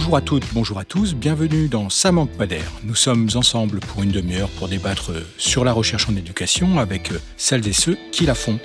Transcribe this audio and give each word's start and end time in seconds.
Bonjour 0.00 0.16
à 0.16 0.22
toutes, 0.22 0.54
bonjour 0.54 0.78
à 0.78 0.84
tous, 0.84 1.14
bienvenue 1.14 1.68
dans 1.68 1.90
Ça 1.90 2.10
manque 2.10 2.30
pas. 2.30 2.46
Nous 2.84 2.94
sommes 2.94 3.28
ensemble 3.34 3.80
pour 3.80 4.02
une 4.02 4.10
demi-heure 4.10 4.48
pour 4.48 4.66
débattre 4.66 5.12
sur 5.36 5.62
la 5.62 5.74
recherche 5.74 6.08
en 6.08 6.16
éducation 6.16 6.78
avec 6.78 7.10
celles 7.36 7.68
et 7.68 7.74
ceux 7.74 7.98
qui 8.10 8.24
la 8.24 8.34
font. 8.34 8.58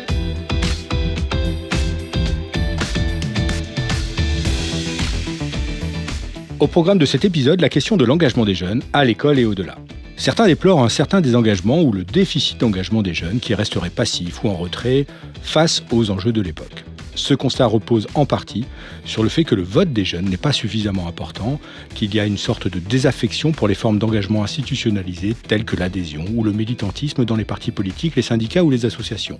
Au 6.62 6.68
programme 6.68 7.00
de 7.00 7.06
cet 7.06 7.26
épisode, 7.26 7.60
la 7.60 7.68
question 7.68 7.98
de 7.98 8.06
l'engagement 8.06 8.46
des 8.46 8.56
jeunes 8.56 8.82
à 8.94 9.04
l'école 9.04 9.38
et 9.38 9.44
au-delà. 9.44 9.76
Certains 10.16 10.48
déplorent 10.48 10.84
un 10.86 10.90
certain 10.90 11.20
désengagement 11.20 11.82
ou 11.82 11.92
le 11.92 12.06
déficit 12.06 12.62
d'engagement 12.62 13.02
des 13.02 13.14
jeunes 13.14 13.42
qui 13.42 13.54
resteraient 13.56 13.90
passifs 13.90 14.42
ou 14.46 14.48
en 14.48 14.56
retrait 14.56 15.06
face 15.44 15.84
aux 15.92 16.12
enjeux 16.12 16.32
de 16.32 16.42
l'époque. 16.42 16.86
Ce 17.16 17.34
constat 17.34 17.66
repose 17.66 18.08
en 18.14 18.26
partie 18.26 18.66
sur 19.06 19.24
le 19.24 19.30
fait 19.30 19.44
que 19.44 19.56
le 19.56 19.64
vote 19.64 19.94
des 19.94 20.06
jeunes 20.06 20.26
n'est 20.26 20.38
pas 20.38 20.52
suffisamment 20.52 21.08
important, 21.08 21.60
qu'il 21.94 22.14
y 22.14 22.20
a 22.20 22.26
une 22.26 22.38
sorte 22.38 22.68
de 22.68 22.80
désaffection 22.80 23.52
pour 23.52 23.68
les 23.68 23.76
formes 23.76 24.00
d'engagement 24.00 24.44
institutionnalisées 24.44 25.36
telles 25.48 25.66
que 25.66 25.76
l'adhésion 25.76 26.26
ou 26.36 26.44
le 26.44 26.52
militantisme 26.52 27.26
dans 27.26 27.36
les 27.36 27.46
partis 27.46 27.72
politiques, 27.72 28.16
les 28.16 28.22
syndicats 28.22 28.64
ou 28.64 28.70
les 28.70 28.86
associations. 28.86 29.40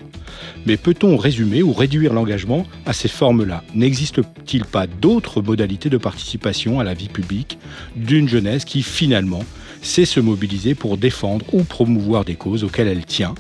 Mais 0.66 0.78
peut-on 0.78 1.18
résumer 1.18 1.64
ou 1.64 1.74
réduire 1.74 2.14
l'engagement 2.14 2.66
à 2.86 2.94
ces 2.94 3.10
formes-là? 3.10 3.64
N'existe-t-il 3.74 4.66
pas 4.66 4.88
d'autres 4.88 5.42
modalités 5.42 5.90
de 5.90 5.98
participation 5.98 6.80
à 6.80 6.84
la 6.84 6.94
vie 6.94 7.10
publique 7.10 7.58
d'une 7.96 8.30
jeunesse 8.30 8.66
qui 8.66 8.84
finalement 8.84 9.44
sait 9.86 10.06
se 10.06 10.20
mobiliser 10.20 10.76
pour 10.76 10.98
défendre 10.98 11.46
ou 11.54 11.64
promouvoir 11.64 12.26
des 12.26 12.36
causes 12.36 12.64
auxquelles 12.64 12.88
elle 12.88 13.06
tient 13.06 13.36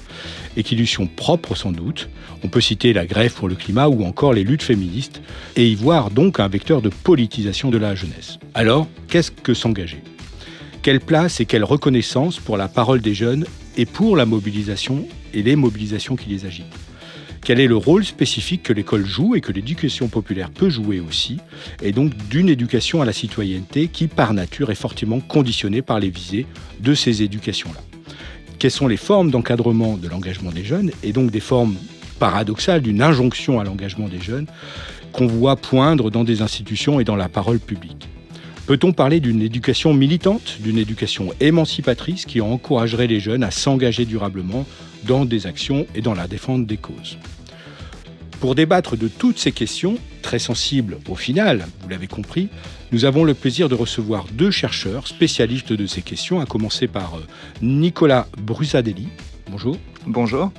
et 0.56 0.64
qui 0.64 0.76
lui 0.76 0.88
sont 0.88 1.08
propres 1.08 1.56
sans 1.56 1.72
doute. 1.72 2.10
On 2.44 2.48
peut 2.48 2.62
citer 2.62 2.94
la 2.94 3.06
grève 3.06 3.34
pour 3.34 3.50
le 3.50 3.56
climat 3.56 3.88
ou 3.88 4.04
encore 4.06 4.34
les 4.34 4.44
luttes 4.44 4.64
féministes, 4.64 5.22
et 5.56 5.68
y 5.68 5.76
voir 5.76 6.12
donc 6.12 6.40
un 6.40 6.48
vecteur 6.48 6.82
de 6.82 6.90
politisation 6.90 7.72
de 7.72 7.78
la 7.78 7.96
jeunesse. 7.96 8.38
Alors, 8.54 8.88
qu'est-ce 9.10 9.32
que 9.32 9.54
s'engager? 9.54 10.02
Quelle 10.82 11.02
place 11.02 11.40
et 11.40 11.46
quelle 11.46 11.64
reconnaissance 11.64 12.40
pour 12.40 12.58
la 12.58 12.68
parole 12.68 13.02
des 13.02 13.16
jeunes 13.16 13.46
et 13.76 13.86
pour 13.86 14.16
la 14.16 14.26
mobilisation 14.26 15.08
et 15.34 15.42
les 15.42 15.56
mobilisations 15.56 16.16
qui 16.16 16.30
les 16.30 16.46
agitent? 16.46 16.85
Quel 17.46 17.62
est 17.62 17.68
le 17.68 17.78
rôle 17.78 18.04
spécifique 18.04 18.64
que 18.64 18.74
l'école 18.74 19.06
joue 19.06 19.36
et 19.36 19.42
que 19.42 19.54
l'éducation 19.54 20.10
populaire 20.10 20.50
peut 20.50 20.70
jouer 20.70 21.00
aussi, 21.00 21.38
et 21.82 21.94
donc 21.94 22.12
d'une 22.30 22.50
éducation 22.50 23.02
à 23.02 23.06
la 23.06 23.14
citoyenneté 23.14 23.88
qui, 23.88 24.08
par 24.08 24.34
nature, 24.34 24.72
est 24.72 24.76
fortement 24.76 25.22
conditionnée 25.22 25.82
par 25.82 26.02
les 26.02 26.10
visées 26.10 26.46
de 26.82 26.94
ces 26.94 27.24
éducations-là 27.24 27.80
quelles 28.58 28.72
sont 28.72 28.88
les 28.88 28.98
formes 28.98 29.32
d'encadrement 29.32 29.98
de 29.98 30.08
l'engagement 30.08 30.52
des 30.52 30.64
jeunes 30.64 30.92
et 31.04 31.12
donc 31.12 31.32
des 31.32 31.40
formes 31.40 31.76
paradoxales 32.20 32.82
d'une 32.82 33.02
injonction 33.02 33.60
à 33.60 33.64
l'engagement 33.64 34.08
des 34.08 34.20
jeunes 34.20 34.48
qu'on 35.12 35.28
voit 35.28 35.56
poindre 35.56 36.10
dans 36.10 36.24
des 36.24 36.42
institutions 36.42 37.00
et 37.00 37.04
dans 37.04 37.16
la 37.16 37.30
parole 37.30 37.60
publique? 37.60 38.08
Peut-on 38.66 38.92
parler 38.92 39.20
d'une 39.20 39.44
éducation 39.44 39.94
militante, 39.94 40.58
d'une 40.62 40.80
éducation 40.80 41.32
émancipatrice 41.40 42.26
qui 42.26 42.42
encouragerait 42.42 43.08
les 43.08 43.20
jeunes 43.20 43.44
à 43.44 43.52
s'engager 43.52 44.06
durablement 44.06 44.66
dans 45.04 45.26
des 45.26 45.46
actions 45.46 45.86
et 45.94 46.02
dans 46.02 46.16
la 46.16 46.28
défense 46.28 46.66
des 46.66 46.78
causes? 46.78 47.20
Pour 48.40 48.56
débattre 48.56 48.98
de 48.98 49.08
toutes 49.08 49.40
ces 49.40 49.52
questions, 49.52 49.98
très 50.22 50.40
sensibles 50.40 50.98
au 51.10 51.16
final, 51.16 51.68
vous 51.82 51.90
l'avez 51.90 52.08
compris, 52.08 52.50
nous 52.92 53.06
avons 53.06 53.24
le 53.24 53.34
plaisir 53.34 53.70
de 53.70 53.76
recevoir 53.76 54.26
deux 54.32 54.52
chercheurs 54.52 55.08
spécialistes 55.08 55.74
de 55.74 55.86
ces 55.86 56.02
questions, 56.02 56.40
à 56.40 56.46
commencer 56.46 56.88
par 56.88 57.16
euh, 57.16 57.26
Nicolas 57.62 58.28
Brusadelli. 58.38 59.08
Bonjour. 59.50 59.78
Bonjour. 60.08 60.52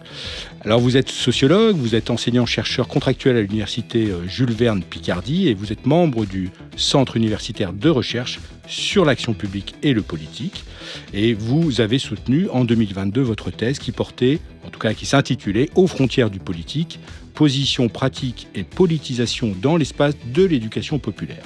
Alors 0.65 0.81
vous 0.81 0.97
êtes 0.97 1.09
sociologue, 1.09 1.77
vous 1.77 1.97
êtes 1.97 2.09
enseignant-chercheur 2.09 2.87
contractuel 2.87 3.37
à 3.37 3.41
l'université 3.41 4.11
euh, 4.11 4.27
Jules 4.29 4.53
Verne 4.53 4.83
Picardie 4.83 5.49
et 5.49 5.55
vous 5.55 5.73
êtes 5.73 5.87
membre 5.87 6.25
du 6.25 6.51
Centre 6.77 7.17
universitaire 7.17 7.73
de 7.73 7.89
recherche 7.89 8.39
sur 8.69 9.05
l'action 9.05 9.35
publique 9.35 9.75
et 9.83 9.93
le 9.93 10.03
politique. 10.03 10.65
Et 11.13 11.35
vous 11.35 11.81
avez 11.81 11.99
soutenu 11.99 12.49
en 12.51 12.65
2022 12.65 13.23
votre 13.23 13.51
thèse 13.51 13.81
qui 13.81 13.91
portait, 13.91 14.39
en 14.65 14.71
tout 14.71 14.79
cas 14.79 14.95
qui 14.95 15.05
s'intitulait 15.05 15.69
Aux 15.75 15.89
frontières 15.89 16.31
du 16.31 16.39
politique, 16.39 17.01
position 17.35 17.89
pratique 17.89 18.47
et 18.55 18.63
politisation 18.63 19.53
dans 19.61 19.77
l'espace 19.77 20.15
de 20.33 20.45
l'éducation 20.45 20.99
populaire. 21.01 21.45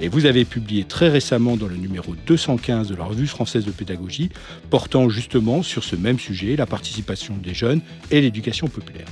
Et 0.00 0.08
vous 0.08 0.26
avez 0.26 0.44
publié 0.44 0.84
très 0.84 1.08
récemment 1.08 1.56
dans 1.56 1.68
le 1.68 1.76
numéro 1.76 2.14
215 2.26 2.88
de 2.88 2.94
la 2.94 3.04
Revue 3.04 3.26
française 3.26 3.64
de 3.64 3.70
pédagogie, 3.70 4.30
portant 4.70 5.08
justement 5.08 5.62
sur 5.62 5.84
ce 5.84 5.96
même 5.96 6.18
sujet, 6.18 6.56
la 6.56 6.66
participation 6.66 7.36
des 7.36 7.54
jeunes 7.54 7.80
et 8.10 8.20
l'éducation 8.20 8.68
populaire. 8.68 9.08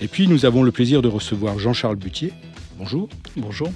Et 0.00 0.08
puis 0.08 0.28
nous 0.28 0.46
avons 0.46 0.62
le 0.62 0.72
plaisir 0.72 1.02
de 1.02 1.08
recevoir 1.08 1.58
Jean-Charles 1.58 1.96
Butier. 1.96 2.32
Bonjour. 2.78 3.08
Bonjour. 3.36 3.70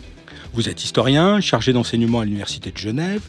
Vous 0.54 0.68
êtes 0.68 0.84
historien, 0.84 1.40
chargé 1.40 1.72
d'enseignement 1.72 2.20
à 2.20 2.24
l'Université 2.24 2.70
de 2.70 2.76
Genève. 2.76 3.22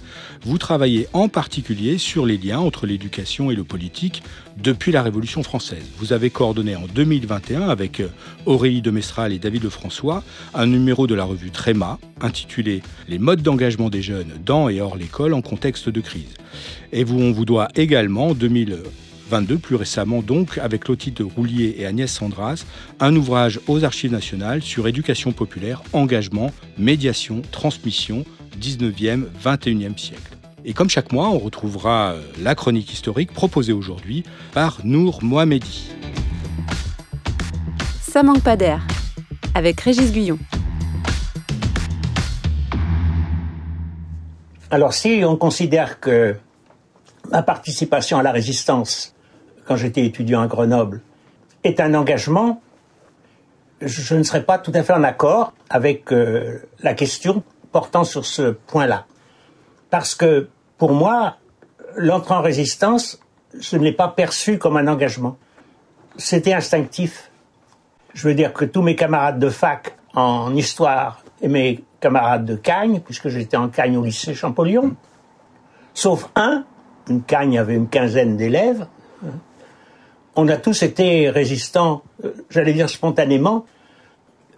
Vous 0.43 0.59
travaillez 0.59 1.07
en 1.11 1.27
particulier 1.27 1.97
sur 1.97 2.23
les 2.23 2.37
liens 2.37 2.59
entre 2.59 2.85
l'éducation 2.85 3.49
et 3.49 3.55
le 3.55 3.63
politique 3.63 4.21
depuis 4.57 4.91
la 4.91 5.01
Révolution 5.01 5.41
française. 5.41 5.89
Vous 5.97 6.13
avez 6.13 6.29
coordonné 6.29 6.75
en 6.75 6.85
2021 6.85 7.67
avec 7.67 7.99
euh, 7.99 8.09
Aurélie 8.45 8.83
de 8.83 8.91
Mestral 8.91 9.33
et 9.33 9.39
David 9.39 9.63
Lefrançois 9.63 10.23
un 10.53 10.67
numéro 10.67 11.07
de 11.07 11.15
la 11.15 11.23
revue 11.23 11.49
Tréma 11.49 11.97
intitulé 12.21 12.83
Les 13.07 13.17
modes 13.17 13.41
d'engagement 13.41 13.89
des 13.89 14.03
jeunes 14.03 14.33
dans 14.45 14.69
et 14.69 14.79
hors 14.79 14.95
l'école 14.95 15.33
en 15.33 15.41
contexte 15.41 15.89
de 15.89 16.01
crise. 16.01 16.35
Et 16.91 17.03
vous, 17.03 17.19
on 17.19 17.31
vous 17.31 17.45
doit 17.45 17.69
également 17.73 18.27
en 18.27 18.33
2000 18.35 18.77
22, 19.29 19.57
plus 19.57 19.75
récemment 19.75 20.21
donc, 20.21 20.57
avec 20.57 20.83
Clotilde 20.83 21.21
Roulier 21.21 21.75
et 21.77 21.85
Agnès 21.85 22.11
Sandras, 22.11 22.65
un 22.99 23.15
ouvrage 23.15 23.59
aux 23.67 23.83
Archives 23.83 24.11
nationales 24.11 24.61
sur 24.61 24.87
éducation 24.87 25.31
populaire, 25.31 25.81
engagement, 25.93 26.51
médiation, 26.77 27.41
transmission, 27.51 28.25
19e, 28.61 29.25
21e 29.43 29.97
siècle. 29.97 30.35
Et 30.63 30.73
comme 30.73 30.89
chaque 30.89 31.11
mois, 31.11 31.29
on 31.29 31.37
retrouvera 31.37 32.13
euh, 32.13 32.21
la 32.41 32.55
chronique 32.55 32.91
historique 32.91 33.31
proposée 33.31 33.73
aujourd'hui 33.73 34.23
par 34.53 34.79
Nour 34.83 35.23
Mohamedi. 35.23 35.91
Ça 38.01 38.23
manque 38.23 38.41
pas 38.41 38.55
d'air, 38.55 38.81
avec 39.53 39.79
Régis 39.81 40.11
Guyon. 40.11 40.39
Alors 44.71 44.93
si 44.93 45.21
on 45.23 45.37
considère 45.37 45.99
que 45.99 46.35
ma 47.31 47.43
participation 47.43 48.17
à 48.17 48.23
la 48.23 48.31
résistance 48.31 49.14
quand 49.67 49.75
j'étais 49.75 50.05
étudiant 50.05 50.41
à 50.41 50.47
Grenoble, 50.47 51.01
est 51.63 51.79
un 51.79 51.93
engagement, 51.93 52.61
je 53.81 54.15
ne 54.15 54.23
serais 54.23 54.43
pas 54.43 54.59
tout 54.59 54.71
à 54.73 54.83
fait 54.83 54.93
en 54.93 55.03
accord 55.03 55.53
avec 55.69 56.11
euh, 56.11 56.59
la 56.81 56.93
question 56.93 57.43
portant 57.71 58.03
sur 58.03 58.25
ce 58.25 58.51
point-là. 58.51 59.05
Parce 59.89 60.15
que 60.15 60.49
pour 60.77 60.93
moi, 60.93 61.37
l'entrée 61.95 62.35
en 62.35 62.41
résistance, 62.41 63.19
je 63.59 63.77
ne 63.77 63.83
l'ai 63.83 63.91
pas 63.91 64.07
perçu 64.07 64.57
comme 64.57 64.77
un 64.77 64.87
engagement. 64.87 65.37
C'était 66.17 66.53
instinctif. 66.53 67.31
Je 68.13 68.27
veux 68.27 68.33
dire 68.33 68.53
que 68.53 68.65
tous 68.65 68.81
mes 68.81 68.95
camarades 68.95 69.39
de 69.39 69.49
fac 69.49 69.97
en 70.13 70.55
histoire 70.55 71.21
et 71.41 71.47
mes 71.47 71.83
camarades 71.99 72.45
de 72.45 72.55
Cagne, 72.55 73.01
puisque 73.03 73.27
j'étais 73.29 73.57
en 73.57 73.67
Cagne 73.67 73.97
au 73.97 74.03
lycée 74.03 74.33
Champollion, 74.33 74.95
sauf 75.93 76.29
un, 76.35 76.63
une 77.09 77.23
Cagne 77.23 77.57
avait 77.57 77.75
une 77.75 77.87
quinzaine 77.87 78.37
d'élèves, 78.37 78.87
on 80.35 80.47
a 80.47 80.57
tous 80.57 80.83
été 80.83 81.29
résistants, 81.29 82.03
euh, 82.23 82.33
j'allais 82.49 82.73
dire 82.73 82.89
spontanément, 82.89 83.65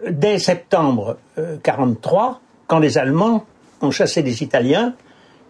dès 0.08 0.38
septembre 0.38 1.18
1943, 1.36 2.28
euh, 2.28 2.32
quand 2.66 2.78
les 2.78 2.98
Allemands 2.98 3.46
ont 3.80 3.90
chassé 3.90 4.22
les 4.22 4.42
Italiens, 4.42 4.94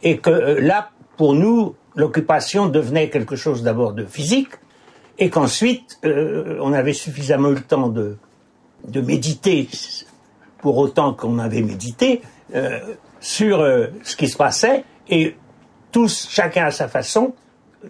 et 0.03 0.19
que 0.19 0.31
euh, 0.31 0.61
là, 0.61 0.91
pour 1.17 1.35
nous, 1.35 1.75
l'occupation 1.97 2.69
devenait 2.69 3.11
quelque 3.11 3.37
chose 3.37 3.63
d'abord 3.63 3.93
de 3.93 4.05
physique, 4.05 4.53
et 5.21 5.31
qu'ensuite, 5.31 5.99
on 6.05 6.73
avait 6.73 6.93
suffisamment 6.93 7.49
le 7.49 7.61
temps 7.61 7.89
de 7.89 9.01
méditer, 9.01 9.69
pour 10.59 10.79
autant 10.79 11.13
qu'on 11.13 11.41
avait 11.41 11.61
médité, 11.61 12.23
sur 13.19 13.59
ce 13.59 14.15
qui 14.15 14.29
se 14.29 14.37
passait, 14.37 14.85
et 15.09 15.35
tous, 15.91 16.29
chacun 16.31 16.67
à 16.67 16.71
sa 16.71 16.87
façon, 16.87 17.35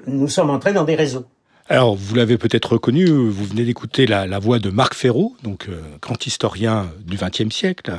nous 0.07 0.29
sommes 0.29 0.49
entrés 0.49 0.73
dans 0.73 0.85
des 0.85 0.95
réseaux. 0.95 1.27
Alors, 1.71 1.97
vous 1.97 2.15
l'avez 2.15 2.39
peut-être 2.39 2.73
reconnu, 2.73 3.05
vous 3.05 3.45
venez 3.45 3.63
d'écouter 3.65 4.07
la, 4.07 4.39
voix 4.39 4.59
de 4.59 4.71
Marc 4.71 4.95
Ferraud, 4.95 5.37
donc 5.43 5.67
euh, 5.69 5.83
grand 6.01 6.27
historien 6.27 6.91
du 7.05 7.19
XXe 7.19 7.55
siècle, 7.55 7.93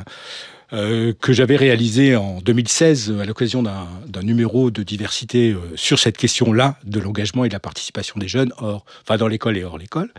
euh, 0.72 1.12
que 1.20 1.32
j'avais 1.32 1.54
réalisé 1.54 2.16
en 2.16 2.40
2016 2.40 3.14
à 3.20 3.24
l'occasion 3.24 3.62
d'un 3.62 4.22
numéro 4.24 4.72
de 4.72 4.82
diversité 4.82 5.52
euh, 5.52 5.58
sur 5.76 6.00
cette 6.00 6.18
question-là 6.18 6.78
de 6.82 6.98
l'engagement 6.98 7.44
et 7.44 7.48
de 7.48 7.52
la 7.52 7.60
participation 7.60 8.18
des 8.18 8.26
jeunes, 8.26 8.52
hors, 8.58 8.84
enfin 9.02 9.16
dans 9.18 9.28
l'école 9.28 9.56
et 9.56 9.62
hors 9.62 9.78
l'école. 9.78 10.12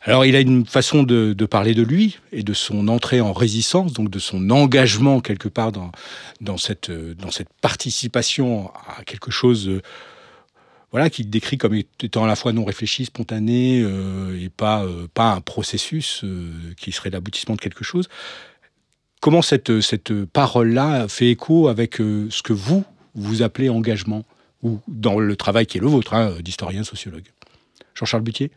Alors, 0.00 0.24
il 0.24 0.34
a 0.34 0.40
une 0.40 0.64
façon 0.64 1.02
de, 1.02 1.34
de, 1.34 1.44
parler 1.44 1.74
de 1.74 1.82
lui 1.82 2.18
et 2.32 2.42
de 2.42 2.54
son 2.54 2.88
entrée 2.88 3.20
en 3.20 3.34
résistance, 3.34 3.92
donc 3.92 4.08
de 4.08 4.18
son 4.18 4.48
engagement 4.48 5.20
quelque 5.20 5.48
part 5.48 5.70
dans, 5.70 5.92
dans, 6.40 6.56
cette, 6.56 6.90
dans 6.90 7.30
cette 7.30 7.50
participation 7.60 8.70
à 8.96 9.04
quelque 9.04 9.30
chose 9.30 9.82
voilà, 10.90 11.08
qu'il 11.08 11.30
décrit 11.30 11.56
comme 11.56 11.74
étant 11.74 12.24
à 12.24 12.26
la 12.26 12.36
fois 12.36 12.52
non 12.52 12.64
réfléchi, 12.64 13.04
spontané, 13.04 13.80
euh, 13.82 14.40
et 14.40 14.48
pas, 14.48 14.84
euh, 14.84 15.06
pas 15.12 15.32
un 15.32 15.40
processus 15.40 16.22
euh, 16.24 16.50
qui 16.76 16.90
serait 16.92 17.10
l'aboutissement 17.10 17.54
de 17.54 17.60
quelque 17.60 17.84
chose. 17.84 18.08
comment 19.20 19.42
cette, 19.42 19.80
cette 19.80 20.24
parole-là 20.24 21.06
fait 21.06 21.28
écho 21.28 21.68
avec 21.68 21.96
ce 21.96 22.42
que 22.42 22.52
vous, 22.52 22.84
vous 23.14 23.42
appelez 23.42 23.68
engagement, 23.68 24.24
ou 24.62 24.80
dans 24.88 25.18
le 25.18 25.36
travail 25.36 25.66
qui 25.66 25.78
est 25.78 25.80
le 25.80 25.86
vôtre, 25.86 26.14
hein, 26.14 26.34
d'historien 26.40 26.84
sociologue? 26.84 27.28
Jean-Charles 27.94 28.22
Butier? 28.22 28.50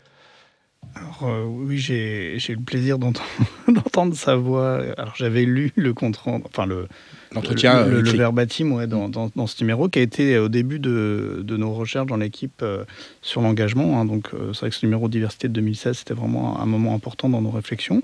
Alors, 0.96 1.24
euh, 1.24 1.44
oui, 1.46 1.78
j'ai 1.78 2.36
eu 2.36 2.56
le 2.56 2.62
plaisir 2.62 2.98
d'entendre 3.68 4.16
sa 4.16 4.36
voix. 4.36 4.82
Alors 4.98 5.14
j'avais 5.16 5.44
lu 5.44 5.72
le 5.76 5.94
compte 5.94 6.20
enfin 6.26 6.66
le 6.66 6.88
l'entretien, 7.32 7.86
le, 7.86 8.02
le, 8.02 8.12
verbatim 8.12 8.74
ouais, 8.74 8.86
dans, 8.86 9.10
dans, 9.10 9.48
ce 9.48 9.64
numéro 9.64 9.90
qui 9.90 9.98
a 9.98 10.02
été 10.04 10.38
au 10.38 10.50
début 10.50 10.78
de, 10.78 11.42
de 11.44 11.58
nos 11.58 11.74
recherches 11.74 12.06
dans 12.06 12.18
l'équipe 12.18 12.62
euh, 12.62 12.84
sur 13.24 13.42
l'engagement. 13.42 14.00
Hein. 14.00 14.06
donc 14.06 14.30
euh, 14.34 14.54
c'est 14.54 14.62
vrai 14.62 14.70
que 14.70 14.76
ce 14.76 14.86
numéro 14.86 15.10
diversité 15.10 15.48
de 15.48 15.54
2016 15.54 15.98
c'était 15.98 16.14
vraiment 16.14 16.62
un 16.62 16.66
moment 16.68 16.94
important 16.94 17.30
dans 17.30 17.42
nos 17.42 17.50
réflexions, 17.50 18.04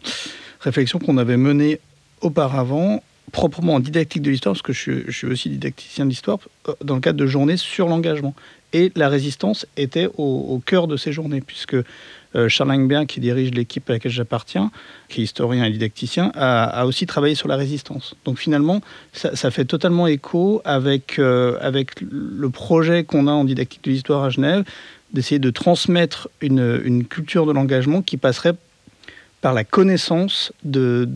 réflexions 0.62 0.97
qu'on 0.97 1.18
avait 1.18 1.38
menées 1.38 1.80
auparavant 2.21 3.03
proprement 3.31 3.75
en 3.75 3.80
didactique 3.80 4.24
de 4.24 4.31
l'histoire, 4.31 4.53
parce 4.53 4.63
que 4.63 4.74
je, 4.74 5.03
je 5.06 5.12
suis 5.12 5.27
aussi 5.27 5.50
didacticien 5.50 6.07
d'histoire, 6.07 6.39
dans 6.83 6.95
le 6.95 7.01
cadre 7.01 7.19
de 7.19 7.27
journées 7.27 7.57
sur 7.57 7.88
l'engagement. 7.88 8.33
Et 8.74 8.92
la 8.95 9.09
résistance 9.09 9.65
était 9.77 10.07
au, 10.18 10.47
au, 10.50 10.59
cœur 10.59 10.88
de 10.88 10.97
ces 10.97 11.12
journées, 11.12 11.42
puisque 11.42 11.75
euh, 11.75 11.83
Charles 12.47 12.69
Langberg, 12.69 13.07
qui 13.07 13.19
dirige 13.19 13.51
l'équipe 13.51 13.89
à 13.89 13.93
laquelle 13.93 14.11
j'appartiens, 14.11 14.71
qui 15.07 15.21
est 15.21 15.23
historien 15.23 15.65
et 15.65 15.71
didacticien, 15.71 16.31
a, 16.35 16.85
aussi 16.85 17.05
travaillé 17.05 17.35
sur 17.35 17.47
la 17.47 17.55
résistance. 17.55 18.15
Donc 18.25 18.37
finalement, 18.37 18.81
ça, 19.13 19.51
fait 19.51 19.65
totalement 19.65 20.07
écho 20.07 20.61
avec, 20.65 21.19
euh, 21.19 21.57
avec 21.61 22.01
le 22.01 22.49
projet 22.49 23.03
qu'on 23.03 23.27
a 23.27 23.31
en 23.31 23.45
didactique 23.45 23.83
de 23.83 23.91
l'histoire 23.91 24.23
à 24.23 24.29
Genève, 24.29 24.63
d'essayer 25.13 25.39
de 25.39 25.49
transmettre 25.49 26.29
une, 26.41 26.81
une 26.83 27.05
culture 27.05 27.45
de 27.45 27.51
l'engagement 27.51 28.01
qui 28.01 28.17
passerait 28.17 28.53
par 29.41 29.53
la 29.53 29.63
connaissance 29.63 30.51
de, 30.63 31.07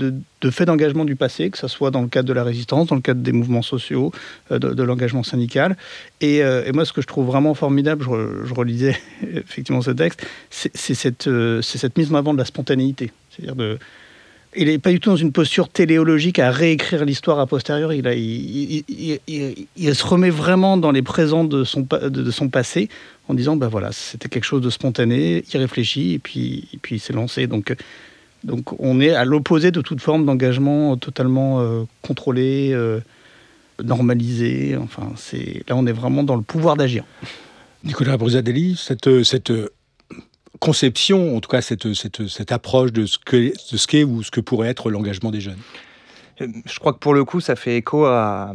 faits 0.50 0.68
d'engagement 0.68 1.06
du 1.06 1.16
passé, 1.16 1.50
que 1.50 1.58
ce 1.58 1.68
soit 1.68 1.92
dans 1.92 2.02
le 2.02 2.08
cadre 2.08 2.28
de 2.28 2.34
la 2.34 2.44
résistance, 2.44 2.88
dans 2.88 2.96
le 2.96 3.02
cadre 3.02 3.22
des 3.22 3.32
mouvements 3.34 3.62
sociaux, 3.62 4.12
euh, 4.52 4.60
de, 4.60 4.84
l'engagement 4.84 5.24
syndical. 5.24 5.76
Euh, 6.24 6.64
et, 6.66 6.72
moi, 6.72 6.86
ce 6.86 6.94
que 6.94 7.02
je 7.02 7.08
trouve 7.08 7.26
vraiment 7.26 7.54
formidable, 7.54 8.04
je, 8.04 8.54
relisais 8.54 8.98
effectivement 9.36 9.82
ce 9.82 9.92
texte, 9.92 10.26
c'est 10.50 10.94
cette, 10.94 11.28
euh, 11.28 11.62
mise 11.98 12.12
en 12.12 12.16
avant 12.16 12.34
de 12.34 12.40
la 12.40 12.46
spontanéité. 12.46 13.12
C'est-à-dire 13.30 13.56
de, 13.56 13.78
il 14.56 14.68
n'est 14.68 14.80
pas 14.80 14.92
du 14.92 15.00
tout 15.00 15.10
dans 15.10 15.16
une 15.16 15.32
posture 15.32 15.68
téléologique 15.68 16.40
à 16.40 16.52
réécrire 16.52 17.06
l'histoire 17.06 17.40
a 17.40 17.48
posteriori. 17.48 18.02
Il, 18.16 19.96
se 19.96 20.06
remet 20.06 20.30
vraiment 20.30 20.78
dans 20.78 20.92
les 20.92 21.02
présents 21.02 21.44
de 21.44 21.64
son, 21.64 21.82
de, 21.82 22.32
son 22.32 22.50
passé 22.50 22.88
en 23.28 23.34
disant, 23.34 23.56
ben 23.56 23.68
voilà, 23.68 23.92
c'était 23.92 24.30
quelque 24.30 24.44
chose 24.44 24.62
de 24.62 24.70
spontané, 24.70 25.44
il 25.52 25.58
réfléchit 25.58 26.14
et 26.14 26.20
puis, 26.20 26.68
et 26.74 26.78
puis 26.78 26.98
il 26.98 27.00
s'est 27.00 27.14
lancé. 27.14 27.48
Donc 27.48 27.76
donc 28.44 28.80
on 28.80 29.00
est 29.00 29.12
à 29.12 29.26
l'opposé 29.26 29.72
de 29.72 29.82
toute 29.82 30.02
forme 30.02 30.26
d'engagement 30.26 30.98
totalement 30.98 31.62
euh, 31.62 31.84
contrôlé, 32.02 32.72
euh, 32.74 33.00
normalisé. 33.84 34.78
Enfin, 34.78 35.12
c'est 35.16 35.64
là 35.68 35.76
on 35.76 35.86
est 35.86 35.92
vraiment 35.92 36.24
dans 36.24 36.36
le 36.36 36.42
pouvoir 36.42 36.76
d'agir. 36.76 37.04
Nicolas 37.84 38.18
Brusadelli, 38.18 38.80
cette, 38.82 39.24
cette 39.24 39.52
conception, 40.60 41.36
en 41.36 41.42
tout 41.42 41.50
cas 41.50 41.62
cette, 41.62 41.94
cette, 41.94 42.28
cette 42.28 42.52
approche 42.52 42.94
de 42.94 43.06
ce 43.06 43.18
qu'est 43.88 44.04
ou 44.04 44.24
ce 44.24 44.32
que 44.32 44.40
pourrait 44.40 44.70
être 44.70 44.90
l'engagement 44.90 45.32
des 45.32 45.42
jeunes? 45.42 45.60
Je 46.40 46.80
crois 46.80 46.94
que 46.94 46.98
pour 46.98 47.14
le 47.14 47.24
coup, 47.24 47.40
ça 47.40 47.56
fait 47.56 47.78
écho 47.78 48.06
à. 48.06 48.54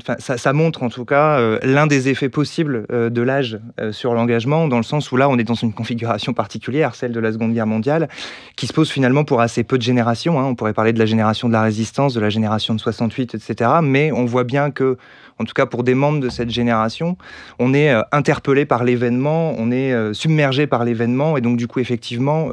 Enfin, 0.00 0.16
ça, 0.18 0.52
montre 0.52 0.82
en 0.82 0.88
tout 0.88 1.04
cas 1.04 1.38
euh, 1.38 1.58
l'un 1.62 1.86
des 1.86 2.08
effets 2.08 2.28
possibles 2.28 2.86
euh, 2.92 3.10
de 3.10 3.22
l'âge 3.22 3.58
euh, 3.80 3.92
sur 3.92 4.14
l'engagement, 4.14 4.68
dans 4.68 4.76
le 4.76 4.82
sens 4.82 5.10
où 5.10 5.16
là, 5.16 5.28
on 5.28 5.36
est 5.38 5.44
dans 5.44 5.54
une 5.54 5.72
configuration 5.72 6.32
particulière, 6.32 6.94
celle 6.94 7.12
de 7.12 7.20
la 7.20 7.32
Seconde 7.32 7.54
Guerre 7.54 7.66
mondiale, 7.66 8.08
qui 8.56 8.66
se 8.66 8.72
pose 8.72 8.90
finalement 8.90 9.24
pour 9.24 9.40
assez 9.40 9.64
peu 9.64 9.78
de 9.78 9.82
générations. 9.82 10.38
Hein. 10.38 10.44
On 10.44 10.54
pourrait 10.54 10.74
parler 10.74 10.92
de 10.92 10.98
la 10.98 11.06
génération 11.06 11.48
de 11.48 11.52
la 11.52 11.62
résistance, 11.62 12.14
de 12.14 12.20
la 12.20 12.30
génération 12.30 12.74
de 12.74 12.80
68, 12.80 13.34
etc. 13.34 13.70
Mais 13.82 14.12
on 14.12 14.24
voit 14.24 14.44
bien 14.44 14.70
que 14.70 14.96
en 15.38 15.44
tout 15.44 15.54
cas 15.54 15.66
pour 15.66 15.84
des 15.84 15.94
membres 15.94 16.20
de 16.20 16.28
cette 16.28 16.50
génération, 16.50 17.16
on 17.58 17.74
est 17.74 17.94
interpellé 18.12 18.64
par 18.64 18.84
l'événement, 18.84 19.54
on 19.58 19.70
est 19.70 20.14
submergé 20.14 20.66
par 20.66 20.84
l'événement, 20.84 21.36
et 21.36 21.40
donc 21.40 21.56
du 21.56 21.66
coup, 21.66 21.80
effectivement, 21.80 22.50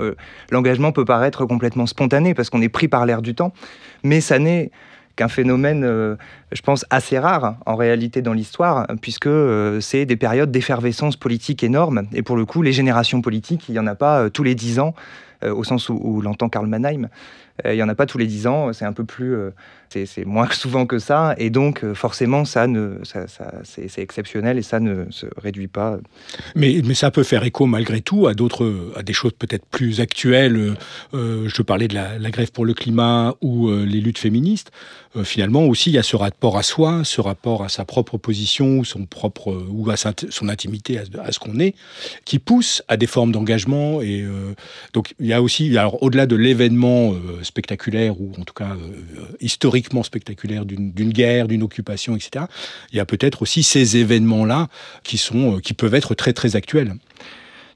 l'engagement 0.51 0.91
peut 0.91 1.05
paraître 1.05 1.45
complètement 1.45 1.85
spontané 1.85 2.33
parce 2.33 2.49
qu'on 2.49 2.61
est 2.61 2.69
pris 2.69 2.87
par 2.87 3.05
l'air 3.05 3.21
du 3.21 3.35
temps. 3.35 3.53
Mais 4.03 4.21
ça 4.21 4.39
n'est 4.39 4.71
qu'un 5.15 5.27
phénomène, 5.27 5.83
euh, 5.83 6.15
je 6.55 6.61
pense, 6.61 6.85
assez 6.89 7.19
rare 7.19 7.57
en 7.65 7.75
réalité 7.75 8.21
dans 8.21 8.33
l'histoire, 8.33 8.87
puisque 9.01 9.27
euh, 9.27 9.81
c'est 9.81 10.05
des 10.05 10.15
périodes 10.15 10.51
d'effervescence 10.51 11.17
politique 11.17 11.63
énormes. 11.63 12.03
Et 12.13 12.23
pour 12.23 12.37
le 12.37 12.45
coup, 12.45 12.61
les 12.61 12.71
générations 12.71 13.21
politiques, 13.21 13.67
il 13.67 13.73
n'y 13.73 13.79
en 13.79 13.87
a 13.87 13.95
pas 13.95 14.21
euh, 14.21 14.29
tous 14.29 14.43
les 14.43 14.55
dix 14.55 14.79
ans, 14.79 14.93
au 15.43 15.63
sens 15.63 15.89
où, 15.89 16.21
l'entend 16.21 16.49
Karl 16.49 16.65
Mannheim. 16.65 17.07
il 17.65 17.73
n'y 17.73 17.83
en 17.83 17.89
a 17.89 17.93
pas 17.93 18.07
tous 18.07 18.17
les 18.17 18.25
dix 18.25 18.47
ans, 18.47 18.73
c'est 18.73 18.85
un 18.85 18.93
peu 18.93 19.03
plus 19.03 19.35
c'est 20.05 20.25
moins 20.25 20.49
souvent 20.51 20.85
que 20.85 20.99
ça, 20.99 21.35
et 21.37 21.49
donc 21.49 21.83
euh, 21.83 21.93
forcément, 21.93 22.43
ça 22.43 22.67
ne, 22.67 22.97
ça, 23.03 23.25
c'est 23.63 24.01
exceptionnel 24.01 24.57
et 24.57 24.61
ça 24.61 24.81
ne 24.81 25.05
se 25.09 25.27
réduit 25.37 25.69
pas. 25.69 25.97
Mais, 26.55 26.81
mais 26.83 26.95
ça 26.95 27.11
peut 27.11 27.23
faire 27.23 27.43
écho 27.43 27.65
malgré 27.65 28.01
tout 28.01 28.27
à 28.27 28.33
d'autres, 28.33 28.91
à 28.95 29.03
des 29.03 29.13
choses 29.13 29.33
peut-être 29.33 29.65
plus 29.65 30.01
actuelles. 30.01 30.75
Euh, 31.13 31.47
je 31.47 31.61
parlais 31.61 31.87
de 31.87 31.95
la, 31.95 32.29
grève 32.29 32.51
pour 32.51 32.65
le 32.65 32.73
climat 32.73 33.35
ou 33.41 33.69
euh, 33.69 33.85
les 33.85 34.01
luttes 34.01 34.17
féministes. 34.17 34.71
finalement 35.23 35.65
aussi, 35.65 35.91
il 35.91 35.93
y 35.93 35.97
a 35.97 36.03
ce 36.03 36.17
rapport 36.17 36.44
à 36.53 36.63
soi, 36.63 37.01
ce 37.03 37.21
rapport 37.21 37.63
à 37.63 37.69
sa 37.69 37.85
propre 37.85 38.17
position, 38.17 38.83
son 38.83 39.05
propre 39.05 39.65
ou 39.69 39.89
à 39.89 39.95
son 39.97 40.49
intimité, 40.49 40.99
à, 40.99 41.31
ce 41.31 41.39
qu'on 41.39 41.59
est, 41.59 41.75
qui 42.25 42.39
pousse 42.39 42.83
à 42.87 42.97
des 42.97 43.07
formes 43.07 43.31
d'engagement. 43.31 44.01
Et 44.01 44.25
donc, 44.93 45.15
il 45.19 45.27
y 45.27 45.33
a 45.33 45.41
aussi, 45.41 45.75
alors 45.77 46.01
au-delà 46.03 46.25
de 46.27 46.35
l'événement 46.35 47.13
spectaculaire 47.41 48.19
ou 48.19 48.31
en 48.39 48.43
tout 48.43 48.53
cas 48.53 48.75
historique 49.39 49.89
spectaculaire 50.03 50.65
d'une 50.65 51.11
guerre, 51.11 51.47
d'une 51.47 51.63
occupation, 51.63 52.15
etc. 52.15 52.45
Il 52.91 52.97
y 52.97 52.99
a 52.99 53.05
peut-être 53.05 53.41
aussi 53.41 53.63
ces 53.63 53.97
événements-là 53.97 54.67
qui, 55.03 55.17
sont, 55.17 55.57
euh, 55.57 55.59
qui 55.59 55.73
peuvent 55.73 55.95
être 55.95 56.15
très 56.15 56.33
très 56.33 56.55
actuels. 56.55 56.95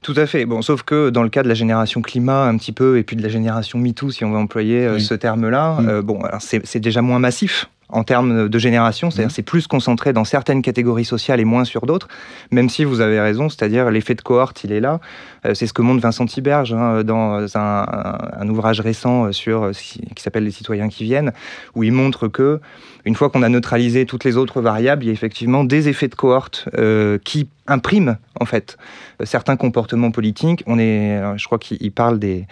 Tout 0.02 0.14
à 0.16 0.26
fait. 0.26 0.46
Bon, 0.46 0.62
sauf 0.62 0.82
que 0.82 1.10
dans 1.10 1.22
le 1.22 1.28
cas 1.28 1.42
de 1.42 1.48
la 1.48 1.54
génération 1.54 2.00
climat 2.00 2.44
un 2.44 2.56
petit 2.56 2.72
peu, 2.72 2.98
et 2.98 3.02
puis 3.02 3.16
de 3.16 3.22
la 3.22 3.28
génération 3.28 3.78
MeToo, 3.78 4.10
si 4.10 4.24
on 4.24 4.32
veut 4.32 4.38
employer 4.38 4.86
euh, 4.86 4.98
ce 4.98 5.14
terme-là, 5.14 5.80
mm. 5.80 5.88
euh, 5.88 6.02
bon, 6.02 6.22
c'est 6.38 6.80
déjà 6.80 7.02
moins 7.02 7.18
massif 7.18 7.68
en 7.92 8.04
termes 8.04 8.48
de 8.48 8.58
génération, 8.58 9.10
c'est-à-dire 9.10 9.28
mmh. 9.28 9.34
c'est 9.34 9.42
plus 9.42 9.66
concentré 9.66 10.12
dans 10.12 10.24
certaines 10.24 10.62
catégories 10.62 11.04
sociales 11.04 11.40
et 11.40 11.44
moins 11.44 11.64
sur 11.64 11.86
d'autres, 11.86 12.08
même 12.50 12.68
si 12.68 12.84
vous 12.84 13.00
avez 13.00 13.20
raison, 13.20 13.48
c'est-à-dire 13.48 13.90
l'effet 13.90 14.14
de 14.14 14.22
cohorte, 14.22 14.64
il 14.64 14.72
est 14.72 14.80
là. 14.80 15.00
Euh, 15.46 15.54
c'est 15.54 15.66
ce 15.66 15.72
que 15.72 15.82
montre 15.82 16.00
Vincent 16.00 16.26
Tiberge 16.26 16.72
hein, 16.72 17.02
dans 17.04 17.46
un, 17.56 18.48
ouvrage 18.48 18.80
récent 18.80 19.32
sur, 19.32 19.70
qui 19.72 20.22
s'appelle 20.22 20.44
Les 20.44 20.50
citoyens 20.50 20.88
qui 20.88 21.04
viennent, 21.04 21.32
où 21.74 21.82
il 21.82 21.92
montre 21.92 22.28
que 22.28 22.60
une 23.04 23.14
fois 23.14 23.30
qu'on 23.30 23.42
a 23.42 23.48
neutralisé 23.48 24.06
toutes 24.06 24.24
les 24.24 24.36
autres 24.36 24.60
variables, 24.60 25.04
il 25.04 25.06
y 25.08 25.10
a 25.10 25.12
effectivement 25.12 25.64
des 25.64 25.88
effets 25.88 26.08
de 26.08 26.14
cohorte 26.14 26.68
euh, 26.76 27.18
qui 27.24 27.48
impriment 27.66 28.16
en 28.38 28.44
fait 28.44 28.76
certains 29.24 29.56
comportements 29.56 30.10
politiques. 30.10 30.62
On 30.66 30.78
est, 30.78 31.18
euh, 31.18 31.36
je 31.36 31.46
crois 31.46 31.58
qu'il 31.58 31.92
parle 31.92 32.18
des 32.18 32.46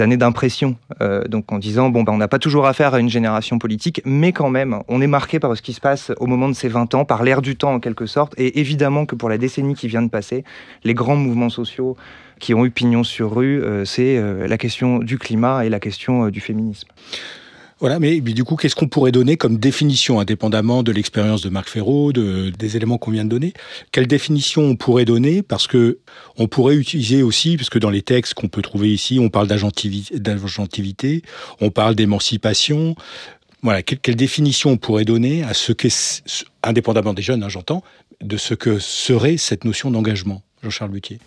années 0.00 0.16
d'impression. 0.16 0.76
Euh, 1.00 1.24
donc 1.24 1.50
en 1.52 1.58
disant, 1.58 1.90
bon, 1.90 2.02
ben, 2.02 2.12
on 2.12 2.18
n'a 2.18 2.28
pas 2.28 2.38
toujours 2.38 2.66
affaire 2.66 2.94
à 2.94 3.00
une 3.00 3.10
génération 3.10 3.58
politique, 3.58 4.02
mais 4.04 4.32
quand 4.32 4.50
même, 4.50 4.80
on 4.88 5.00
est 5.00 5.06
marqué 5.06 5.38
par 5.38 5.56
ce 5.56 5.62
qui 5.62 5.72
se 5.72 5.80
passe 5.80 6.12
au 6.18 6.26
moment 6.26 6.48
de 6.48 6.54
ces 6.54 6.68
20 6.68 6.94
ans, 6.94 7.04
par 7.04 7.22
l'air 7.22 7.42
du 7.42 7.56
temps 7.56 7.74
en 7.74 7.80
quelque 7.80 8.06
sorte. 8.06 8.34
Et 8.38 8.60
évidemment 8.60 9.06
que 9.06 9.14
pour 9.14 9.28
la 9.28 9.38
décennie 9.38 9.74
qui 9.74 9.88
vient 9.88 10.02
de 10.02 10.10
passer, 10.10 10.44
les 10.84 10.94
grands 10.94 11.16
mouvements 11.16 11.50
sociaux 11.50 11.96
qui 12.40 12.54
ont 12.54 12.64
eu 12.64 12.70
pignon 12.70 13.04
sur 13.04 13.34
rue, 13.34 13.62
euh, 13.62 13.84
c'est 13.84 14.18
euh, 14.18 14.46
la 14.46 14.58
question 14.58 14.98
du 14.98 15.18
climat 15.18 15.64
et 15.64 15.68
la 15.68 15.80
question 15.80 16.28
du 16.28 16.40
féminisme. 16.40 16.88
Voilà, 17.84 18.00
mais, 18.00 18.18
du 18.18 18.44
coup, 18.44 18.56
qu'est-ce 18.56 18.74
qu'on 18.74 18.88
pourrait 18.88 19.12
donner 19.12 19.36
comme 19.36 19.58
définition, 19.58 20.18
indépendamment 20.18 20.82
de 20.82 20.90
l'expérience 20.90 21.42
de 21.42 21.50
Marc 21.50 21.68
Ferraud, 21.68 22.14
des 22.14 22.76
éléments 22.78 22.96
qu'on 22.96 23.10
vient 23.10 23.26
de 23.26 23.28
donner? 23.28 23.52
Quelle 23.92 24.06
définition 24.06 24.62
on 24.62 24.74
pourrait 24.74 25.04
donner? 25.04 25.42
Parce 25.42 25.66
que 25.66 25.98
on 26.38 26.48
pourrait 26.48 26.76
utiliser 26.76 27.22
aussi, 27.22 27.58
parce 27.58 27.68
que 27.68 27.78
dans 27.78 27.90
les 27.90 28.00
textes 28.00 28.32
qu'on 28.32 28.48
peut 28.48 28.62
trouver 28.62 28.90
ici, 28.90 29.18
on 29.20 29.28
parle 29.28 29.48
d'agentivité, 29.48 31.22
on 31.60 31.68
parle 31.68 31.94
d'émancipation. 31.94 32.96
Voilà, 33.60 33.82
quelle, 33.82 34.16
définition 34.16 34.70
on 34.70 34.76
pourrait 34.78 35.04
donner 35.04 35.42
à 35.42 35.52
ce 35.52 35.74
qu'est, 35.74 36.24
indépendamment 36.62 37.12
des 37.12 37.20
jeunes, 37.20 37.42
hein, 37.42 37.50
j'entends, 37.50 37.82
de 38.22 38.38
ce 38.38 38.54
que 38.54 38.78
serait 38.78 39.36
cette 39.36 39.66
notion 39.66 39.90
d'engagement? 39.90 40.40
Jean-Charles 40.64 40.90
Butier 40.90 41.18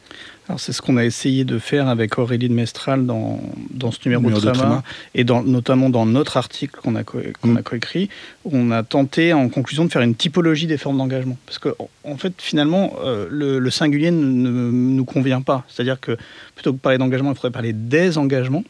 alors 0.48 0.60
c'est 0.60 0.72
ce 0.72 0.82
qu'on 0.82 0.96
a 0.96 1.04
essayé 1.04 1.44
de 1.44 1.60
faire 1.60 1.90
avec 1.90 2.18
Aurélie 2.18 2.48
de 2.48 2.54
Mestral 2.54 3.06
dans, 3.06 3.42
dans 3.72 3.92
ce 3.92 4.00
numéro, 4.06 4.30
de 4.30 4.40
Tréma, 4.40 4.82
et 5.14 5.26
dans, 5.26 5.44
notamment 5.44 5.90
dans 5.90 6.06
notre 6.06 6.38
article 6.38 6.80
qu'on 6.82 6.96
a, 6.96 7.02
mm. 7.02 7.62
coécrit, 7.64 8.10
on 8.46 8.72
a 8.72 8.84
tenté 8.84 9.34
en 9.34 9.50
conclusion 9.50 9.84
de 9.84 9.92
faire 9.92 10.02
une 10.02 10.16
typologie 10.16 10.66
des 10.66 10.78
formes 10.78 10.98
d'engagement. 10.98 11.38
Parce 11.46 11.60
que 11.60 11.76
en 12.06 12.16
fait 12.16 12.34
finalement 12.38 12.94
euh, 13.04 13.28
le, 13.30 13.70
singulier 13.70 14.12
ne, 14.12 14.50
nous 14.72 15.06
convient 15.06 15.42
pas. 15.42 15.66
C'est-à-dire 15.68 16.00
que 16.00 16.18
plutôt 16.56 16.72
que 16.72 16.78
de 16.78 16.82
parler 16.82 16.98
d'engagement, 16.98 17.32
il 17.32 17.36
faudrait 17.36 17.52
parler 17.52 17.74
des 17.74 18.18
engagements. 18.18 18.64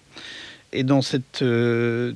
Et 0.74 0.84
dans 0.84 1.04
cette 1.04 1.44
euh, 1.44 2.14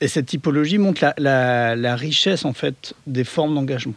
et 0.00 0.08
cette 0.08 0.26
typologie 0.26 0.78
montre 0.78 1.04
la, 1.04 1.14
la, 1.18 1.76
la 1.76 1.96
richesse 1.96 2.44
en 2.46 2.54
fait 2.54 2.94
des 3.06 3.24
formes 3.24 3.54
d'engagement. 3.54 3.94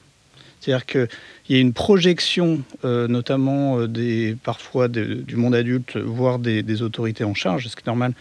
C'est-à-dire 0.65 0.85
qu'il 0.87 1.07
y 1.49 1.55
a 1.55 1.61
une 1.61 1.73
projection, 1.73 2.61
euh, 2.85 3.07
notamment 3.07 3.79
euh, 3.79 3.87
des, 3.87 4.35
parfois 4.43 4.87
du 4.87 5.35
monde 5.35 5.53
adulte, 5.53 5.95
voire 5.97 6.39
des, 6.39 6.81
autorités 6.81 7.23
en 7.23 7.35
charge, 7.35 7.67
ce 7.67 7.75
qui 7.75 7.83
est 7.83 7.87
normal, 7.87 8.13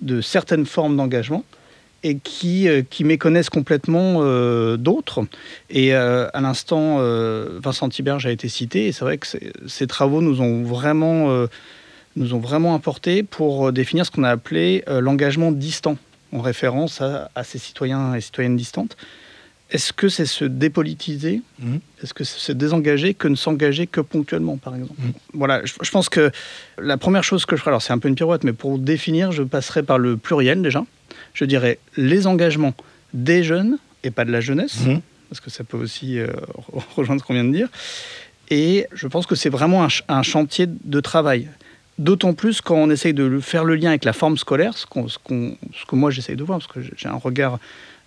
de 0.00 0.20
certaines 0.20 0.66
formes 0.66 0.96
d'engagement 0.96 1.44
et 2.02 2.16
qui, 2.16 2.68
euh, 2.68 2.82
méconnaissent 3.04 3.50
complètement 3.50 4.20
d'autres. 4.76 5.24
Et 5.70 5.94
à 5.94 6.40
l'instant, 6.40 6.98
Vincent 7.60 7.88
Tiberge 7.88 8.26
a 8.26 8.32
été 8.32 8.48
cité, 8.48 8.88
et 8.88 8.92
c'est 8.92 9.04
vrai 9.04 9.18
que 9.18 9.26
ces 9.68 9.86
travaux 9.86 10.20
nous 10.20 10.40
ont 10.40 10.64
vraiment, 10.64 11.46
nous 12.16 12.34
ont 12.34 12.40
vraiment 12.40 12.74
apporté 12.74 13.22
pour 13.22 13.72
définir 13.72 14.04
ce 14.04 14.10
qu'on 14.10 14.24
a 14.24 14.30
appelé 14.30 14.82
l'engagement 14.88 15.52
distant, 15.52 15.96
en 16.32 16.40
référence 16.40 17.00
à, 17.00 17.44
ces 17.44 17.58
citoyens 17.58 18.14
et 18.14 18.20
citoyennes 18.20 18.56
distantes. 18.56 18.96
Est-ce 19.72 19.92
que 19.92 20.08
c'est 20.08 20.26
se 20.26 20.44
dépolitiser 20.44 21.42
mmh. 21.58 21.76
Est-ce 22.02 22.14
que 22.14 22.22
c'est 22.22 22.38
se 22.38 22.52
désengager 22.52 23.14
que 23.14 23.26
ne 23.26 23.34
s'engager 23.34 23.88
que 23.88 24.00
ponctuellement, 24.00 24.56
par 24.58 24.76
exemple 24.76 24.94
mmh. 24.98 25.12
Voilà, 25.34 25.64
je, 25.64 25.72
je, 25.82 25.90
pense 25.90 26.08
que 26.08 26.30
la 26.78 26.96
première 26.96 27.24
chose 27.24 27.44
que 27.46 27.56
je 27.56 27.60
ferai, 27.60 27.70
alors 27.70 27.82
c'est 27.82 27.92
un 27.92 27.98
peu 27.98 28.08
une 28.08 28.14
pirouette, 28.14 28.44
mais 28.44 28.52
pour 28.52 28.78
définir, 28.78 29.32
je 29.32 29.42
passerai 29.42 29.82
par 29.82 29.98
le 29.98 30.16
pluriel 30.16 30.62
déjà 30.62 30.84
je 31.34 31.44
dirais, 31.44 31.78
les 31.96 32.26
engagements 32.26 32.74
des 33.14 33.42
jeunes 33.42 33.78
et 34.04 34.10
pas 34.10 34.24
de 34.24 34.32
la 34.32 34.40
jeunesse, 34.40 34.80
mhm. 34.84 35.00
parce 35.28 35.40
que 35.40 35.50
ça 35.50 35.64
peut 35.64 35.76
aussi 35.76 36.18
euh, 36.18 36.28
rejoindre 36.96 37.20
ce 37.20 37.26
qu'on 37.26 37.34
vient 37.34 37.44
de 37.44 37.52
dire. 37.52 37.68
Et 38.50 38.86
je 38.92 39.06
pense 39.06 39.26
que 39.26 39.34
c'est 39.34 39.48
vraiment 39.48 39.86
un, 40.08 40.22
chantier 40.22 40.66
de 40.68 41.00
travail. 41.00 41.48
D'autant 41.98 42.34
plus 42.34 42.60
quand 42.60 42.74
on 42.74 42.90
essaye 42.90 43.14
de 43.14 43.38
faire 43.40 43.64
le 43.64 43.76
lien 43.76 43.90
avec 43.90 44.04
la 44.04 44.12
forme 44.12 44.36
scolaire, 44.36 44.76
ce, 44.76 44.86
ce, 45.06 45.18
que 45.86 45.94
moi 45.94 46.10
j'essaye 46.10 46.36
de 46.36 46.44
voir, 46.44 46.58
parce 46.58 46.70
que 46.70 46.80
j'ai 46.96 47.08
un 47.08 47.14
regard 47.14 47.58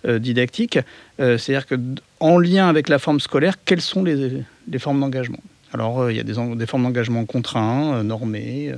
didactique, 0.06 0.78
euh, 1.20 1.38
c'est-à-dire 1.38 1.66
qu'en 1.66 2.38
lien 2.38 2.68
avec 2.68 2.88
la 2.88 2.98
forme 2.98 3.20
scolaire, 3.20 3.54
quelles 3.64 3.80
sont 3.80 4.04
les, 4.04 4.44
formes 4.78 5.00
d'engagement? 5.00 5.40
Alors, 5.72 6.10
il 6.10 6.16
y 6.16 6.20
a 6.20 6.22
des, 6.22 6.34
des 6.56 6.66
formes 6.66 6.84
d'engagement 6.84 7.24
contraints, 7.24 8.02
normés, 8.02 8.72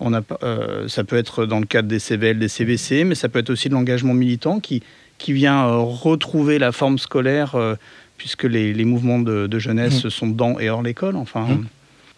on 0.00 0.12
a, 0.12 0.22
euh, 0.42 0.88
ça 0.88 1.04
peut 1.04 1.16
être 1.16 1.46
dans 1.46 1.60
le 1.60 1.66
cadre 1.66 1.88
des 1.88 1.98
CVL, 1.98 2.38
des 2.38 2.48
CVC, 2.48 3.04
mais 3.04 3.14
ça 3.14 3.28
peut 3.28 3.38
être 3.38 3.50
aussi 3.50 3.68
de 3.68 3.74
l'engagement 3.74 4.14
militant 4.14 4.60
qui, 4.60 4.82
qui 5.18 5.32
vient 5.32 5.66
euh, 5.66 5.78
retrouver 5.78 6.58
la 6.58 6.72
forme 6.72 6.98
scolaire, 6.98 7.54
euh, 7.54 7.76
puisque 8.18 8.44
les, 8.44 8.84
mouvements 8.84 9.18
de, 9.18 9.58
jeunesse 9.58 10.04
mmh. 10.04 10.10
sont 10.10 10.26
dans 10.26 10.58
et 10.58 10.70
hors 10.70 10.82
l'école. 10.82 11.16
Enfin, 11.16 11.42
mmh. 11.42 11.66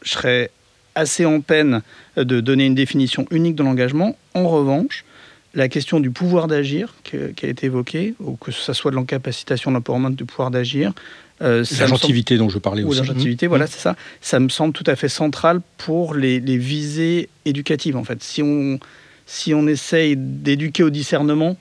je 0.02 0.10
serais 0.10 0.50
assez 0.94 1.26
en 1.26 1.40
peine 1.40 1.82
de 2.16 2.40
donner 2.40 2.66
une 2.66 2.74
définition 2.74 3.26
unique 3.30 3.54
de 3.54 3.62
l'engagement. 3.62 4.16
En 4.34 4.48
revanche, 4.48 5.04
la 5.56 5.68
question 5.68 5.98
du 5.98 6.10
pouvoir 6.10 6.46
d'agir 6.46 6.94
qui 7.02 7.16
a 7.16 7.48
été 7.48 7.66
évoquée, 7.66 8.14
ou 8.20 8.36
que 8.36 8.52
ce 8.52 8.72
soit 8.72 8.90
de 8.92 8.96
l'encapacitation, 8.96 9.70
de 9.72 9.76
l'empowerment 9.76 10.10
du 10.10 10.24
pouvoir 10.24 10.50
d'agir, 10.52 10.92
euh, 11.42 11.64
L'agentivité 11.78 12.38
dont 12.38 12.48
je 12.48 12.58
parlais 12.58 12.82
aussi. 12.82 12.98
L'agentivité, 12.98 13.46
voilà, 13.46 13.64
mmh. 13.64 13.68
c'est 13.70 13.80
ça. 13.80 13.96
Ça 14.20 14.40
me 14.40 14.48
semble 14.48 14.72
tout 14.72 14.84
à 14.86 14.96
fait 14.96 15.08
central 15.08 15.60
pour 15.76 16.14
les, 16.14 16.38
visées 16.38 17.28
éducatives, 17.44 17.96
en 17.96 18.04
fait. 18.04 18.22
Si 18.22 18.42
on, 18.42 18.78
si 19.26 19.52
on 19.52 19.66
essaye 19.66 20.16
d'éduquer 20.16 20.82
au 20.82 20.90
discernement, 20.90 21.56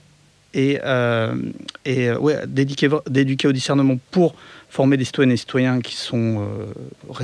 et, 0.53 0.79
euh, 0.85 1.35
et 1.83 2.07
euh, 2.07 2.17
ouais, 2.17 2.37
d'éduquer 2.47 3.47
au 3.47 3.51
discernement 3.51 3.97
pour 4.11 4.35
former 4.69 4.95
des 4.95 5.03
citoyennes 5.03 5.33
et 5.33 5.37
citoyens 5.37 5.81
qui 5.81 5.95
sont 5.95 6.41
euh, 6.41 7.19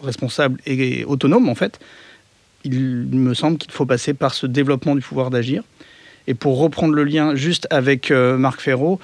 responsables 0.00 0.60
et, 0.66 1.04
autonomes, 1.04 1.48
en 1.48 1.56
fait, 1.56 1.80
il 2.62 2.78
me 2.78 3.34
semble 3.34 3.58
qu'il 3.58 3.72
faut 3.72 3.86
passer 3.86 4.14
par 4.14 4.34
ce 4.34 4.46
développement 4.46 4.94
du 4.94 5.00
pouvoir 5.00 5.30
d'agir. 5.30 5.64
Et 6.26 6.34
pour 6.34 6.58
reprendre 6.58 6.94
le 6.94 7.04
lien 7.04 7.34
juste 7.34 7.66
avec 7.70 8.10
Marc 8.10 8.60
Ferraud, 8.60 9.00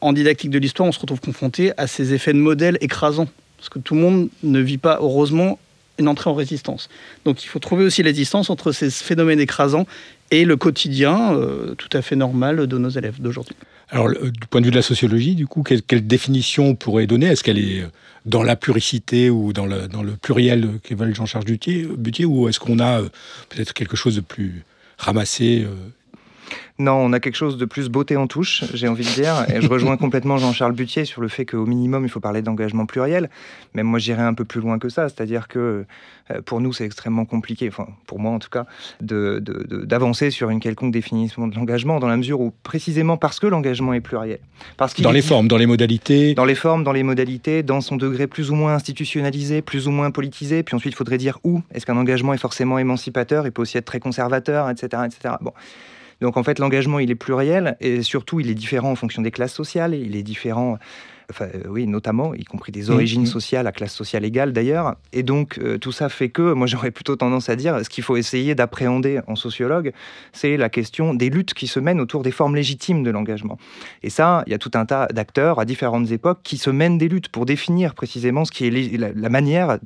en 0.00 0.12
didactique 0.12 0.50
de 0.50 0.58
l'histoire, 0.58 0.88
on 0.88 0.92
se 0.92 1.00
retrouve 1.00 1.20
confronté 1.20 1.72
à 1.76 1.86
ces 1.86 2.12
effets 2.14 2.32
de 2.32 2.38
modèle 2.38 2.78
écrasants. 2.80 3.28
Parce 3.56 3.68
que 3.68 3.78
tout 3.78 3.94
le 3.94 4.00
monde 4.00 4.28
ne 4.42 4.60
vit 4.60 4.78
pas, 4.78 4.98
heureusement, 5.00 5.58
une 5.98 6.08
entrée 6.08 6.28
en 6.30 6.34
résistance. 6.34 6.88
Donc 7.24 7.44
il 7.44 7.46
faut 7.46 7.58
trouver 7.58 7.84
aussi 7.84 8.02
la 8.02 8.12
distance 8.12 8.50
entre 8.50 8.72
ces 8.72 8.90
phénomènes 8.90 9.40
écrasants 9.40 9.86
et 10.30 10.44
le 10.44 10.56
quotidien 10.56 11.34
euh, 11.34 11.74
tout 11.74 11.88
à 11.96 12.02
fait 12.02 12.16
normal 12.16 12.66
de 12.66 12.78
nos 12.78 12.88
élèves 12.88 13.20
d'aujourd'hui. 13.20 13.54
Alors, 13.90 14.08
du 14.08 14.46
point 14.50 14.60
de 14.60 14.66
vue 14.66 14.70
de 14.70 14.76
la 14.76 14.82
sociologie, 14.82 15.34
du 15.34 15.46
coup, 15.46 15.62
quelle, 15.62 16.06
définition 16.06 16.68
on 16.68 16.74
pourrait 16.74 17.06
donner? 17.06 17.26
Est-ce 17.26 17.44
qu'elle 17.44 17.58
est 17.58 17.84
dans 18.24 18.42
la 18.42 18.56
pluricité 18.56 19.30
ou 19.30 19.52
dans 19.52 19.66
le, 19.66 19.86
dans 19.88 20.02
le 20.02 20.12
pluriel 20.12 20.68
qu'évalue 20.82 21.14
Jean-Charles 21.14 21.44
Butier, 21.44 21.86
Butier, 21.96 22.24
ou 22.24 22.48
est-ce 22.48 22.58
qu'on 22.58 22.78
a 22.78 23.02
euh, 23.02 23.08
peut-être 23.50 23.74
quelque 23.74 23.96
chose 23.96 24.16
de 24.16 24.20
plus 24.20 24.64
ramassé 24.96 25.64
euh, 25.64 25.74
non, 26.78 26.94
on 26.94 27.12
a 27.12 27.20
quelque 27.20 27.36
chose 27.36 27.56
de 27.56 27.64
plus 27.64 27.88
beauté 27.88 28.16
en 28.16 28.26
touche, 28.26 28.64
j'ai 28.74 28.88
envie 28.88 29.04
de 29.04 29.10
dire. 29.10 29.46
Et 29.54 29.60
je 29.60 29.68
rejoins 29.68 29.96
complètement 30.04 30.38
Jean-Charles 30.38 30.72
Butier 30.72 31.04
sur 31.04 31.20
le 31.20 31.28
fait 31.28 31.46
qu'au 31.46 31.66
minimum, 31.66 32.04
il 32.04 32.08
faut 32.08 32.20
parler 32.20 32.42
d'engagement 32.42 32.86
pluriel. 32.86 33.30
Même 33.74 33.86
moi, 33.86 33.98
j'irais 33.98 34.22
un 34.22 34.34
peu 34.34 34.44
plus 34.44 34.60
loin 34.60 34.78
que 34.78 34.88
ça. 34.88 35.08
C'est-à-dire 35.08 35.48
que 35.48 35.84
euh, 36.30 36.40
pour 36.42 36.60
nous, 36.60 36.72
c'est 36.72 36.84
extrêmement 36.84 37.26
compliqué, 37.26 37.68
enfin, 37.68 37.88
pour 38.06 38.18
moi 38.18 38.32
en 38.32 38.38
tout 38.38 38.48
cas, 38.48 38.66
d'avancer 39.00 40.30
sur 40.30 40.50
une 40.50 40.58
quelconque 40.60 40.92
définition 40.92 41.46
de 41.46 41.54
l'engagement, 41.54 42.00
dans 42.00 42.08
la 42.08 42.16
mesure 42.16 42.40
où, 42.40 42.52
précisément 42.62 43.16
parce 43.16 43.38
que 43.40 43.46
l'engagement 43.46 43.92
est 43.92 44.00
pluriel. 44.00 44.40
Parce 44.76 44.94
dans 45.00 45.12
les 45.12 45.22
formes, 45.22 45.48
dans 45.48 45.56
les 45.56 45.66
modalités 45.66 46.34
Dans 46.34 46.44
les 46.44 46.54
formes, 46.54 46.82
dans 46.82 46.92
les 46.92 47.02
modalités, 47.02 47.62
dans 47.62 47.80
son 47.80 47.96
degré 47.96 48.26
plus 48.26 48.50
ou 48.50 48.54
moins 48.54 48.74
institutionnalisé, 48.74 49.62
plus 49.62 49.86
ou 49.86 49.90
moins 49.90 50.10
politisé. 50.10 50.62
Puis 50.62 50.74
ensuite, 50.74 50.94
il 50.94 50.96
faudrait 50.96 51.18
dire 51.18 51.38
où. 51.44 51.60
Est-ce 51.72 51.84
qu'un 51.86 51.96
engagement 51.96 52.32
est 52.32 52.38
forcément 52.38 52.78
émancipateur 52.78 53.46
Il 53.46 53.52
peut 53.52 53.62
aussi 53.62 53.76
être 53.78 53.84
très 53.84 54.00
conservateur, 54.00 54.70
etc. 54.70 55.02
etc. 55.06 55.34
Bon. 55.40 55.52
Donc 56.24 56.38
en 56.38 56.42
fait, 56.42 56.58
l'engagement, 56.58 57.00
il 57.00 57.10
est 57.10 57.16
pluriel 57.16 57.76
et 57.80 58.02
surtout, 58.02 58.40
il 58.40 58.48
est 58.48 58.54
différent 58.54 58.90
en 58.90 58.94
fonction 58.94 59.20
des 59.20 59.30
classes 59.30 59.52
sociales, 59.52 59.92
il 59.92 60.16
est 60.16 60.22
différent 60.22 60.78
enfin, 61.30 61.46
euh, 61.54 61.68
oui, 61.68 61.86
notamment, 61.86 62.34
y 62.34 62.44
compris 62.44 62.72
des 62.72 62.90
origines 62.90 63.22
mmh, 63.22 63.24
mmh. 63.24 63.26
sociales, 63.26 63.66
à 63.66 63.72
classe 63.72 63.94
sociale 63.94 64.24
égale 64.24 64.52
d'ailleurs. 64.52 64.96
Et 65.12 65.22
donc, 65.22 65.58
euh, 65.58 65.78
tout 65.78 65.92
ça 65.92 66.08
fait 66.08 66.28
que, 66.28 66.52
moi 66.52 66.66
j'aurais 66.74 66.90
plutôt 66.90 67.16
tendance 67.16 67.48
à 67.48 67.56
dire, 67.56 67.84
ce 67.84 67.88
qu'il 67.88 68.04
faut 68.04 68.16
essayer 68.16 68.54
d'appréhender 68.54 69.20
en 69.26 69.36
sociologue, 69.36 69.92
c'est 70.32 70.56
la 70.56 70.68
question 70.68 71.14
des 71.14 71.30
luttes 71.30 71.54
qui 71.54 71.66
se 71.66 71.80
mènent 71.80 72.00
autour 72.00 72.22
des 72.22 72.30
formes 72.30 72.54
légitimes 72.54 73.02
de 73.02 73.10
l'engagement. 73.10 73.58
Et 74.02 74.10
ça, 74.10 74.42
il 74.46 74.50
y 74.50 74.54
a 74.54 74.58
tout 74.58 74.70
un 74.74 74.86
tas 74.86 75.06
d'acteurs 75.08 75.58
à 75.58 75.64
différentes 75.64 76.10
époques 76.10 76.40
qui 76.42 76.58
se 76.58 76.70
mènent 76.70 76.98
des 76.98 77.08
luttes 77.08 77.28
pour 77.28 77.46
définir 77.46 77.94
précisément 77.94 78.44
ce 78.44 78.52
qui 78.52 78.66
est 78.66 78.98
la, 78.98 79.28
manière 79.28 79.78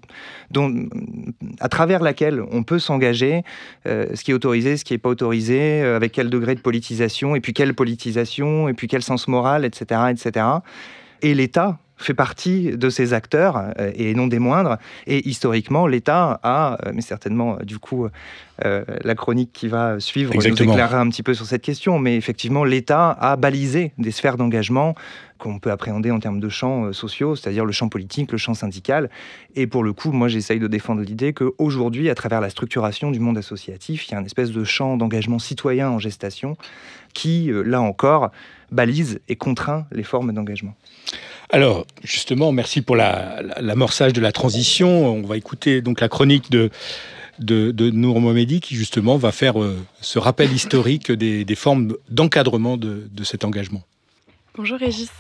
dont, 0.50 0.88
à 1.60 1.68
travers 1.68 2.02
laquelle 2.02 2.42
on 2.50 2.62
peut 2.62 2.78
s'engager, 2.78 3.42
euh, 3.86 4.06
ce 4.14 4.24
qui 4.24 4.30
est 4.30 4.34
autorisé, 4.34 4.76
ce 4.76 4.84
qui 4.84 4.94
n'est 4.94 4.98
pas 4.98 5.08
autorisé, 5.08 5.82
avec 5.82 6.12
quel 6.12 6.30
degré 6.30 6.54
de 6.54 6.60
politisation, 6.60 7.34
et 7.34 7.40
puis 7.40 7.52
quelle 7.52 7.74
politisation, 7.74 8.68
et 8.68 8.74
puis 8.74 8.88
quel 8.88 9.02
sens 9.02 9.28
moral, 9.28 9.64
etc., 9.64 10.00
etc. 10.10 10.44
Et 11.22 11.34
l'État 11.34 11.78
fait 11.98 12.14
partie 12.14 12.76
de 12.76 12.90
ces 12.90 13.12
acteurs 13.12 13.56
euh, 13.78 13.90
et 13.94 14.14
non 14.14 14.26
des 14.26 14.38
moindres. 14.38 14.78
Et 15.06 15.28
historiquement, 15.28 15.86
l'État 15.86 16.38
a, 16.42 16.78
euh, 16.86 16.92
mais 16.94 17.02
certainement 17.02 17.56
euh, 17.60 17.64
du 17.64 17.78
coup 17.78 18.08
la 18.60 19.14
chronique 19.14 19.52
qui 19.52 19.68
va 19.68 20.00
suivre 20.00 20.34
nous 20.34 20.44
éclairera 20.44 20.98
un 20.98 21.08
petit 21.10 21.22
peu 21.22 21.32
sur 21.32 21.46
cette 21.46 21.62
question, 21.62 22.00
mais 22.00 22.16
effectivement 22.16 22.64
l'État 22.64 23.10
a 23.12 23.36
balisé 23.36 23.92
des 23.98 24.10
sphères 24.10 24.36
d'engagement 24.36 24.96
qu'on 25.38 25.60
peut 25.60 25.70
appréhender 25.70 26.10
en 26.10 26.18
termes 26.18 26.40
de 26.40 26.48
champs 26.48 26.92
sociaux, 26.92 27.36
c'est-à-dire 27.36 27.64
le 27.64 27.70
champ 27.70 27.88
politique, 27.88 28.32
le 28.32 28.38
champ 28.38 28.54
syndical. 28.54 29.10
Et 29.54 29.68
pour 29.68 29.84
le 29.84 29.92
coup, 29.92 30.10
moi 30.10 30.26
j'essaye 30.26 30.58
de 30.58 30.66
défendre 30.66 31.02
l'idée 31.02 31.32
qu'aujourd'hui, 31.32 32.10
à 32.10 32.16
travers 32.16 32.40
la 32.40 32.50
structuration 32.50 33.12
du 33.12 33.20
monde 33.20 33.38
associatif, 33.38 34.08
il 34.08 34.10
y 34.10 34.14
a 34.16 34.18
une 34.18 34.26
espèce 34.26 34.50
de 34.50 34.64
champ 34.64 34.96
d'engagement 34.96 35.38
citoyen 35.38 35.90
en 35.90 36.00
gestation 36.00 36.56
qui, 37.14 37.52
là 37.64 37.80
encore, 37.80 38.32
balise 38.70 39.20
et 39.28 39.36
contraint 39.36 39.86
les 39.92 40.02
formes 40.02 40.32
d'engagement. 40.32 40.74
Alors, 41.50 41.86
justement, 42.02 42.52
merci 42.52 42.82
pour 42.82 42.96
l'amorçage 42.96 44.12
de 44.12 44.20
la 44.20 44.32
transition. 44.32 45.06
On 45.06 45.22
va 45.22 45.36
écouter 45.36 45.80
donc 45.80 46.00
la 46.00 46.08
chronique 46.08 46.50
de, 46.50 46.70
de, 47.38 47.70
de 47.70 47.90
Nour 47.90 48.20
Mohamedi 48.20 48.60
qui, 48.60 48.74
justement, 48.74 49.16
va 49.16 49.32
faire 49.32 49.62
euh, 49.62 49.78
ce 50.00 50.18
rappel 50.18 50.52
historique 50.52 51.10
des, 51.10 51.54
formes 51.54 51.94
d'encadrement 52.10 52.76
de, 52.76 53.08
de 53.10 53.24
cet 53.24 53.44
engagement. 53.44 53.82
Bonjour 54.56 54.78
Régis. 54.78 55.10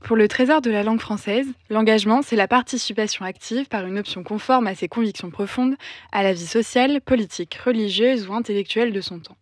Pour 0.00 0.16
le 0.16 0.28
Trésor 0.28 0.62
de 0.62 0.70
la 0.70 0.84
langue 0.84 1.00
française, 1.00 1.46
l'engagement, 1.70 2.22
c'est 2.22 2.36
la 2.36 2.46
participation 2.46 3.24
active 3.24 3.66
par 3.66 3.84
une 3.84 3.98
option 3.98 4.22
conforme 4.22 4.68
à 4.68 4.74
ses 4.74 4.88
convictions 4.88 5.30
profondes 5.30 5.74
à 6.12 6.22
la 6.22 6.32
vie 6.32 6.46
sociale, 6.46 7.00
politique, 7.00 7.54
religieuse 7.64 8.28
ou 8.28 8.34
intellectuelle 8.34 8.92
de 8.92 9.00
son 9.00 9.18
temps. 9.18 9.36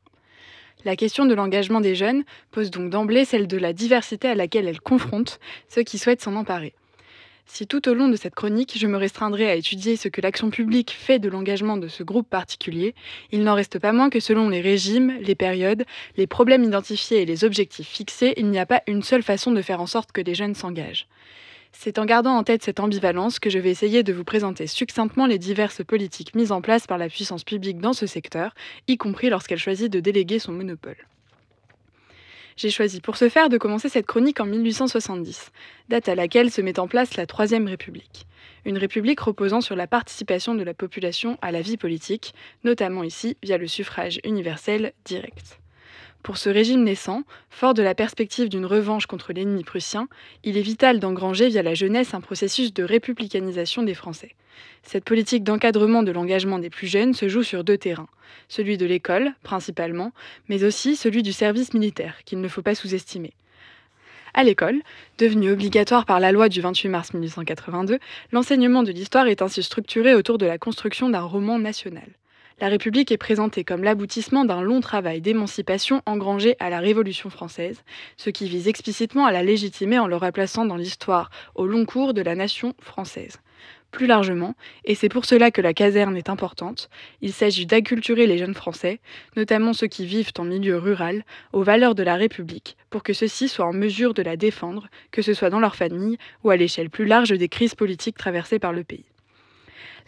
La 0.84 0.96
question 0.96 1.26
de 1.26 1.34
l'engagement 1.34 1.80
des 1.80 1.94
jeunes 1.94 2.24
pose 2.50 2.70
donc 2.70 2.90
d'emblée 2.90 3.24
celle 3.24 3.48
de 3.48 3.56
la 3.56 3.72
diversité 3.72 4.28
à 4.28 4.34
laquelle 4.34 4.68
elle 4.68 4.80
confronte 4.80 5.40
ceux 5.68 5.82
qui 5.82 5.98
souhaitent 5.98 6.22
s'en 6.22 6.36
emparer. 6.36 6.74
Si 7.48 7.66
tout 7.66 7.88
au 7.88 7.94
long 7.94 8.08
de 8.08 8.16
cette 8.16 8.34
chronique, 8.34 8.76
je 8.76 8.86
me 8.88 8.96
restreindrai 8.96 9.48
à 9.48 9.54
étudier 9.54 9.96
ce 9.96 10.08
que 10.08 10.20
l'action 10.20 10.50
publique 10.50 10.90
fait 10.90 11.20
de 11.20 11.28
l'engagement 11.28 11.76
de 11.76 11.86
ce 11.86 12.02
groupe 12.02 12.28
particulier, 12.28 12.94
il 13.30 13.44
n'en 13.44 13.54
reste 13.54 13.78
pas 13.78 13.92
moins 13.92 14.10
que 14.10 14.20
selon 14.20 14.48
les 14.48 14.60
régimes, 14.60 15.16
les 15.20 15.36
périodes, 15.36 15.84
les 16.16 16.26
problèmes 16.26 16.64
identifiés 16.64 17.22
et 17.22 17.26
les 17.26 17.44
objectifs 17.44 17.88
fixés, 17.88 18.34
il 18.36 18.50
n'y 18.50 18.58
a 18.58 18.66
pas 18.66 18.82
une 18.88 19.02
seule 19.02 19.22
façon 19.22 19.52
de 19.52 19.62
faire 19.62 19.80
en 19.80 19.86
sorte 19.86 20.10
que 20.10 20.20
les 20.20 20.34
jeunes 20.34 20.56
s'engagent. 20.56 21.06
C'est 21.78 21.98
en 21.98 22.06
gardant 22.06 22.36
en 22.36 22.42
tête 22.42 22.64
cette 22.64 22.80
ambivalence 22.80 23.38
que 23.38 23.50
je 23.50 23.58
vais 23.58 23.70
essayer 23.70 24.02
de 24.02 24.12
vous 24.12 24.24
présenter 24.24 24.66
succinctement 24.66 25.26
les 25.26 25.38
diverses 25.38 25.84
politiques 25.84 26.34
mises 26.34 26.50
en 26.50 26.62
place 26.62 26.86
par 26.86 26.96
la 26.96 27.08
puissance 27.08 27.44
publique 27.44 27.78
dans 27.78 27.92
ce 27.92 28.06
secteur, 28.06 28.54
y 28.88 28.96
compris 28.96 29.28
lorsqu'elle 29.28 29.58
choisit 29.58 29.92
de 29.92 30.00
déléguer 30.00 30.38
son 30.38 30.52
monopole. 30.52 30.96
J'ai 32.56 32.70
choisi 32.70 33.00
pour 33.02 33.16
ce 33.16 33.28
faire 33.28 33.50
de 33.50 33.58
commencer 33.58 33.90
cette 33.90 34.06
chronique 34.06 34.40
en 34.40 34.46
1870, 34.46 35.52
date 35.90 36.08
à 36.08 36.14
laquelle 36.14 36.50
se 36.50 36.62
met 36.62 36.80
en 36.80 36.88
place 36.88 37.16
la 37.16 37.26
Troisième 37.26 37.68
République. 37.68 38.26
Une 38.64 38.78
république 38.78 39.20
reposant 39.20 39.60
sur 39.60 39.76
la 39.76 39.86
participation 39.86 40.54
de 40.54 40.64
la 40.64 40.74
population 40.74 41.38
à 41.42 41.52
la 41.52 41.60
vie 41.60 41.76
politique, 41.76 42.34
notamment 42.64 43.04
ici 43.04 43.36
via 43.42 43.58
le 43.58 43.68
suffrage 43.68 44.18
universel 44.24 44.92
direct. 45.04 45.60
Pour 46.26 46.38
ce 46.38 46.50
régime 46.50 46.82
naissant, 46.82 47.22
fort 47.50 47.72
de 47.72 47.84
la 47.84 47.94
perspective 47.94 48.48
d'une 48.48 48.66
revanche 48.66 49.06
contre 49.06 49.32
l'ennemi 49.32 49.62
prussien, 49.62 50.08
il 50.42 50.58
est 50.58 50.60
vital 50.60 50.98
d'engranger 50.98 51.46
via 51.50 51.62
la 51.62 51.74
jeunesse 51.74 52.14
un 52.14 52.20
processus 52.20 52.74
de 52.74 52.82
républicanisation 52.82 53.84
des 53.84 53.94
Français. 53.94 54.34
Cette 54.82 55.04
politique 55.04 55.44
d'encadrement 55.44 56.02
de 56.02 56.10
l'engagement 56.10 56.58
des 56.58 56.68
plus 56.68 56.88
jeunes 56.88 57.14
se 57.14 57.28
joue 57.28 57.44
sur 57.44 57.62
deux 57.62 57.78
terrains, 57.78 58.08
celui 58.48 58.76
de 58.76 58.86
l'école, 58.86 59.34
principalement, 59.44 60.10
mais 60.48 60.64
aussi 60.64 60.96
celui 60.96 61.22
du 61.22 61.32
service 61.32 61.74
militaire, 61.74 62.16
qu'il 62.24 62.40
ne 62.40 62.48
faut 62.48 62.60
pas 62.60 62.74
sous-estimer. 62.74 63.32
À 64.34 64.42
l'école, 64.42 64.82
devenu 65.18 65.52
obligatoire 65.52 66.06
par 66.06 66.18
la 66.18 66.32
loi 66.32 66.48
du 66.48 66.60
28 66.60 66.88
mars 66.88 67.14
1882, 67.14 68.00
l'enseignement 68.32 68.82
de 68.82 68.90
l'histoire 68.90 69.28
est 69.28 69.42
ainsi 69.42 69.62
structuré 69.62 70.12
autour 70.12 70.38
de 70.38 70.46
la 70.46 70.58
construction 70.58 71.08
d'un 71.08 71.22
roman 71.22 71.60
national 71.60 72.08
la 72.58 72.68
République 72.68 73.12
est 73.12 73.18
présentée 73.18 73.64
comme 73.64 73.84
l'aboutissement 73.84 74.46
d'un 74.46 74.62
long 74.62 74.80
travail 74.80 75.20
d'émancipation 75.20 76.00
engrangé 76.06 76.56
à 76.58 76.70
la 76.70 76.80
Révolution 76.80 77.28
française, 77.28 77.82
ce 78.16 78.30
qui 78.30 78.48
vise 78.48 78.66
explicitement 78.66 79.26
à 79.26 79.32
la 79.32 79.42
légitimer 79.42 79.98
en 79.98 80.06
le 80.06 80.16
replaçant 80.16 80.64
dans 80.64 80.76
l'histoire 80.76 81.30
au 81.54 81.66
long 81.66 81.84
cours 81.84 82.14
de 82.14 82.22
la 82.22 82.34
nation 82.34 82.74
française. 82.80 83.40
Plus 83.90 84.06
largement, 84.06 84.54
et 84.84 84.94
c'est 84.94 85.10
pour 85.10 85.26
cela 85.26 85.50
que 85.50 85.60
la 85.60 85.74
caserne 85.74 86.16
est 86.16 86.30
importante, 86.30 86.88
il 87.20 87.32
s'agit 87.32 87.66
d'acculturer 87.66 88.26
les 88.26 88.38
jeunes 88.38 88.54
Français, 88.54 89.00
notamment 89.36 89.74
ceux 89.74 89.86
qui 89.86 90.06
vivent 90.06 90.32
en 90.38 90.44
milieu 90.44 90.78
rural, 90.78 91.24
aux 91.52 91.62
valeurs 91.62 91.94
de 91.94 92.02
la 92.02 92.16
République, 92.16 92.76
pour 92.88 93.02
que 93.02 93.12
ceux-ci 93.12 93.48
soient 93.48 93.66
en 93.66 93.72
mesure 93.72 94.14
de 94.14 94.22
la 94.22 94.36
défendre, 94.36 94.88
que 95.10 95.22
ce 95.22 95.34
soit 95.34 95.50
dans 95.50 95.60
leur 95.60 95.76
famille 95.76 96.16
ou 96.42 96.50
à 96.50 96.56
l'échelle 96.56 96.90
plus 96.90 97.06
large 97.06 97.30
des 97.30 97.48
crises 97.48 97.74
politiques 97.74 98.16
traversées 98.16 98.58
par 98.58 98.72
le 98.72 98.82
pays. 98.82 99.04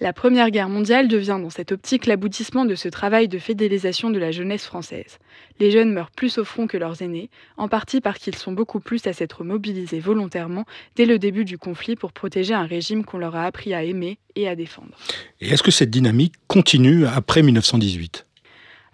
La 0.00 0.12
Première 0.12 0.50
Guerre 0.50 0.68
mondiale 0.68 1.08
devient 1.08 1.38
dans 1.40 1.50
cette 1.50 1.72
optique 1.72 2.06
l'aboutissement 2.06 2.64
de 2.64 2.74
ce 2.74 2.88
travail 2.88 3.28
de 3.28 3.38
fidélisation 3.38 4.10
de 4.10 4.18
la 4.18 4.30
jeunesse 4.30 4.64
française. 4.64 5.18
Les 5.60 5.70
jeunes 5.70 5.92
meurent 5.92 6.10
plus 6.10 6.38
au 6.38 6.44
front 6.44 6.66
que 6.66 6.76
leurs 6.76 7.02
aînés, 7.02 7.30
en 7.56 7.68
partie 7.68 8.00
parce 8.00 8.18
qu'ils 8.18 8.36
sont 8.36 8.52
beaucoup 8.52 8.80
plus 8.80 9.06
à 9.06 9.12
s'être 9.12 9.44
mobilisés 9.44 10.00
volontairement 10.00 10.64
dès 10.96 11.04
le 11.04 11.18
début 11.18 11.44
du 11.44 11.58
conflit 11.58 11.96
pour 11.96 12.12
protéger 12.12 12.54
un 12.54 12.66
régime 12.66 13.04
qu'on 13.04 13.18
leur 13.18 13.34
a 13.34 13.44
appris 13.44 13.74
à 13.74 13.82
aimer 13.82 14.18
et 14.36 14.48
à 14.48 14.54
défendre. 14.54 14.96
Et 15.40 15.48
est-ce 15.48 15.62
que 15.62 15.70
cette 15.70 15.90
dynamique 15.90 16.34
continue 16.46 17.06
après 17.06 17.42
1918 17.42 18.24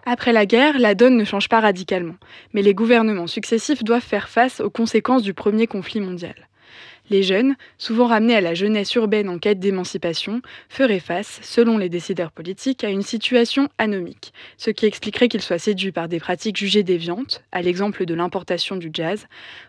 après 0.07 0.33
la 0.33 0.45
guerre, 0.45 0.77
la 0.77 0.93
donne 0.93 1.17
ne 1.17 1.23
change 1.25 1.49
pas 1.49 1.59
radicalement, 1.59 2.13
mais 2.53 2.61
les 2.61 2.75
gouvernements 2.75 3.25
successifs 3.25 3.83
doivent 3.83 4.03
faire 4.03 4.29
face 4.29 4.59
aux 4.59 4.69
conséquences 4.69 5.23
du 5.23 5.33
premier 5.33 5.65
conflit 5.65 5.99
mondial. 5.99 6.35
Les 7.09 7.21
jeunes, 7.21 7.55
souvent 7.77 8.07
ramenés 8.07 8.35
à 8.35 8.41
la 8.41 8.55
jeunesse 8.55 8.95
urbaine 8.95 9.29
en 9.29 9.37
quête 9.37 9.59
d'émancipation, 9.59 10.41
feraient 10.69 10.99
face, 10.99 11.39
selon 11.43 11.77
les 11.77 11.89
décideurs 11.89 12.31
politiques, 12.31 12.83
à 12.83 12.89
une 12.89 13.03
situation 13.03 13.69
anomique, 13.77 14.33
ce 14.57 14.71
qui 14.71 14.87
expliquerait 14.87 15.27
qu'ils 15.27 15.41
soient 15.41 15.59
séduits 15.59 15.91
par 15.91 16.07
des 16.07 16.19
pratiques 16.19 16.57
jugées 16.57 16.83
déviantes, 16.83 17.43
à 17.51 17.61
l'exemple 17.61 18.05
de 18.05 18.13
l'importation 18.15 18.75
du 18.75 18.89
jazz, 18.91 19.27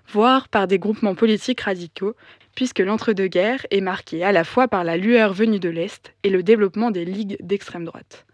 voire 0.08 0.48
par 0.48 0.66
des 0.66 0.78
groupements 0.78 1.14
politiques 1.14 1.60
radicaux, 1.60 2.14
puisque 2.54 2.80
l'entre-deux-guerres 2.80 3.66
est 3.70 3.82
marqué 3.82 4.24
à 4.24 4.32
la 4.32 4.44
fois 4.44 4.66
par 4.66 4.82
la 4.82 4.96
lueur 4.96 5.34
venue 5.34 5.60
de 5.60 5.68
l'Est 5.68 6.14
et 6.22 6.30
le 6.30 6.42
développement 6.42 6.90
des 6.90 7.04
ligues 7.04 7.36
d'extrême 7.40 7.84
droite. 7.84 8.26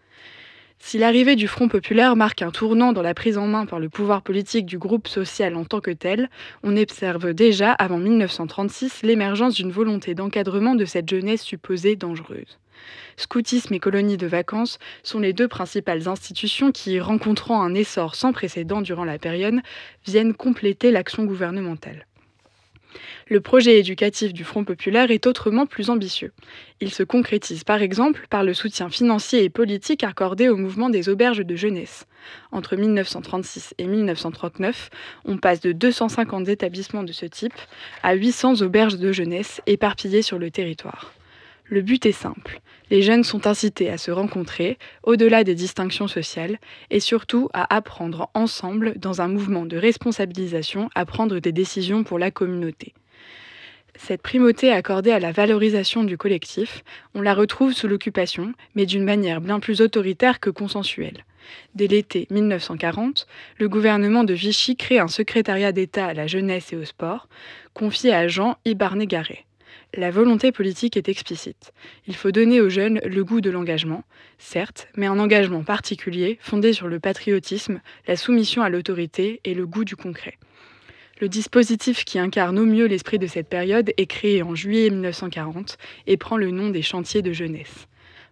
Si 0.85 0.99
l'arrivée 0.99 1.37
du 1.37 1.47
Front 1.47 1.69
populaire 1.69 2.17
marque 2.17 2.43
un 2.43 2.51
tournant 2.51 2.93
dans 2.93 3.03
la 3.03 3.15
prise 3.15 3.39
en 3.39 3.47
main 3.47 3.67
par 3.67 3.79
le 3.79 3.89
pouvoir 3.89 4.21
politique 4.21 4.67
du 4.67 4.79
groupe 4.79 5.07
social 5.07 5.55
en 5.55 5.65
tant 5.65 5.81
que 5.81 5.93
tel, 5.93 6.29
on 6.65 6.77
observe 6.77 7.33
déjà 7.33 7.71
avant 7.71 7.99
1936 7.99 9.03
l'émergence 9.03 9.55
d'une 9.55 9.71
volonté 9.71 10.15
d'encadrement 10.17 10.75
de 10.75 10.85
cette 10.85 11.09
jeunesse 11.09 11.43
supposée 11.43 11.95
dangereuse. 11.95 12.59
Scoutisme 13.17 13.73
et 13.73 13.79
colonies 13.79 14.17
de 14.17 14.27
vacances 14.27 14.81
sont 15.05 15.21
les 15.21 15.33
deux 15.33 15.49
principales 15.49 16.09
institutions 16.09 16.73
qui, 16.73 16.99
rencontrant 16.99 17.63
un 17.63 17.75
essor 17.75 18.17
sans 18.17 18.33
précédent 18.33 18.83
durant 18.83 19.05
la 19.05 19.21
période, 19.21 19.61
viennent 20.05 20.35
compléter 20.35 20.91
l'action 20.91 21.25
gouvernementale. 21.25 22.07
Le 23.29 23.41
projet 23.41 23.79
éducatif 23.79 24.33
du 24.33 24.45
Front 24.45 24.65
populaire 24.65 25.11
est 25.11 25.27
autrement 25.27 25.67
plus 25.67 25.91
ambitieux. 25.91 26.33
Il 26.81 26.91
se 26.91 27.03
concrétise 27.03 27.65
par 27.65 27.83
exemple 27.83 28.27
par 28.29 28.45
le 28.45 28.55
soutien 28.55 28.91
financier 28.91 29.45
et 29.45 29.51
politique 29.51 30.05
accordé 30.05 30.49
au 30.49 30.57
mouvement 30.57 30.91
des 30.91 31.09
auberges 31.09 31.45
de 31.45 31.57
jeunesse. 31.57 32.07
Entre 32.51 32.77
1936 32.77 33.75
et 33.79 33.87
1939, 33.87 34.91
on 35.25 35.39
passe 35.39 35.61
de 35.61 35.73
250 35.73 36.49
établissements 36.49 37.03
de 37.03 37.13
ce 37.13 37.27
type 37.27 37.55
à 38.03 38.15
800 38.15 38.63
auberges 38.63 38.99
de 38.99 39.13
jeunesse 39.13 39.61
éparpillées 39.67 40.23
sur 40.23 40.39
le 40.39 40.51
territoire. 40.51 41.13
Le 41.73 41.81
but 41.81 42.05
est 42.05 42.13
simple. 42.13 42.61
Les 42.91 43.01
jeunes 43.01 43.25
sont 43.25 43.47
incités 43.47 43.89
à 43.89 43.97
se 43.97 44.11
rencontrer, 44.11 44.77
au-delà 45.05 45.43
des 45.43 45.55
distinctions 45.55 46.07
sociales, 46.07 46.59
et 46.91 47.01
surtout 47.01 47.49
à 47.55 47.75
apprendre 47.75 48.29
ensemble, 48.35 48.93
dans 48.99 49.23
un 49.23 49.29
mouvement 49.29 49.65
de 49.65 49.79
responsabilisation, 49.79 50.91
à 50.95 51.07
prendre 51.07 51.39
des 51.39 51.51
décisions 51.51 52.05
pour 52.05 52.19
la 52.19 52.31
communauté. 52.31 52.93
Cette 53.97 54.21
primauté 54.21 54.71
accordée 54.71 55.13
à 55.13 55.19
la 55.19 55.33
valorisation 55.33 56.05
du 56.05 56.19
collectif, 56.19 56.85
on 57.15 57.23
la 57.23 57.33
retrouve 57.33 57.73
sous 57.73 57.89
l'occupation, 57.89 58.53
mais 58.75 58.85
d'une 58.85 59.05
manière 59.05 59.41
bien 59.41 59.59
plus 59.59 59.81
autoritaire 59.81 60.41
que 60.41 60.51
consensuelle. 60.51 61.25
Dès 61.75 61.87
l'été 61.87 62.27
1940, 62.29 63.27
le 63.57 63.71
gouvernement 63.71 64.25
de 64.25 64.35
Vichy 64.35 64.77
crée 64.77 64.99
un 64.99 65.09
secrétariat 65.09 65.73
d'État 65.73 66.05
à 66.05 66.13
la 66.13 66.27
jeunesse 66.27 66.75
et 66.75 66.77
au 66.77 66.85
sport, 66.85 67.29
confié 67.73 68.13
à 68.13 68.29
Jean 68.29 68.59
Ibarnégaré. 68.67 69.47
La 69.95 70.11
volonté 70.11 70.53
politique 70.53 70.97
est 70.97 71.11
explicite. 71.11 71.75
Il 72.07 72.17
faut 72.17 72.31
donner 72.31 72.63
aux 72.63 72.71
jeunes 72.71 72.99
le 73.05 73.25
goût 73.25 73.43
de 73.43 73.51
l'engagement, 73.51 74.05
certes, 74.39 74.89
mais 74.97 75.05
un 75.05 75.19
engagement 75.19 75.65
particulier 75.65 76.39
fondé 76.41 76.73
sur 76.73 76.89
le 76.89 76.99
patriotisme, 76.99 77.83
la 78.07 78.17
soumission 78.17 78.63
à 78.63 78.71
l'autorité 78.71 79.43
et 79.45 79.53
le 79.53 79.67
goût 79.67 79.85
du 79.85 79.95
concret. 79.95 80.39
Le 81.21 81.29
dispositif 81.29 82.07
qui 82.07 82.19
incarne 82.19 82.59
au 82.59 82.65
mieux 82.65 82.87
l'esprit 82.87 83.19
de 83.19 83.27
cette 83.27 83.51
période 83.51 83.93
est 83.99 84.07
créé 84.07 84.43
en 84.43 84.55
juillet 84.55 84.89
1940 84.89 85.77
et 86.07 86.17
prend 86.17 86.39
le 86.39 86.51
nom 86.51 86.71
des 86.71 86.81
chantiers 86.81 87.21
de 87.21 87.35
jeunesse. 87.35 87.87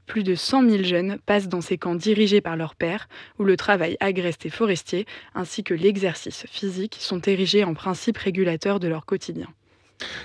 Plus 0.06 0.22
de 0.22 0.34
100 0.34 0.66
000 0.66 0.82
jeunes 0.82 1.18
passent 1.26 1.48
dans 1.48 1.60
ces 1.60 1.76
camps 1.76 1.94
dirigés 1.94 2.40
par 2.40 2.56
leurs 2.56 2.74
pères, 2.74 3.06
où 3.38 3.44
le 3.44 3.58
travail 3.58 3.98
agreste 4.00 4.46
et 4.46 4.50
forestier, 4.50 5.04
ainsi 5.34 5.62
que 5.62 5.74
l'exercice 5.74 6.46
physique, 6.48 6.96
sont 6.98 7.20
érigés 7.20 7.64
en 7.64 7.74
principe 7.74 8.16
régulateurs 8.16 8.80
de 8.80 8.88
leur 8.88 9.04
quotidien. 9.04 9.48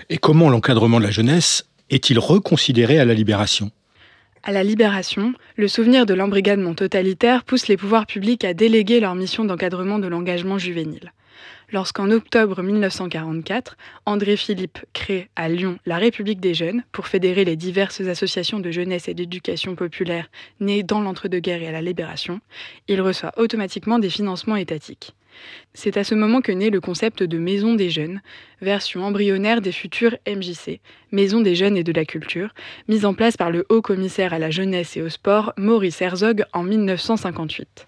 Et 0.10 0.18
comment 0.18 0.50
l'encadrement 0.50 1.00
de 1.00 1.06
la 1.06 1.12
jeunesse 1.12 1.68
est-il 1.90 2.20
reconsidéré 2.20 3.00
à 3.00 3.06
la 3.06 3.14
libération? 3.14 3.72
À 4.44 4.52
la 4.52 4.64
Libération, 4.64 5.34
le 5.56 5.68
souvenir 5.68 6.06
de 6.06 6.14
l'embrigadement 6.14 6.76
totalitaire 6.76 7.44
pousse 7.44 7.68
les 7.68 7.78
pouvoirs 7.78 8.06
publics 8.06 8.46
à 8.46 8.54
déléguer 8.54 9.00
leur 9.00 9.16
mission 9.16 9.44
d'encadrement 9.44 9.98
de 9.98 10.08
l'engagement 10.08 10.60
juvénile 10.60 11.12
lorsqu'en 11.72 12.12
octobre 12.12 12.62
1944, 12.62 13.78
André 14.06 14.38
Philippe 14.38 14.80
crée 14.94 15.30
à 15.36 15.50
Lyon 15.50 15.78
la 15.86 15.98
République 15.98 16.40
des 16.40 16.54
jeunes 16.54 16.84
pour 16.92 17.08
fédérer 17.08 17.46
les 17.46 17.56
diverses 17.56 18.02
associations 18.02 18.60
de 18.60 18.72
jeunesse 18.72 19.08
et 19.08 19.14
d'éducation 19.14 19.76
populaire 19.76 20.30
nées 20.60 20.84
dans 20.84 21.02
l'entre-deux-guerres 21.02 21.64
et 21.64 21.68
à 21.68 21.72
la 21.72 21.82
Libération, 21.82 22.40
il 22.88 23.02
reçoit 23.02 23.34
automatiquement 23.38 24.00
des 24.00 24.10
financements 24.10 24.56
étatiques. 24.56 25.16
C'est 25.74 25.98
à 25.98 26.04
ce 26.04 26.16
moment 26.16 26.42
que 26.42 26.52
naît 26.52 26.70
le 26.70 26.80
concept 26.80 27.24
de 27.24 27.38
Maison 27.38 27.76
des 27.76 27.90
Jeunes, 27.90 28.22
version 28.62 29.04
embryonnaire 29.04 29.62
des 29.62 29.72
futurs 29.72 30.16
MJC, 30.28 30.80
Maison 31.12 31.42
des 31.42 31.56
Jeunes 31.56 31.78
et 31.78 31.84
de 31.84 31.92
la 31.92 32.06
Culture, 32.06 32.54
mise 32.88 33.06
en 33.06 33.14
place 33.14 33.38
par 33.38 33.52
le 33.52 33.66
haut 33.70 33.82
commissaire 33.82 34.34
à 34.34 34.40
la 34.40 34.52
jeunesse 34.52 34.98
et 34.98 35.02
au 35.02 35.10
sport, 35.10 35.54
Maurice 35.58 36.02
Herzog, 36.02 36.46
en 36.54 36.64
1958. 36.64 37.88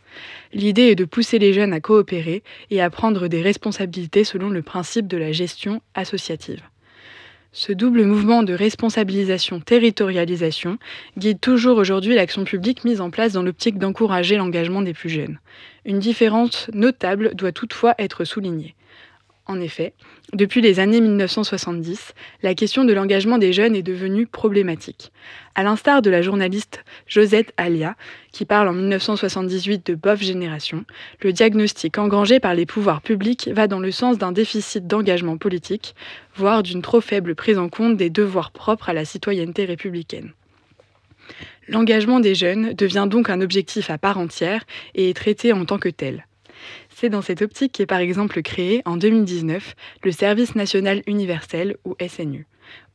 L'idée 0.53 0.89
est 0.89 0.95
de 0.95 1.05
pousser 1.05 1.39
les 1.39 1.53
jeunes 1.53 1.73
à 1.73 1.79
coopérer 1.79 2.43
et 2.71 2.81
à 2.81 2.89
prendre 2.89 3.27
des 3.27 3.41
responsabilités 3.41 4.23
selon 4.23 4.49
le 4.49 4.61
principe 4.61 5.07
de 5.07 5.17
la 5.17 5.31
gestion 5.31 5.81
associative. 5.93 6.61
Ce 7.53 7.71
double 7.71 8.03
mouvement 8.03 8.43
de 8.43 8.53
responsabilisation-territorialisation 8.53 10.77
guide 11.17 11.39
toujours 11.39 11.77
aujourd'hui 11.77 12.13
l'action 12.13 12.43
publique 12.43 12.83
mise 12.83 12.99
en 13.01 13.09
place 13.09 13.33
dans 13.33 13.41
l'optique 13.41 13.79
d'encourager 13.79 14.37
l'engagement 14.37 14.83
des 14.83 14.93
plus 14.93 15.09
jeunes. 15.09 15.39
Une 15.87 15.99
différence 15.99 16.69
notable 16.73 17.33
doit 17.33 17.53
toutefois 17.53 17.95
être 17.97 18.25
soulignée. 18.25 18.75
En 19.45 19.61
effet, 19.61 19.93
depuis 20.33 20.59
les 20.59 20.81
années 20.81 20.99
1970, 20.99 22.13
la 22.43 22.53
question 22.55 22.83
de 22.83 22.91
l'engagement 22.91 23.37
des 23.37 23.53
jeunes 23.53 23.73
est 23.73 23.83
devenue 23.83 24.27
problématique. 24.27 25.13
À 25.55 25.63
l'instar 25.63 26.01
de 26.01 26.09
la 26.09 26.21
journaliste 26.21 26.83
Josette 27.07 27.53
Alia, 27.55 27.95
qui 28.33 28.43
parle 28.43 28.67
en 28.67 28.73
1978 28.73 29.87
de 29.87 29.95
bof 29.95 30.21
génération, 30.21 30.83
le 31.21 31.31
diagnostic 31.31 31.97
engrangé 31.97 32.41
par 32.41 32.53
les 32.53 32.65
pouvoirs 32.65 33.01
publics 33.01 33.49
va 33.53 33.67
dans 33.67 33.79
le 33.79 33.91
sens 33.91 34.17
d'un 34.17 34.33
déficit 34.33 34.87
d'engagement 34.87 35.37
politique, 35.37 35.95
voire 36.35 36.63
d'une 36.63 36.81
trop 36.81 36.99
faible 36.99 37.33
prise 37.33 37.57
en 37.57 37.69
compte 37.69 37.95
des 37.95 38.09
devoirs 38.09 38.51
propres 38.51 38.89
à 38.89 38.93
la 38.93 39.05
citoyenneté 39.05 39.63
républicaine. 39.63 40.33
L'engagement 41.67 42.19
des 42.19 42.35
jeunes 42.35 42.73
devient 42.73 43.07
donc 43.09 43.29
un 43.29 43.41
objectif 43.41 43.89
à 43.89 43.97
part 43.97 44.17
entière 44.17 44.63
et 44.95 45.09
est 45.09 45.13
traité 45.13 45.51
en 45.51 45.65
tant 45.65 45.79
que 45.79 45.89
tel. 45.89 46.25
C'est 46.89 47.09
dans 47.09 47.21
cette 47.21 47.41
optique 47.41 47.73
qu'est 47.73 47.85
par 47.85 47.99
exemple 47.99 48.41
créé 48.41 48.81
en 48.85 48.97
2019 48.97 49.75
le 50.03 50.11
Service 50.11 50.55
national 50.55 51.01
universel 51.07 51.75
ou 51.85 51.95
SNU. 52.07 52.47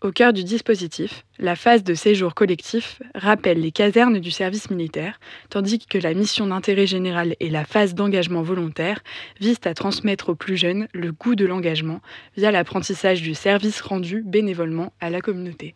Au 0.02 0.10
cœur 0.10 0.32
du 0.32 0.42
dispositif, 0.42 1.24
la 1.38 1.54
phase 1.54 1.84
de 1.84 1.94
séjour 1.94 2.34
collectif 2.34 3.00
rappelle 3.14 3.60
les 3.60 3.72
casernes 3.72 4.18
du 4.18 4.30
service 4.30 4.70
militaire, 4.70 5.20
tandis 5.48 5.78
que 5.78 5.98
la 5.98 6.12
mission 6.12 6.46
d'intérêt 6.46 6.86
général 6.86 7.36
et 7.40 7.48
la 7.48 7.64
phase 7.64 7.94
d'engagement 7.94 8.42
volontaire 8.42 9.02
visent 9.40 9.60
à 9.64 9.74
transmettre 9.74 10.30
aux 10.30 10.34
plus 10.34 10.56
jeunes 10.56 10.88
le 10.92 11.12
goût 11.12 11.36
de 11.36 11.46
l'engagement 11.46 12.00
via 12.36 12.50
l'apprentissage 12.50 13.22
du 13.22 13.34
service 13.34 13.80
rendu 13.80 14.22
bénévolement 14.22 14.92
à 15.00 15.08
la 15.08 15.20
communauté. 15.20 15.74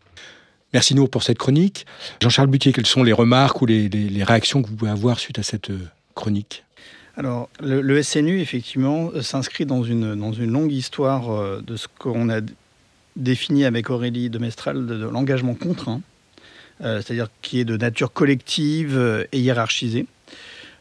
Merci 0.72 0.94
Nour 0.94 1.08
pour 1.08 1.22
cette 1.22 1.38
chronique. 1.38 1.86
Jean-Charles 2.20 2.48
Butier, 2.48 2.72
quelles 2.72 2.86
sont 2.86 3.02
les 3.02 3.12
remarques 3.12 3.62
ou 3.62 3.66
les, 3.66 3.88
réactions 4.22 4.62
que 4.62 4.68
vous 4.68 4.76
pouvez 4.76 4.90
avoir 4.90 5.18
suite 5.18 5.38
à 5.38 5.42
cette 5.42 5.70
euh, 5.70 5.78
chronique? 6.14 6.64
Alors, 7.16 7.48
le, 7.60 8.02
SNU, 8.02 8.40
effectivement, 8.40 9.10
euh, 9.14 9.22
s'inscrit 9.22 9.64
dans 9.64 9.82
une, 9.82 10.14
dans 10.16 10.32
une 10.32 10.50
longue 10.50 10.72
histoire 10.72 11.30
euh, 11.30 11.62
de 11.66 11.76
ce 11.76 11.86
qu'on 11.98 12.28
a 12.28 12.40
défini 13.14 13.64
avec 13.64 13.88
Aurélie 13.90 14.28
de 14.28 14.38
Mestral 14.38 14.86
de, 14.86 15.06
l'engagement 15.06 15.54
contraint, 15.54 16.02
c'est-à-dire 16.80 17.28
qui 17.40 17.60
est 17.60 17.64
de 17.64 17.78
nature 17.78 18.12
collective 18.12 19.26
et 19.32 19.40
hiérarchisée. 19.40 20.04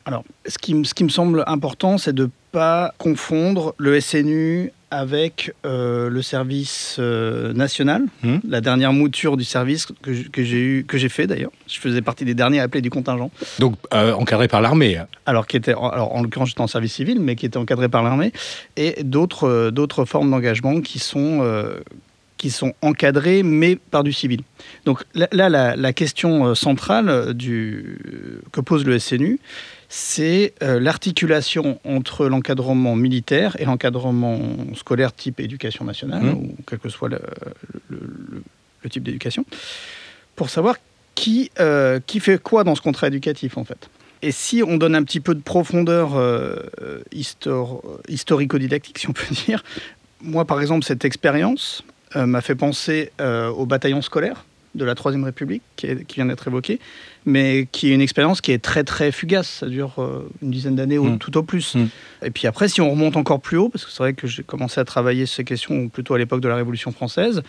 Alors, 0.06 0.24
ce 0.48 0.58
qui, 0.60 0.86
ce 0.86 0.94
qui 0.94 1.04
me 1.04 1.10
semble 1.10 1.44
important, 1.48 1.98
c'est 1.98 2.14
de 2.14 2.24
ne 2.24 2.30
pas 2.52 2.94
confondre 3.00 3.74
le 3.78 4.00
SNU 4.00 4.72
avec 4.92 5.52
euh, 5.66 6.10
le 6.10 6.22
service 6.22 7.00
national, 7.00 8.04
mmh. 8.24 8.38
la 8.48 8.62
dernière 8.62 8.94
mouture 8.94 9.36
du 9.36 9.44
service 9.44 9.88
que, 9.88 10.28
que 10.30 10.44
j'ai 10.44 10.62
eu, 10.62 10.86
que 10.86 10.98
j'ai 10.98 11.10
fait 11.10 11.26
d'ailleurs. 11.26 11.52
Je 11.68 11.80
faisais 11.80 12.02
partie 12.02 12.24
des 12.24 12.36
derniers 12.36 12.60
appelés 12.60 12.82
du 12.82 12.92
contingent. 12.92 13.32
Donc 13.60 13.76
encadré 13.92 14.48
par 14.48 14.62
l'armée. 14.62 15.02
Alors 15.26 15.48
qui 15.48 15.58
était, 15.58 15.72
alors 15.72 16.16
en 16.16 16.22
l'occurrence 16.22 16.50
j'étais 16.50 16.62
en 16.62 16.68
service 16.68 16.94
civil, 16.94 17.20
mais 17.20 17.36
qui 17.36 17.48
était 17.48 17.58
encadré 17.58 17.90
par 17.90 18.04
l'armée, 18.04 18.32
et 18.78 19.04
d'autres 19.04 19.72
d'autres 19.72 20.06
formes 20.06 20.30
d'engagement 20.30 20.80
qui 20.82 21.00
sont 21.00 21.42
qui 22.38 22.50
sont 22.50 22.74
encadrés, 22.82 23.44
mais 23.44 23.76
par 23.76 24.04
du 24.04 24.12
civil. 24.12 24.42
Donc 24.86 25.04
là, 25.14 25.50
la, 25.50 25.94
question 25.94 26.48
euh, 26.48 26.56
centrale 26.56 27.10
euh, 27.10 27.34
du, 27.34 27.98
que 28.52 28.62
pose 28.62 28.86
le 28.86 29.00
SNU, 29.00 29.40
c'est 29.88 30.54
euh, 30.62 30.80
l'articulation 30.80 31.80
entre 31.86 32.28
l'encadrement 32.28 32.96
militaire 32.96 33.56
et 33.60 33.66
l'encadrement 33.66 34.40
scolaire 34.76 35.14
type 35.14 35.40
éducation 35.40 35.86
nationale, 35.86 36.24
mmh. 36.24 36.34
ou 36.34 36.56
quel 36.68 36.80
que 36.80 36.90
soit 36.90 37.10
le, 37.10 37.20
type 38.90 39.04
d'éducation, 39.04 39.46
pour 40.36 40.52
savoir 40.52 40.76
qui, 41.16 41.50
qui 42.06 42.20
fait 42.20 42.40
quoi 42.40 42.64
dans 42.64 42.76
ce 42.76 42.82
contrat 42.82 43.08
éducatif, 43.08 43.58
en 43.58 43.64
fait. 43.64 43.90
Et 44.22 44.32
si 44.32 44.62
on 44.62 44.78
donne 44.78 44.94
un 44.94 45.02
petit 45.02 45.20
peu 45.20 45.34
de 45.34 45.42
profondeur 45.42 46.22
historico-didactique, 47.12 49.00
si 49.00 49.10
on 49.10 49.14
peut 49.14 49.24
dire, 49.48 49.64
moi, 50.22 50.46
par 50.46 50.62
exemple, 50.62 50.86
cette 50.86 51.04
expérience, 51.04 51.84
euh, 51.84 51.95
m'a 52.16 52.42
fait 52.42 52.56
penser 52.56 53.12
euh, 53.20 53.50
au 53.50 53.66
bataillon 53.66 54.02
scolaire 54.02 54.46
de 54.76 54.86
la 54.86 54.94
Troisième 54.94 55.24
République, 55.24 55.64
qui, 55.78 55.88
vient 56.16 56.26
d'être 56.26 56.48
évoqué, 56.48 56.80
mais 57.26 57.68
qui 57.72 57.92
est 57.92 57.96
une 57.96 58.02
expérience 58.02 58.42
qui 58.42 58.52
est 58.52 58.62
très 58.62 58.84
très 58.84 59.12
fugace. 59.12 59.48
Ça 59.48 59.68
dure 59.68 59.94
euh, 60.00 60.30
une 60.42 60.52
dizaine 60.52 60.76
d'années 60.76 60.98
ou 60.98 61.06
mm. 61.06 61.18
tout 61.18 61.38
au 61.38 61.44
plus. 61.44 61.76
Mm. 61.76 61.88
Et 62.24 62.32
puis 62.32 62.48
après, 62.48 62.68
si 62.68 62.82
on 62.82 62.92
remonte 62.92 63.16
encore 63.16 63.40
plus 63.40 63.58
haut, 63.58 63.70
parce 63.70 63.86
que 63.86 63.92
c'est 63.92 64.04
vrai 64.04 64.14
que 64.14 64.28
j'ai 64.28 64.44
commencé 64.44 64.80
à 64.80 64.86
travailler 64.86 65.26
ces 65.26 65.44
questions 65.44 65.88
plutôt 65.88 66.14
à 66.14 66.18
l'époque 66.18 66.42
de 66.42 66.50
la 66.50 66.56
Révolution 66.56 66.92
française, 66.92 67.42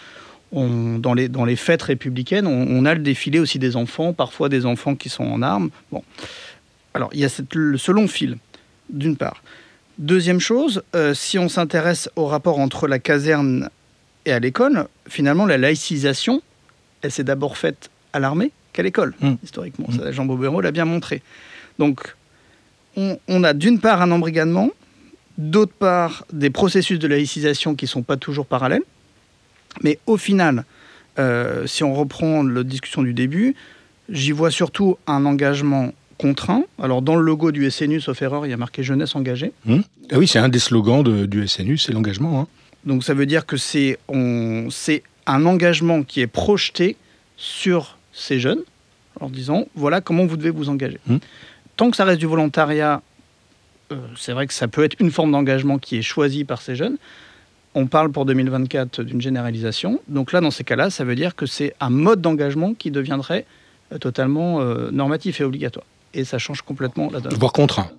on, 0.53 0.99
dans, 0.99 1.15
les, 1.15 1.29
dans 1.29 1.45
les 1.45 1.57
fêtes 1.57 1.83
républicaines, 1.83 2.47
on, 2.47 2.85
a 2.85 2.95
le 2.95 3.01
défilé 3.01 3.41
aussi 3.41 3.59
des 3.59 3.75
enfants, 3.75 4.13
parfois 4.13 4.49
des 4.49 4.65
enfants 4.65 4.95
qui 4.95 5.09
sont 5.09 5.25
en 5.25 5.43
armes. 5.43 5.71
Bon. 5.91 6.05
Alors, 6.95 7.11
il 7.13 7.19
y 7.19 7.25
a 7.25 7.29
cette, 7.29 7.53
ce 7.53 7.91
long 7.91 8.07
fil, 8.07 8.39
d'une 8.89 9.17
part. 9.17 9.43
Deuxième 9.99 10.39
chose, 10.39 10.85
si 11.15 11.37
on 11.39 11.49
s'intéresse 11.49 12.09
au 12.15 12.27
rapport 12.27 12.61
entre 12.61 12.87
la 12.87 13.01
caserne 13.01 13.69
et 14.27 14.33
à 14.33 14.41
l'école, 14.41 14.87
finalement, 15.09 15.47
la 15.47 15.57
laïcisation, 15.57 16.43
elle 17.01 17.13
s'est 17.13 17.25
d'abord 17.25 17.57
faite 17.57 17.91
à 18.13 18.19
l'armée 18.19 18.51
qu'à 18.73 18.83
l'école, 18.83 19.15
mmh. 19.21 19.35
historiquement. 19.43 19.87
Mmh. 19.89 20.11
Jean 20.11 20.27
Bobéro 20.27 20.61
l'a 20.61 20.73
bien 20.73 20.85
montré. 20.85 21.23
Donc, 21.79 22.15
on, 22.97 23.45
a 23.45 23.53
d'une 23.53 23.79
part 23.79 24.03
un 24.03 24.11
embrigadement, 24.11 24.71
d'autre 25.39 25.73
part 25.79 26.25
des 26.33 26.51
processus 26.51 26.99
de 26.99 27.07
laïcisation 27.07 27.75
qui 27.75 27.85
ne 27.85 27.91
sont 27.91 28.03
pas 28.03 28.17
toujours 28.17 28.47
parallèles. 28.47 28.83
Mais 29.83 29.99
au 30.07 30.17
final, 30.17 30.65
euh, 31.19 31.67
si 31.67 31.85
on 31.85 31.95
reprend 31.95 32.43
la 32.43 32.63
discussion 32.65 33.03
du 33.03 33.13
début, 33.13 33.55
j'y 34.09 34.33
vois 34.33 34.51
surtout 34.51 34.97
un 35.07 35.25
engagement 35.27 35.93
contraint. 36.17 36.65
Alors, 36.83 37.03
dans 37.03 37.17
le 37.17 37.23
logo 37.23 37.53
du 37.53 37.71
SNU, 37.71 38.01
sauf 38.01 38.23
erreur, 38.23 38.47
il 38.47 38.51
y 38.51 38.55
a 38.55 38.57
marqué 38.57 38.83
jeunesse 38.83 39.15
engagée. 39.15 39.53
Mmh. 39.67 39.81
Ah 40.11 40.19
oui, 40.19 40.27
c'est 40.27 40.39
un 40.39 40.49
des 40.49 40.59
slogans 40.59 41.03
du 41.03 41.47
SNU, 41.47 41.77
c'est 41.77 41.93
l'engagement. 41.93 42.41
Hein. 42.41 42.47
Donc 42.87 43.05
ça 43.05 43.15
veut 43.15 43.27
dire 43.27 43.47
que 43.47 43.57
c'est 43.57 43.99
un 44.09 45.47
engagement 45.47 46.03
qui 46.03 46.21
est 46.21 46.27
projeté 46.27 46.97
sur 47.37 47.99
ces 48.13 48.41
jeunes 48.41 48.63
en 49.21 49.29
disant 49.29 49.67
voilà 49.75 50.01
comment 50.01 50.25
vous 50.25 50.37
devez 50.37 50.51
vous 50.51 50.69
engager. 50.69 51.01
Mmh. 51.07 51.17
Tant 51.77 51.91
que 51.91 51.97
ça 51.97 52.05
reste 52.05 52.21
du 52.21 52.27
volontariat, 52.27 53.03
euh, 53.93 53.97
c'est 54.17 54.33
vrai 54.33 54.47
que 54.47 54.55
ça 54.55 54.69
peut 54.69 54.85
être 54.85 54.97
une 55.01 55.11
forme 55.11 55.33
d'engagement 55.33 55.79
qui 55.79 55.97
est 55.97 56.03
choisie 56.03 56.45
par 56.45 56.63
ces 56.63 56.75
jeunes. 56.75 56.97
On 57.75 57.87
parle 57.87 58.11
pour 58.11 58.25
2024 58.25 59.03
d'une 59.03 59.21
généralisation. 59.21 60.01
Donc 60.09 60.33
là, 60.33 60.41
dans 60.41 60.51
ces 60.51 60.65
cas-là, 60.65 60.89
ça 60.89 61.05
veut 61.05 61.15
dire 61.15 61.37
que 61.37 61.45
c'est 61.45 61.75
un 61.81 61.91
mode 61.91 62.23
d'engagement 62.23 62.73
qui 62.73 62.91
deviendrait 62.91 63.45
euh, 63.93 63.99
totalement 63.99 64.61
euh, 64.61 64.91
normatif 64.91 65.41
et 65.41 65.45
obligatoire. 65.45 65.85
Et 66.15 66.25
ça 66.25 66.39
change 66.39 66.63
complètement 66.63 67.11
la 67.13 67.21
donne. 67.21 67.35
Voire 67.35 67.53
contraint 67.53 67.91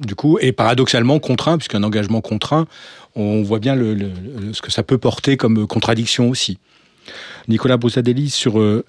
du 0.00 0.14
coup, 0.14 0.38
et 0.40 0.52
paradoxalement 0.52 1.18
contraint, 1.18 1.58
puisqu'un 1.58 1.82
engagement 1.82 2.20
contraint, 2.20 2.66
on 3.14 3.42
voit 3.42 3.58
bien 3.58 3.76
ce 3.76 4.62
que 4.62 4.72
ça 4.72 4.82
peut 4.82 4.98
porter 4.98 5.36
comme 5.36 5.66
contradiction 5.66 6.28
aussi. 6.28 6.58
Nicolas 7.48 7.76
Brosadelli, 7.76 8.30
sur, 8.30 8.58
euh, 8.58 8.84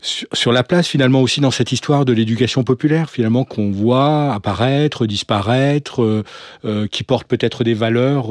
sur, 0.00 0.52
la 0.52 0.62
place 0.64 0.88
finalement 0.88 1.22
aussi 1.22 1.40
dans 1.40 1.50
cette 1.50 1.72
histoire 1.72 2.04
de 2.04 2.12
l'éducation 2.12 2.64
populaire, 2.64 3.10
finalement, 3.10 3.44
qu'on 3.44 3.70
voit 3.70 4.34
apparaître, 4.34 5.06
disparaître, 5.06 6.02
euh, 6.02 6.24
euh, 6.64 6.86
qui 6.88 7.04
porte 7.04 7.26
peut-être 7.26 7.64
des 7.64 7.74
valeurs 7.74 8.28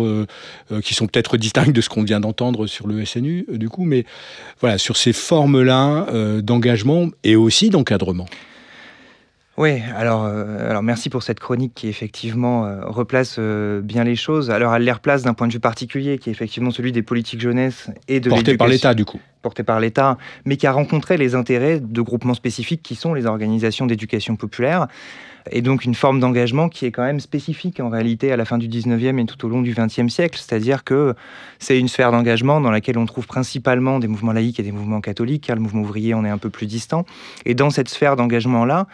qui 0.84 0.94
sont 0.94 1.08
peut-être 1.08 1.38
distinctes 1.38 1.74
de 1.74 1.82
ce 1.82 1.90
qu'on 1.90 2.04
vient 2.04 2.20
d'entendre 2.20 2.68
sur 2.68 2.88
le 2.88 3.04
SNU, 3.06 3.46
du 3.50 3.70
coup, 3.70 3.86
mais 3.86 4.06
voilà, 4.60 4.78
sur 4.78 4.98
ces 4.98 5.14
formes-là 5.14 6.08
d'engagement 6.42 7.08
et 7.24 7.36
aussi 7.36 7.70
d'encadrement. 7.70 8.28
Oui, 9.58 9.82
alors, 9.98 10.24
euh, 10.24 10.70
alors 10.70 10.82
merci 10.82 11.10
pour 11.10 11.24
cette 11.24 11.42
chronique 11.42 11.74
qui 11.76 11.90
effectivement 11.90 12.66
euh, 12.66 12.86
replace 12.86 13.36
euh, 13.38 13.82
bien 13.82 14.06
les 14.06 14.16
choses. 14.16 14.50
Alors 14.50 14.74
elle 14.74 14.84
les 14.84 14.92
replace 14.92 15.24
d'un 15.24 15.34
point 15.34 15.48
de 15.48 15.54
vue 15.54 15.60
particulier 15.60 16.18
qui 16.20 16.30
est 16.30 16.32
effectivement 16.32 16.72
celui 16.72 16.94
des 16.94 17.02
politiques 17.02 17.42
jeunesse 17.42 17.90
et 18.08 18.22
de 18.22 18.30
Porté 18.30 18.56
par 18.56 18.68
l'État 18.68 18.94
du 18.94 19.04
coup. 19.04 19.20
Porté 19.42 19.64
par 19.64 19.80
l'État, 19.80 20.18
mais 20.46 20.56
qui 20.56 20.68
a 20.68 20.72
rencontré 20.72 21.18
les 21.18 21.36
intérêts 21.36 21.80
de 21.82 22.02
groupements 22.02 22.34
spécifiques 22.34 22.82
qui 22.82 22.96
sont 22.96 23.14
les 23.14 23.26
organisations 23.26 23.88
d'éducation 23.88 24.36
populaire. 24.38 24.88
Et 25.50 25.62
donc 25.62 25.84
une 25.84 25.96
forme 25.96 26.20
d'engagement 26.20 26.70
qui 26.70 26.86
est 26.86 26.92
quand 26.92 27.04
même 27.04 27.20
spécifique 27.20 27.80
en 27.80 27.90
réalité 27.90 28.32
à 28.32 28.38
la 28.38 28.46
fin 28.46 28.58
du 28.58 28.70
19e 28.70 29.20
et 29.20 29.26
tout 29.26 29.44
au 29.46 29.50
long 29.50 29.62
du 29.62 29.74
20e 29.74 30.08
siècle. 30.08 30.40
C'est-à-dire 30.40 30.84
que 30.84 31.16
c'est 31.60 31.78
une 31.80 31.88
sphère 31.88 32.12
d'engagement 32.12 32.62
dans 32.62 32.72
laquelle 32.72 32.98
on 32.98 33.06
trouve 33.06 33.26
principalement 33.26 34.00
des 34.00 34.08
mouvements 34.08 34.34
laïques 34.34 34.60
et 34.60 34.64
des 34.64 34.72
mouvements 34.72 35.02
catholiques, 35.02 35.46
car 35.48 35.56
le 35.56 35.62
mouvement 35.62 35.82
ouvrier 35.82 36.14
en 36.14 36.24
est 36.24 36.30
un 36.30 36.38
peu 36.38 36.52
plus 36.52 36.68
distant. 36.68 37.06
Et 37.46 37.56
dans 37.56 37.72
cette 37.72 37.90
sphère 37.90 38.16
d'engagement-là, 38.16 38.88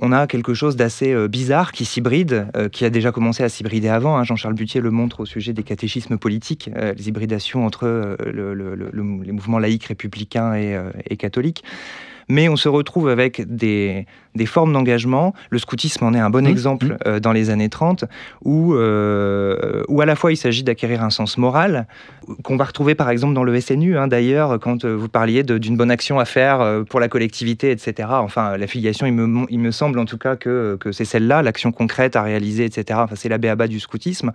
on 0.00 0.12
a 0.12 0.26
quelque 0.26 0.54
chose 0.54 0.76
d'assez 0.76 1.12
euh, 1.12 1.28
bizarre 1.28 1.72
qui 1.72 1.84
s'hybride, 1.84 2.48
euh, 2.56 2.68
qui 2.68 2.84
a 2.84 2.90
déjà 2.90 3.12
commencé 3.12 3.42
à 3.42 3.48
s'hybrider 3.48 3.88
avant. 3.88 4.16
Hein. 4.16 4.24
Jean-Charles 4.24 4.54
Butier 4.54 4.80
le 4.80 4.90
montre 4.90 5.20
au 5.20 5.26
sujet 5.26 5.52
des 5.52 5.62
catéchismes 5.62 6.18
politiques, 6.18 6.70
euh, 6.76 6.92
les 6.94 7.08
hybridations 7.08 7.64
entre 7.64 8.16
les 8.26 9.32
mouvements 9.32 9.58
laïcs 9.58 9.84
républicains 9.84 10.54
et 10.54 11.16
catholiques 11.16 11.64
mais 12.28 12.48
on 12.48 12.56
se 12.56 12.68
retrouve 12.68 13.08
avec 13.08 13.42
des, 13.46 14.06
formes 14.46 14.72
d'engagement. 14.72 15.34
Le 15.50 15.58
scoutisme 15.58 16.04
en 16.04 16.14
est 16.14 16.18
un 16.18 16.30
bon 16.30 16.44
mmh. 16.44 16.50
exemple 16.50 16.86
mmh. 16.86 16.96
Euh, 17.06 17.20
dans 17.20 17.32
les 17.32 17.50
années 17.50 17.68
30, 17.68 18.04
où, 18.44 18.74
euh, 18.74 19.82
où 19.88 20.00
à 20.00 20.06
la 20.06 20.16
fois 20.16 20.32
il 20.32 20.36
s'agit 20.36 20.62
d'acquérir 20.62 21.02
un 21.02 21.10
sens 21.10 21.38
moral, 21.38 21.86
qu'on 22.42 22.56
va 22.56 22.64
retrouver 22.64 22.94
par 22.94 23.10
exemple 23.10 23.34
dans 23.34 23.44
le 23.44 23.60
SNU, 23.60 23.96
hein, 23.96 24.08
d'ailleurs, 24.08 24.58
quand 24.58 24.84
euh, 24.84 24.94
vous 24.94 25.08
parliez 25.08 25.42
d'une 25.42 25.76
bonne 25.76 25.90
action 25.90 26.18
à 26.18 26.24
faire 26.24 26.84
pour 26.88 27.00
la 27.00 27.08
collectivité, 27.08 27.70
etc. 27.70 28.08
Enfin, 28.12 28.56
l'affiliation, 28.56 29.06
il 29.06 29.12
me, 29.12 29.46
il 29.50 29.60
me 29.60 29.70
semble 29.70 29.98
en 29.98 30.04
tout 30.04 30.18
cas 30.18 30.36
que, 30.36 30.76
que 30.80 30.92
c'est 30.92 31.04
celle-là, 31.04 31.42
l'action 31.42 31.72
concrète 31.72 32.16
à 32.16 32.22
réaliser, 32.22 32.64
etc. 32.64 33.00
Enfin, 33.02 33.14
c'est 33.16 33.28
la 33.28 33.38
béaba 33.38 33.68
du 33.68 33.80
scoutisme. 33.80 34.32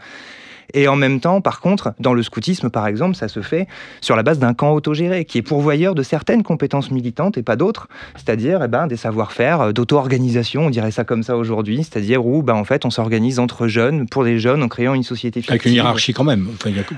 Et 0.73 0.87
en 0.87 0.95
même 0.95 1.19
temps, 1.19 1.41
par 1.41 1.59
contre, 1.59 1.93
dans 1.99 2.13
le 2.13 2.23
scoutisme, 2.23 2.69
par 2.69 2.87
exemple, 2.87 3.15
ça 3.15 3.27
se 3.27 3.41
fait 3.41 3.67
sur 4.01 4.15
la 4.15 4.23
base 4.23 4.39
d'un 4.39 4.53
camp 4.53 4.73
autogéré, 4.73 5.25
qui 5.25 5.37
est 5.37 5.41
pourvoyeur 5.41 5.95
de 5.95 6.03
certaines 6.03 6.43
compétences 6.43 6.91
militantes 6.91 7.37
et 7.37 7.43
pas 7.43 7.55
d'autres, 7.55 7.87
c'est-à-dire 8.15 8.61
eh 8.63 8.67
ben, 8.67 8.87
des 8.87 8.97
savoir-faire 8.97 9.61
euh, 9.61 9.71
d'auto-organisation, 9.71 10.65
on 10.67 10.69
dirait 10.69 10.91
ça 10.91 11.03
comme 11.03 11.23
ça 11.23 11.37
aujourd'hui, 11.37 11.83
c'est-à-dire 11.83 12.25
où 12.25 12.43
ben, 12.43 12.55
en 12.55 12.63
fait, 12.63 12.85
on 12.85 12.89
s'organise 12.89 13.39
entre 13.39 13.67
jeunes, 13.67 14.07
pour 14.07 14.23
des 14.23 14.39
jeunes, 14.39 14.63
en 14.63 14.67
créant 14.67 14.93
une 14.93 15.03
société 15.03 15.41
fictive. 15.41 15.53
Avec 15.53 15.65
une 15.65 15.73
hiérarchie 15.73 16.13
quand 16.13 16.23
même. 16.23 16.47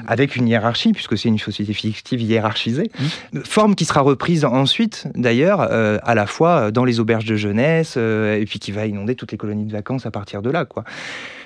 Avec 0.07 0.35
une 0.35 0.47
hiérarchie, 0.47 0.91
puisque 0.91 1.17
c'est 1.17 1.29
une 1.29 1.39
société 1.39 1.73
fictive 1.73 2.21
hiérarchisée. 2.21 2.91
Mmh. 3.33 3.39
Forme 3.45 3.75
qui 3.75 3.85
sera 3.85 4.01
reprise 4.01 4.45
ensuite, 4.45 5.07
d'ailleurs, 5.15 5.67
euh, 5.71 5.97
à 6.03 6.15
la 6.15 6.25
fois 6.25 6.71
dans 6.71 6.85
les 6.85 6.99
auberges 6.99 7.25
de 7.25 7.35
jeunesse, 7.35 7.95
euh, 7.97 8.39
et 8.39 8.45
puis 8.45 8.59
qui 8.59 8.71
va 8.71 8.85
inonder 8.85 9.15
toutes 9.15 9.31
les 9.31 9.37
colonies 9.37 9.65
de 9.65 9.71
vacances 9.71 10.05
à 10.05 10.11
partir 10.11 10.41
de 10.41 10.49
là. 10.49 10.65
quoi. 10.65 10.83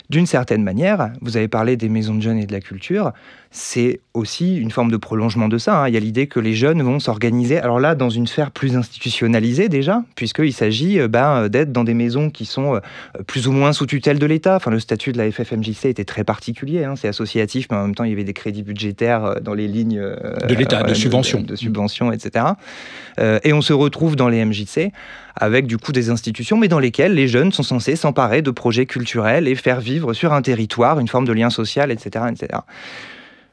D'une 0.09 0.25
certaine 0.25 0.63
manière, 0.63 1.11
vous 1.21 1.37
avez 1.37 1.47
parlé 1.47 1.75
des 1.75 1.89
maisons 1.89 2.15
de 2.15 2.21
jeunes 2.21 2.37
et 2.37 2.45
de 2.45 2.53
la 2.53 2.61
culture, 2.61 3.11
c'est 3.51 4.01
aussi 4.13 4.57
une 4.57 4.71
forme 4.71 4.91
de 4.91 4.97
prolongement 4.97 5.47
de 5.47 5.57
ça. 5.57 5.81
Hein. 5.81 5.87
Il 5.87 5.93
y 5.93 5.97
a 5.97 5.99
l'idée 5.99 6.27
que 6.27 6.39
les 6.39 6.53
jeunes 6.53 6.81
vont 6.81 6.99
s'organiser, 6.99 7.59
alors 7.59 7.79
là, 7.79 7.95
dans 7.95 8.09
une 8.09 8.27
sphère 8.27 8.51
plus 8.51 8.77
institutionnalisée 8.77 9.69
déjà, 9.69 10.03
puisqu'il 10.15 10.53
s'agit 10.53 10.99
euh, 10.99 11.07
ben, 11.07 11.49
d'être 11.49 11.71
dans 11.71 11.83
des 11.83 11.93
maisons 11.93 12.29
qui 12.29 12.45
sont 12.45 12.75
euh, 12.75 12.79
plus 13.25 13.47
ou 13.47 13.51
moins 13.51 13.73
sous 13.73 13.85
tutelle 13.85 14.19
de 14.19 14.25
l'État. 14.25 14.55
Enfin, 14.55 14.71
le 14.71 14.79
statut 14.79 15.11
de 15.11 15.17
la 15.17 15.31
FFMJC 15.31 15.85
était 15.85 16.05
très 16.05 16.23
particulier, 16.23 16.83
hein. 16.83 16.95
c'est 16.95 17.07
associatif, 17.07 17.67
mais 17.71 17.77
en 17.77 17.83
même 17.83 17.95
temps, 17.95 18.03
il 18.03 18.11
y 18.11 18.13
avait 18.13 18.23
des 18.23 18.33
crédits 18.33 18.63
budgétaires 18.63 19.25
euh, 19.25 19.35
dans 19.41 19.53
les 19.53 19.67
lignes 19.67 19.99
de 19.99 20.53
l'État, 20.53 20.83
de 20.83 20.93
subventions. 20.93 21.41
De, 21.41 21.55
subventions, 21.55 22.11
etc. 22.11 22.45
et 23.43 23.53
on 23.53 23.61
se 23.61 23.73
retrouve 23.73 24.15
dans 24.15 24.29
les 24.29 24.43
MJC 24.43 24.91
avec 25.39 25.67
du 25.67 25.77
coup 25.77 25.91
des 25.91 26.09
institutions, 26.09 26.57
mais 26.57 26.67
dans 26.67 26.79
lesquelles 26.79 27.13
les 27.13 27.27
jeunes 27.27 27.51
sont 27.51 27.63
censés 27.63 27.95
s'emparer 27.95 28.41
de 28.41 28.51
projets 28.51 28.85
culturels 28.85 29.47
et 29.47 29.55
faire 29.55 29.79
vivre 29.79 30.13
sur 30.13 30.33
un 30.33 30.41
territoire 30.41 30.99
une 30.99 31.07
forme 31.07 31.25
de 31.25 31.33
lien 31.33 31.49
social, 31.49 31.91
etc. 31.91 32.25
etc. 32.31 32.59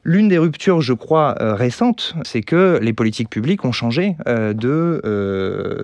L'une 0.06 0.28
des 0.28 0.36
ruptures, 0.36 0.82
je 0.82 0.92
crois, 0.92 1.34
euh, 1.40 1.54
récentes, 1.54 2.14
c'est 2.24 2.42
que 2.42 2.78
les 2.82 2.92
politiques 2.92 3.30
publiques 3.30 3.64
ont 3.64 3.72
changé 3.72 4.16
euh, 4.28 4.52
de, 4.52 5.00
euh, 5.06 5.82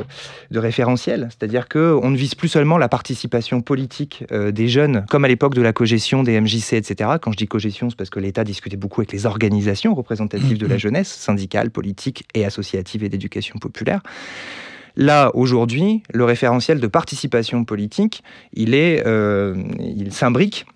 de 0.51 0.59
référentiel. 0.59 1.31
C'est-à-dire 1.31 1.71
qu'on 1.71 2.11
ne 2.11 2.17
vise 2.17 2.35
plus 2.35 2.49
seulement 2.49 2.77
la 2.77 2.89
participation 2.89 3.63
politique 3.63 4.25
des 4.31 4.69
jeunes, 4.69 5.07
comme 5.09 5.25
à 5.25 5.29
l'époque 5.29 5.55
de 5.55 5.63
la 5.63 5.73
cogestion 5.73 6.23
des 6.23 6.39
MJC, 6.39 6.75
etc. 6.75 7.13
Quand 7.21 7.33
je 7.33 7.39
dis 7.39 7.47
cogestion, 7.47 7.89
c'est 7.89 7.97
parce 7.97 8.11
que 8.11 8.21
l'État 8.21 8.45
discutait 8.45 8.77
beaucoup 8.77 9.01
avec 9.01 9.13
les 9.13 9.25
organisations 9.25 9.95
représentatives 9.95 10.59
de 10.59 10.67
la 10.67 10.75
mmh. 10.75 10.81
jeunesse, 10.81 11.09
syndicales, 11.09 11.71
politiques 11.71 12.25
et 12.35 12.45
associatives 12.45 13.03
et 13.03 13.09
d'éducation 13.09 13.59
populaire. 13.59 14.03
Là, 14.97 15.31
aujourd'hui, 15.35 16.03
le 16.13 16.25
référentiel 16.25 16.81
de 16.81 16.87
participation 16.87 17.65
politique, 17.65 18.23
il 18.53 18.75
est, 18.75 19.05
il 19.79 20.13
s'imbrique 20.13 20.67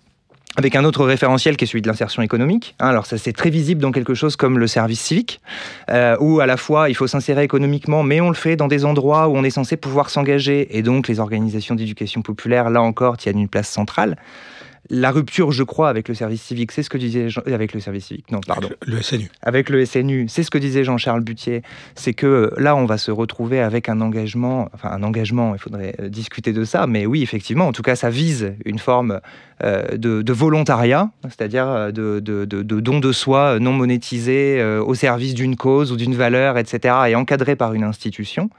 avec 0.57 0.75
un 0.75 0.85
autre 0.85 1.03
référentiel 1.05 1.57
qui 1.57 1.65
est 1.65 1.67
celui 1.67 1.81
de 1.81 1.87
l'insertion 1.87 2.21
économique. 2.21 2.75
Hein, 2.79 2.87
alors 2.87 3.05
ça 3.05 3.17
c'est 3.17 3.33
très 3.33 3.49
visible 3.49 3.81
dans 3.81 3.91
quelque 3.91 4.13
chose 4.13 4.35
comme 4.35 4.57
le 4.57 4.67
service 4.67 5.01
civique, 5.01 5.41
euh, 5.89 6.15
où 6.19 6.39
à 6.39 6.45
la 6.45 6.57
fois 6.57 6.89
il 6.89 6.95
faut 6.95 7.07
s'insérer 7.07 7.43
économiquement, 7.43 8.03
mais 8.03 8.21
on 8.21 8.29
le 8.29 8.35
fait 8.35 8.55
dans 8.55 8.67
des 8.67 8.85
endroits 8.85 9.27
où 9.27 9.35
on 9.35 9.43
est 9.43 9.49
censé 9.49 9.77
pouvoir 9.77 10.09
s'engager, 10.09 10.77
et 10.77 10.81
donc 10.81 11.07
les 11.07 11.19
organisations 11.19 11.75
d'éducation 11.75 12.21
populaire, 12.21 12.69
là 12.69 12.81
encore, 12.81 13.17
tiennent 13.17 13.39
une 13.39 13.49
place 13.49 13.69
centrale 13.69 14.17
la 14.89 15.11
rupture, 15.11 15.51
je 15.51 15.63
crois, 15.63 15.89
avec 15.89 16.07
le 16.07 16.13
service 16.13 16.41
civique, 16.41 16.71
c'est 16.71 16.83
ce 16.83 16.89
que 16.89 16.97
disait 16.97 17.29
Jean... 17.29 17.41
avec 17.45 17.73
le 17.73 17.79
service 17.79 18.05
civique. 18.05 18.31
Non, 18.31 18.39
pardon. 18.45 18.69
Le, 18.85 19.01
SNU. 19.01 19.29
Avec 19.41 19.69
le 19.69 19.83
SNU, 19.85 20.27
c'est 20.29 20.43
ce 20.43 20.51
que 20.51 20.57
disait 20.57 20.83
Jean-Charles 20.83 21.23
Butier. 21.23 21.63
C'est 21.95 22.13
que 22.13 22.27
euh, 22.27 22.49
là, 22.57 22.75
on 22.75 22.85
va 22.85 22.97
se 22.97 23.11
retrouver 23.11 23.61
avec 23.61 23.89
un 23.89 23.99
engagement, 24.01 24.69
enfin 24.73 24.91
un 24.91 25.03
engagement. 25.03 25.55
Il 25.55 25.59
faudrait 25.59 25.95
euh, 25.99 26.09
discuter 26.09 26.53
de 26.53 26.63
ça, 26.63 26.85
mais 26.87 27.05
oui, 27.05 27.23
effectivement, 27.23 27.67
en 27.67 27.71
tout 27.71 27.81
cas, 27.81 27.95
ça 27.95 28.09
vise 28.09 28.53
une 28.63 28.79
forme 28.79 29.21
euh, 29.63 29.97
de, 29.97 30.33
volontariat, 30.33 31.09
c'est-à-dire 31.23 31.91
de, 31.91 32.19
de, 32.19 32.45
don 32.45 32.99
de 32.99 33.11
soi 33.11 33.57
non 33.59 33.73
monétisé 33.73 34.63
au 34.63 34.93
service 34.95 35.33
d'une 35.33 35.55
cause 35.55 35.91
ou 35.91 35.95
d'une 35.95 36.13
valeur, 36.13 36.57
etc., 36.57 36.95
et 37.07 37.15
encadré 37.15 37.55
par 37.55 37.73
une 37.73 37.83
institution 37.83 38.49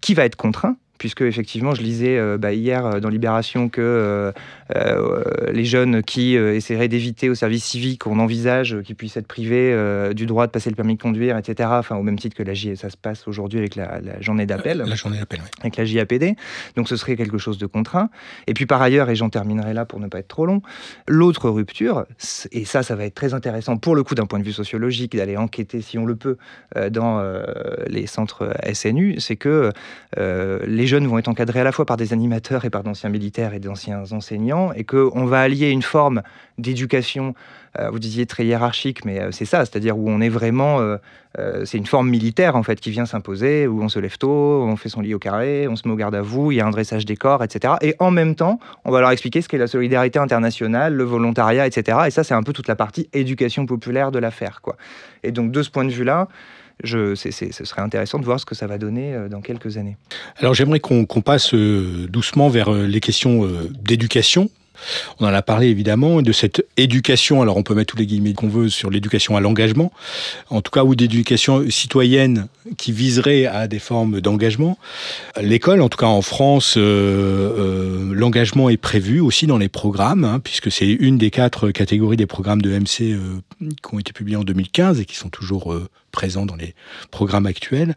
qui 0.00 0.14
va 0.14 0.24
être 0.24 0.36
contraint 0.36 0.76
puisque 0.98 1.22
effectivement, 1.22 1.74
je 1.74 1.82
lisais 1.82 2.18
euh, 2.18 2.36
bah, 2.36 2.52
hier 2.52 3.00
dans 3.00 3.08
Libération 3.08 3.68
que 3.68 3.80
euh, 3.80 4.32
les 4.74 5.64
jeunes 5.64 6.02
qui 6.02 6.34
essaieraient 6.34 6.88
d'éviter 6.88 7.30
au 7.30 7.34
service 7.34 7.64
civique, 7.64 8.06
on 8.06 8.18
envisage 8.18 8.80
qu'ils 8.82 8.96
puissent 8.96 9.16
être 9.16 9.26
privés 9.26 9.74
du 10.14 10.26
droit 10.26 10.46
de 10.46 10.52
passer 10.52 10.70
le 10.70 10.76
permis 10.76 10.96
de 10.96 11.02
conduire, 11.02 11.36
etc. 11.36 11.68
Enfin, 11.72 11.96
au 11.96 12.02
même 12.02 12.18
titre 12.18 12.36
que 12.36 12.42
la 12.42 12.54
J, 12.54 12.76
ça 12.76 12.90
se 12.90 12.96
passe 12.96 13.26
aujourd'hui 13.28 13.58
avec 13.58 13.76
la, 13.76 14.00
journée 14.20 14.46
d'appel. 14.46 14.84
La 14.86 14.94
journée 14.94 15.18
d'appel, 15.18 15.40
oui. 15.42 15.50
Avec 15.60 15.76
la 15.76 15.84
JAPD. 15.84 16.36
Donc, 16.76 16.88
ce 16.88 16.96
serait 16.96 17.16
quelque 17.16 17.38
chose 17.38 17.58
de 17.58 17.66
contraint. 17.66 18.10
Et 18.46 18.54
puis, 18.54 18.66
par 18.66 18.82
ailleurs, 18.82 19.10
et 19.10 19.16
j'en 19.16 19.30
terminerai 19.30 19.74
là 19.74 19.84
pour 19.84 20.00
ne 20.00 20.06
pas 20.06 20.18
être 20.18 20.28
trop 20.28 20.46
long, 20.46 20.62
l'autre 21.06 21.48
rupture, 21.48 22.06
et 22.52 22.64
ça, 22.64 22.82
ça 22.82 22.96
va 22.96 23.04
être 23.04 23.14
très 23.14 23.34
intéressant 23.34 23.76
pour 23.76 23.96
le 23.96 24.02
coup 24.02 24.14
d'un 24.14 24.26
point 24.26 24.38
de 24.38 24.44
vue 24.44 24.52
sociologique, 24.52 25.16
d'aller 25.16 25.36
enquêter, 25.36 25.80
si 25.80 25.98
on 25.98 26.04
le 26.04 26.16
peut, 26.16 26.36
dans 26.90 27.22
les 27.86 28.06
centres 28.06 28.50
SNU, 28.72 29.20
c'est 29.20 29.36
que 29.36 29.72
les 30.16 30.86
jeunes 30.86 31.06
vont 31.06 31.18
être 31.18 31.28
encadrés 31.28 31.60
à 31.60 31.64
la 31.64 31.72
fois 31.72 31.86
par 31.86 31.96
des 31.96 32.12
animateurs 32.12 32.64
et 32.64 32.70
par 32.70 32.82
d'anciens 32.82 33.10
militaires 33.10 33.54
et 33.54 33.60
d'anciens 33.60 34.04
enseignants, 34.12 34.57
et 34.74 34.84
qu'on 34.84 35.24
va 35.24 35.40
allier 35.40 35.70
une 35.70 35.82
forme 35.82 36.22
d'éducation, 36.58 37.34
euh, 37.78 37.90
vous 37.90 37.98
disiez 37.98 38.26
très 38.26 38.44
hiérarchique, 38.44 39.04
mais 39.04 39.20
euh, 39.20 39.30
c'est 39.30 39.44
ça, 39.44 39.64
c'est-à-dire 39.64 39.96
où 39.96 40.08
on 40.08 40.20
est 40.20 40.28
vraiment, 40.28 40.80
euh, 40.80 41.64
c'est 41.64 41.78
une 41.78 41.86
forme 41.86 42.08
militaire 42.08 42.56
en 42.56 42.62
fait 42.62 42.80
qui 42.80 42.90
vient 42.90 43.06
s'imposer, 43.06 43.66
où 43.66 43.82
on 43.82 43.88
se 43.88 43.98
lève 43.98 44.18
tôt, 44.18 44.64
on 44.64 44.76
fait 44.76 44.88
son 44.88 45.00
lit 45.00 45.14
au 45.14 45.18
carré, 45.18 45.68
on 45.68 45.76
se 45.76 45.86
met 45.86 45.94
au 45.94 45.96
garde 45.96 46.14
à 46.14 46.22
vous, 46.22 46.50
il 46.50 46.56
y 46.56 46.60
a 46.60 46.66
un 46.66 46.70
dressage 46.70 47.04
des 47.04 47.16
corps, 47.16 47.44
etc. 47.44 47.74
Et 47.80 47.94
en 47.98 48.10
même 48.10 48.34
temps, 48.34 48.58
on 48.84 48.90
va 48.90 49.00
leur 49.00 49.10
expliquer 49.10 49.42
ce 49.42 49.48
qu'est 49.48 49.58
la 49.58 49.66
solidarité 49.66 50.18
internationale, 50.18 50.94
le 50.94 51.04
volontariat, 51.04 51.66
etc. 51.66 51.98
Et 52.06 52.10
ça, 52.10 52.24
c'est 52.24 52.34
un 52.34 52.42
peu 52.42 52.52
toute 52.52 52.68
la 52.68 52.76
partie 52.76 53.08
éducation 53.12 53.66
populaire 53.66 54.10
de 54.10 54.18
l'affaire, 54.18 54.60
quoi. 54.62 54.76
Et 55.22 55.30
donc 55.32 55.52
de 55.52 55.62
ce 55.62 55.70
point 55.70 55.84
de 55.84 55.92
vue-là, 55.92 56.28
ce 56.84 57.14
serait 57.64 57.82
intéressant 57.82 58.18
de 58.18 58.24
voir 58.24 58.40
ce 58.40 58.46
que 58.46 58.54
ça 58.54 58.66
va 58.66 58.78
donner 58.78 59.14
euh, 59.14 59.28
dans 59.28 59.40
quelques 59.40 59.76
années. 59.76 59.96
Alors 60.36 60.54
j'aimerais 60.54 60.80
qu'on 60.80 61.06
passe 61.06 61.54
euh, 61.54 62.06
doucement 62.08 62.48
vers 62.48 62.72
euh, 62.72 62.86
les 62.86 63.00
questions 63.00 63.48
d'éducation 63.80 64.50
on 65.18 65.26
en 65.26 65.34
a 65.34 65.42
parlé 65.42 65.66
évidemment 65.66 66.22
de 66.22 66.30
cette 66.30 66.64
éducation, 66.76 67.42
alors 67.42 67.56
on 67.56 67.64
peut 67.64 67.74
mettre 67.74 67.94
tous 67.94 67.98
les 67.98 68.06
guillemets 68.06 68.32
qu'on 68.32 68.46
veut 68.46 68.68
sur 68.68 68.90
l'éducation 68.90 69.36
à 69.36 69.40
l'engagement, 69.40 69.90
en 70.50 70.60
tout 70.62 70.70
cas 70.70 70.84
ou 70.84 70.94
d'éducation 70.94 71.68
citoyenne 71.68 72.46
qui 72.76 72.92
viserait 72.92 73.46
à 73.46 73.66
des 73.66 73.80
formes 73.80 74.20
d'engagement. 74.20 74.78
L'école, 75.40 75.82
en 75.82 75.88
tout 75.88 75.98
cas 75.98 76.06
en 76.06 76.22
France, 76.22 76.78
l'engagement 76.78 78.68
est 78.68 78.76
prévu 78.76 79.18
aussi 79.18 79.48
dans 79.48 79.58
les 79.58 79.68
programmes, 79.68 80.22
hein, 80.22 80.38
puisque 80.38 80.70
c'est 80.70 80.86
une 80.86 81.18
des 81.18 81.32
quatre 81.32 81.72
catégories 81.72 82.16
des 82.16 82.26
programmes 82.26 82.62
de 82.62 82.70
MC 82.70 83.18
qui 83.60 83.94
ont 83.94 83.98
été 83.98 84.12
publiés 84.12 84.36
en 84.36 84.44
2015 84.44 85.00
et 85.00 85.06
qui 85.06 85.16
sont 85.16 85.28
toujours 85.28 85.76
présents 86.10 86.46
dans 86.46 86.56
les 86.56 86.74
programmes 87.10 87.46
actuels. 87.46 87.96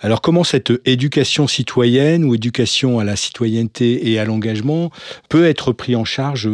Alors 0.00 0.20
comment 0.20 0.44
cette 0.44 0.72
éducation 0.84 1.46
citoyenne 1.46 2.24
ou 2.24 2.34
éducation 2.34 2.98
à 2.98 3.04
la 3.04 3.16
citoyenneté 3.16 4.10
et 4.10 4.18
à 4.18 4.24
l'engagement 4.24 4.90
peut 5.28 5.46
être 5.46 5.72
pris 5.72 5.96
en 5.96 6.04
charge 6.04 6.48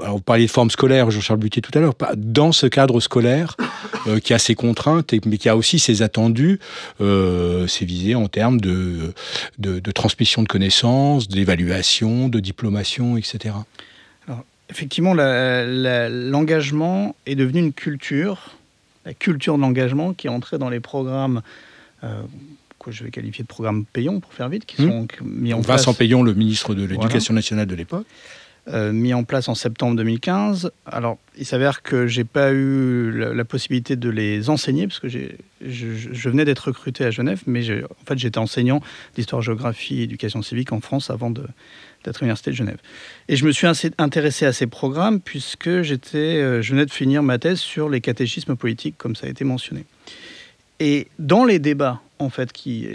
alors, 0.00 0.16
vous 0.16 0.22
parliez 0.22 0.46
de 0.46 0.50
forme 0.50 0.70
scolaire, 0.70 1.10
Jean-Charles 1.10 1.38
Butier 1.38 1.62
tout 1.62 1.76
à 1.76 1.80
l'heure, 1.80 1.94
dans 2.16 2.52
ce 2.52 2.66
cadre 2.66 3.00
scolaire 3.00 3.56
euh, 4.06 4.18
qui 4.18 4.34
a 4.34 4.38
ses 4.38 4.54
contraintes, 4.54 5.14
mais 5.24 5.38
qui 5.38 5.48
a 5.48 5.56
aussi 5.56 5.78
ses 5.78 6.02
attendus, 6.02 6.58
euh, 7.00 7.66
ses 7.68 7.84
visées 7.84 8.14
en 8.14 8.26
termes 8.26 8.60
de, 8.60 9.14
de, 9.58 9.92
transmission 9.92 10.42
de 10.42 10.48
connaissances, 10.48 11.28
d'évaluation, 11.28 12.28
de 12.28 12.40
diplomation, 12.40 13.16
etc. 13.16 13.54
Alors, 14.26 14.44
effectivement, 14.68 15.14
l'engagement 15.14 17.14
est 17.26 17.36
devenu 17.36 17.60
une 17.60 17.72
culture, 17.72 18.56
la 19.04 19.14
culture 19.14 19.56
de 19.56 19.62
l'engagement 19.62 20.14
qui 20.14 20.26
est 20.26 20.30
entrée 20.30 20.58
dans 20.58 20.70
les 20.70 20.80
programmes. 20.80 21.42
Euh, 22.02 22.22
que 22.84 22.90
je 22.90 23.02
vais 23.02 23.10
qualifier 23.10 23.42
de 23.42 23.48
programmes 23.48 23.86
payants 23.86 24.20
pour 24.20 24.34
faire 24.34 24.50
vite, 24.50 24.66
qui 24.66 24.82
mmh. 24.82 24.90
sont 24.90 25.08
mis 25.24 25.54
en 25.54 25.58
Vincent 25.58 25.66
place. 25.66 25.80
Vincent 25.86 25.94
Payon, 25.94 26.22
le 26.22 26.34
ministre 26.34 26.74
de 26.74 26.84
l'Éducation 26.84 27.32
nationale 27.32 27.66
de 27.66 27.74
l'époque. 27.74 28.06
Euh, 28.72 28.92
mis 28.92 29.12
en 29.12 29.24
place 29.24 29.48
en 29.50 29.54
septembre 29.54 29.94
2015. 29.96 30.72
Alors, 30.86 31.18
il 31.36 31.44
s'avère 31.44 31.82
que 31.82 32.06
j'ai 32.06 32.24
pas 32.24 32.50
eu 32.50 33.10
la, 33.12 33.44
possibilité 33.44 33.94
de 33.94 34.08
les 34.08 34.48
enseigner 34.48 34.86
parce 34.86 35.00
que 35.00 35.08
je, 35.08 36.28
venais 36.30 36.46
d'être 36.46 36.68
recruté 36.68 37.04
à 37.04 37.10
Genève, 37.10 37.42
mais 37.46 37.60
en 37.70 38.06
fait, 38.06 38.16
j'étais 38.16 38.38
enseignant 38.38 38.80
d'histoire, 39.16 39.42
géographie, 39.42 40.00
éducation 40.00 40.40
civique 40.40 40.72
en 40.72 40.80
France 40.80 41.10
avant 41.10 41.30
d'être 41.30 41.50
à 42.06 42.20
l'université 42.20 42.52
de 42.52 42.56
Genève. 42.56 42.78
Et 43.28 43.36
je 43.36 43.44
me 43.44 43.52
suis 43.52 43.66
intéressé 43.98 44.46
à 44.46 44.54
ces 44.54 44.66
programmes 44.66 45.20
puisque 45.20 45.82
j'étais, 45.82 46.16
euh, 46.16 46.62
je 46.62 46.72
venais 46.72 46.86
de 46.86 46.92
finir 46.92 47.22
ma 47.22 47.38
thèse 47.38 47.58
sur 47.58 47.90
les 47.90 48.00
catéchismes 48.00 48.56
politiques, 48.56 48.94
comme 48.96 49.14
ça 49.14 49.26
a 49.26 49.28
été 49.28 49.44
mentionné. 49.44 49.84
Et 50.80 51.08
dans 51.18 51.44
les 51.44 51.58
débats 51.58 52.00
en 52.18 52.30
fait 52.30 52.52
qui, 52.52 52.88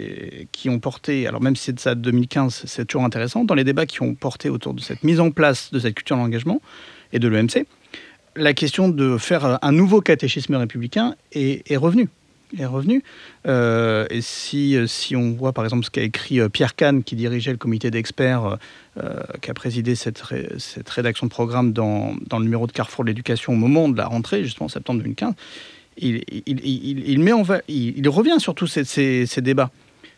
qui 0.52 0.68
ont 0.68 0.78
porté, 0.78 1.26
alors 1.26 1.40
même 1.40 1.56
si 1.56 1.64
c'est 1.64 1.72
de 1.72 1.80
ça 1.80 1.94
de 1.94 2.00
2015, 2.00 2.62
c'est 2.66 2.84
toujours 2.86 3.04
intéressant, 3.04 3.44
dans 3.44 3.54
les 3.54 3.64
débats 3.64 3.86
qui 3.86 4.02
ont 4.02 4.14
porté 4.14 4.48
autour 4.48 4.74
de 4.74 4.80
cette 4.80 5.04
mise 5.04 5.20
en 5.20 5.30
place 5.30 5.70
de 5.72 5.78
cette 5.78 5.94
culture 5.94 6.16
de 6.16 6.22
l'engagement 6.22 6.60
et 7.12 7.18
de 7.18 7.28
l'EMC, 7.28 7.66
la 8.36 8.54
question 8.54 8.88
de 8.88 9.18
faire 9.18 9.58
un 9.62 9.72
nouveau 9.72 10.00
catéchisme 10.00 10.54
républicain 10.54 11.14
est, 11.32 11.70
est 11.70 11.76
revenue. 11.76 12.08
Est 12.58 12.66
revenu. 12.66 13.04
Euh, 13.46 14.06
et 14.10 14.20
si, 14.20 14.76
si 14.88 15.14
on 15.14 15.30
voit 15.32 15.52
par 15.52 15.62
exemple 15.62 15.84
ce 15.84 15.90
qu'a 15.90 16.02
écrit 16.02 16.40
euh, 16.40 16.48
Pierre 16.48 16.74
Kahn, 16.74 17.04
qui 17.04 17.14
dirigeait 17.14 17.52
le 17.52 17.58
comité 17.58 17.92
d'experts, 17.92 18.58
euh, 19.00 19.20
qui 19.40 19.52
a 19.52 19.54
présidé 19.54 19.94
cette, 19.94 20.20
cette 20.58 20.90
rédaction 20.90 21.26
de 21.26 21.30
programme 21.30 21.72
dans, 21.72 22.12
dans, 22.26 22.38
le 22.38 22.44
numéro 22.44 22.66
de 22.66 22.72
Carrefour 22.72 23.04
de 23.04 23.10
l'éducation 23.10 23.52
au 23.52 23.56
moment 23.56 23.88
de 23.88 23.96
la 23.96 24.06
rentrée, 24.06 24.42
justement 24.42 24.66
en 24.66 24.68
septembre 24.68 24.98
2015, 24.98 25.34
il, 25.96 27.20
met 27.20 27.32
en 27.32 27.44
il, 27.68 28.08
revient 28.08 28.36
sur 28.38 28.54
tous 28.54 28.66
ces, 28.66 29.26
débats, 29.38 29.70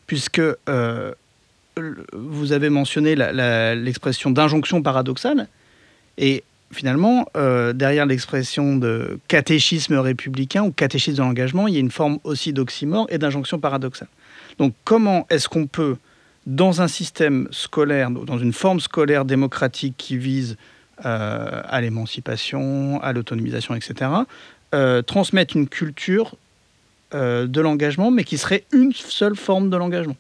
puisque 0.07 0.41
euh, 0.69 1.13
vous 2.13 2.53
avez 2.53 2.71
mentionné 2.71 3.15
l'expression 3.15 4.31
d'injonction 4.31 4.83
paradoxale, 4.83 5.49
et 6.19 6.45
finalement, 6.71 7.27
euh, 7.37 7.73
derrière 7.73 8.07
l'expression 8.07 8.77
de 8.77 9.19
catéchisme 9.29 9.95
républicain 9.97 10.63
ou 10.63 10.73
catéchisme 10.73 11.19
de 11.19 11.23
l'engagement, 11.23 11.69
il 11.69 11.75
y 11.75 11.77
a 11.77 11.81
une 11.81 11.91
forme 11.91 12.19
aussi 12.25 12.53
d'oxymore 12.53 13.07
et 13.11 13.19
d'injonction 13.19 13.59
paradoxale. 13.59 14.09
Donc 14.59 14.75
comment 14.85 15.27
est-ce 15.31 15.49
qu'on 15.49 15.67
peut, 15.67 15.97
dans 16.47 16.83
un 16.83 16.89
système 16.89 17.49
scolaire, 17.51 18.11
dans 18.11 18.39
une 18.39 18.53
forme 18.53 18.81
scolaire 18.81 19.25
démocratique 19.25 19.95
qui 19.97 20.17
vise 20.17 20.57
à 21.05 21.81
l'émancipation, 21.81 23.03
à 23.03 23.13
l'autonomisation, 23.13 23.75
etc., 23.75 24.09
transmettre 25.07 25.57
une 25.57 25.69
culture 25.69 26.37
de 27.13 27.61
l'engagement, 27.61 28.11
mais 28.11 28.25
qui 28.25 28.39
serait 28.39 28.65
une 28.73 28.93
seule 28.93 29.37
forme 29.37 29.71
de 29.71 29.77
l'engagement. 29.77 30.17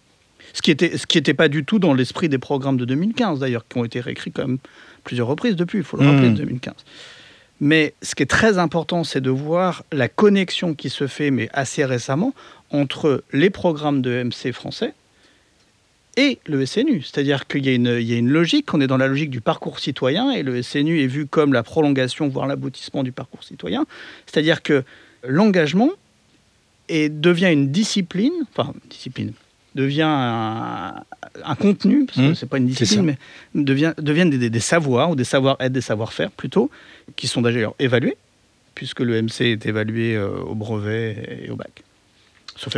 Ce 0.53 0.61
qui 0.61 0.71
n'était 0.71 0.99
ce 0.99 1.07
qui 1.07 1.19
était 1.19 1.35
pas 1.35 1.49
du 1.49 1.65
tout 1.65 1.79
dans 1.79 1.95
l'esprit 1.95 2.29
des 2.29 2.38
programmes 2.38 2.77
de 2.77 2.85
2015, 2.85 3.38
d'ailleurs, 3.38 3.65
qui 3.67 3.79
ont 3.79 3.85
été 3.85 4.01
réécrits 4.01 4.33
quand 4.33 4.47
même 4.47 4.59
plusieurs 5.05 5.27
reprises 5.27 5.57
depuis, 5.57 5.79
il 5.79 5.85
faut 5.85 5.97
le 5.97 6.07
rappeler, 6.07 6.29
mmh. 6.31 6.35
2015. 6.35 6.75
Mais 7.61 7.95
ce 8.03 8.15
qui 8.15 8.23
est 8.25 8.31
très 8.31 8.59
important, 8.59 9.05
c'est 9.05 9.21
de 9.21 9.31
voir 9.31 9.85
la 9.93 10.09
connexion 10.09 10.75
qui 10.75 10.91
se 10.91 11.07
fait, 11.07 11.31
mais 11.31 11.49
assez 11.53 11.85
récemment, 11.85 12.35
entre 12.71 13.23
les 13.33 13.51
programmes 13.51 14.03
de 14.03 14.23
MC 14.25 14.53
français 14.53 14.95
et 16.16 16.38
le 16.46 16.64
SNU. 16.66 17.03
C'est-à-dire 17.03 17.46
qu'il 17.46 17.64
y, 17.64 17.70
a 17.70 17.75
une 18.16 18.29
logique, 18.29 18.72
on 18.75 18.81
est 18.81 18.87
dans 18.87 18.96
la 18.96 19.09
logique 19.09 19.31
du 19.31 19.40
parcours 19.40 19.79
citoyen, 19.79 20.31
et 20.31 20.42
le 20.42 20.62
SNU 20.62 21.01
est 21.01 21.07
vu 21.07 21.27
comme 21.27 21.53
la 21.53 21.62
prolongation, 21.62 22.29
voire 22.29 22.46
l'aboutissement 22.46 23.03
du 23.03 23.12
parcours 23.12 23.44
citoyen. 23.44 23.87
C'est-à-dire 24.27 24.62
que 24.62 24.85
l'engagement 25.27 25.90
devient 26.90 27.51
une 27.51 27.70
discipline, 27.70 28.33
enfin, 28.51 28.75
discipline, 28.90 29.33
devient 29.75 30.03
un, 30.03 31.55
contenu, 31.59 32.05
parce 32.05 32.18
que 32.18 32.33
mmh. 32.33 32.35
c'est 32.35 32.48
pas 32.48 32.59
une 32.59 32.66
discipline, 32.66 33.03
mais 33.03 33.18
devient, 33.55 33.94
deviennent 33.96 34.31
des, 34.31 34.61
savoirs, 34.61 35.11
ou 35.11 35.16
des 35.16 35.25
savoir-être, 35.25 35.72
des 35.72 35.81
savoir-faire 35.81 36.31
plutôt, 36.31 36.70
qui 37.16 37.27
sont 37.27 37.40
d'ailleurs 37.40 37.75
évalués, 37.79 38.16
puisque 38.75 39.01
le 39.01 39.22
MC 39.22 39.42
est 39.42 39.64
évalué 39.64 40.14
euh, 40.16 40.29
au 40.40 40.55
brevet 40.55 41.44
et 41.46 41.51
au 41.51 41.57
bac. 41.57 41.83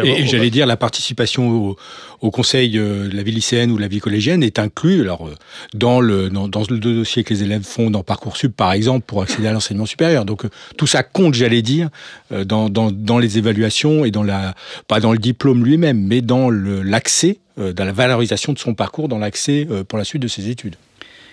Et, 0.02 0.26
j'allais 0.26 0.50
dire, 0.50 0.66
la 0.66 0.76
participation 0.76 1.76
au, 2.20 2.30
conseil 2.30 2.78
euh, 2.78 3.08
de 3.08 3.16
la 3.16 3.22
vie 3.22 3.32
lycéenne 3.32 3.70
ou 3.70 3.76
de 3.76 3.82
la 3.82 3.88
vie 3.88 4.00
collégienne 4.00 4.42
est 4.42 4.58
inclue 4.58 5.02
alors, 5.02 5.28
euh, 5.28 5.34
dans, 5.74 6.00
le, 6.00 6.30
dans, 6.30 6.62
le 6.68 6.78
dossier 6.78 7.22
que 7.22 7.34
les 7.34 7.42
élèves 7.42 7.64
font 7.64 7.90
dans 7.90 8.02
Parcoursup, 8.02 8.54
par 8.56 8.72
exemple, 8.72 9.04
pour 9.06 9.22
accéder 9.22 9.46
à 9.46 9.52
l'enseignement 9.52 9.86
supérieur. 9.86 10.24
Donc 10.24 10.44
euh, 10.44 10.50
tout 10.78 10.86
ça 10.86 11.02
compte, 11.02 11.34
j'allais 11.34 11.62
dire, 11.62 11.90
dans, 12.30 12.70
dans, 12.70 12.90
dans, 12.90 13.18
les 13.18 13.38
évaluations 13.38 14.04
et 14.04 14.10
dans 14.10 14.22
la, 14.22 14.54
pas 14.88 15.00
dans 15.00 15.12
le 15.12 15.18
diplôme 15.18 15.64
lui-même, 15.64 16.00
mais 16.00 16.20
dans 16.20 16.50
l'accès, 16.50 17.38
dans 17.56 17.84
la 17.84 17.92
valorisation 17.92 18.52
de 18.52 18.58
son 18.58 18.74
parcours, 18.74 19.08
dans 19.08 19.18
l'accès 19.18 19.68
pour 19.88 19.98
la 19.98 20.04
suite 20.04 20.22
de 20.22 20.28
ses 20.28 20.48
études. 20.48 20.76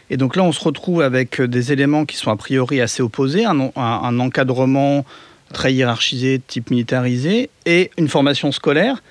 Et 0.09 0.17
donc 0.17 0.35
là, 0.35 0.43
on 0.43 0.51
se 0.51 0.63
retrouve 0.63 1.01
avec 1.01 1.41
des 1.41 1.71
éléments 1.71 2.05
qui 2.05 2.17
sont 2.17 2.31
a 2.31 2.35
priori 2.35 2.81
assez 2.81 3.01
opposés, 3.01 3.45
un, 3.45 3.71
un 3.75 4.19
encadrement 4.19 5.05
très 5.51 5.73
hiérarchisé, 5.73 6.41
type 6.45 6.71
militarisé, 6.71 7.49
et 7.65 7.91
une 7.97 8.07
formation 8.07 8.51
scolaire. 8.51 9.01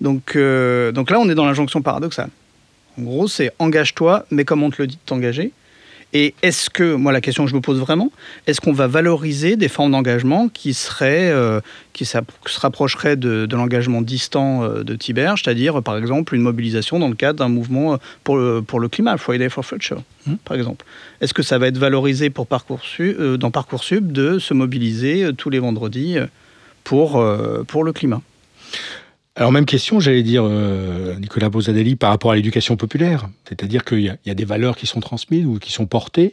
Donc, 0.00 0.36
euh, 0.36 0.92
donc 0.92 1.10
là, 1.10 1.18
on 1.20 1.28
est 1.28 1.34
dans 1.34 1.46
l'injonction 1.46 1.82
paradoxale. 1.82 2.30
En 2.98 3.02
gros, 3.02 3.28
c'est 3.28 3.52
engage-toi, 3.58 4.26
mais 4.30 4.44
comme 4.44 4.62
on 4.62 4.70
te 4.70 4.80
le 4.80 4.86
dit 4.86 4.96
de 4.96 5.00
t'engager? 5.06 5.52
Et 6.12 6.34
est-ce 6.42 6.70
que, 6.70 6.94
moi 6.94 7.12
la 7.12 7.20
question 7.20 7.44
que 7.44 7.50
je 7.50 7.54
me 7.54 7.60
pose 7.60 7.78
vraiment, 7.78 8.10
est-ce 8.46 8.60
qu'on 8.60 8.72
va 8.72 8.86
valoriser 8.86 9.56
des 9.56 9.68
formes 9.68 9.92
d'engagement 9.92 10.48
qui, 10.48 10.72
seraient, 10.72 11.30
euh, 11.30 11.60
qui 11.92 12.04
se 12.04 12.18
rapprocheraient 12.58 13.16
de, 13.16 13.46
l'engagement 13.52 14.02
distant 14.02 14.62
euh, 14.62 14.82
de 14.82 14.94
Tibère, 14.94 15.34
c'est-à-dire 15.36 15.82
par 15.82 15.96
exemple 15.96 16.34
une 16.34 16.42
mobilisation 16.42 16.98
dans 16.98 17.08
le 17.08 17.16
cadre 17.16 17.40
d'un 17.40 17.48
mouvement 17.48 17.94
euh, 17.94 17.96
pour 18.24 18.36
le, 18.36 18.62
pour 18.62 18.80
le 18.80 18.88
climat, 18.88 19.16
Friday 19.16 19.48
for 19.48 19.64
Future, 19.64 20.02
mmh. 20.26 20.34
par 20.44 20.56
exemple 20.56 20.84
Est-ce 21.20 21.34
que 21.34 21.42
ça 21.42 21.58
va 21.58 21.66
être 21.66 21.78
valorisé 21.78 22.30
pour 22.30 22.46
Parcoursup, 22.46 23.20
dans 23.36 23.50
Parcoursup 23.50 24.12
de 24.12 24.38
se 24.38 24.54
mobiliser 24.54 25.30
tous 25.36 25.50
les 25.50 25.58
vendredis 25.58 26.16
pour, 26.84 27.22
pour 27.66 27.84
le 27.84 27.92
climat? 27.92 28.22
Alors 29.36 29.52
même 29.52 29.66
question, 29.66 30.00
j'allais 30.00 30.22
dire, 30.22 30.44
euh, 30.46 31.14
Nicolas 31.16 31.50
Bozadelli, 31.50 31.94
par 31.94 32.08
rapport 32.08 32.32
à 32.32 32.36
l'éducation 32.36 32.76
populaire. 32.76 33.28
C'est-à-dire 33.46 33.84
qu'il 33.84 34.00
y, 34.00 34.30
a 34.30 34.34
des 34.34 34.44
valeurs 34.46 34.76
qui 34.76 34.86
sont 34.86 35.00
transmises 35.00 35.44
ou 35.44 35.58
qui 35.58 35.72
sont 35.72 35.84
portées. 35.84 36.32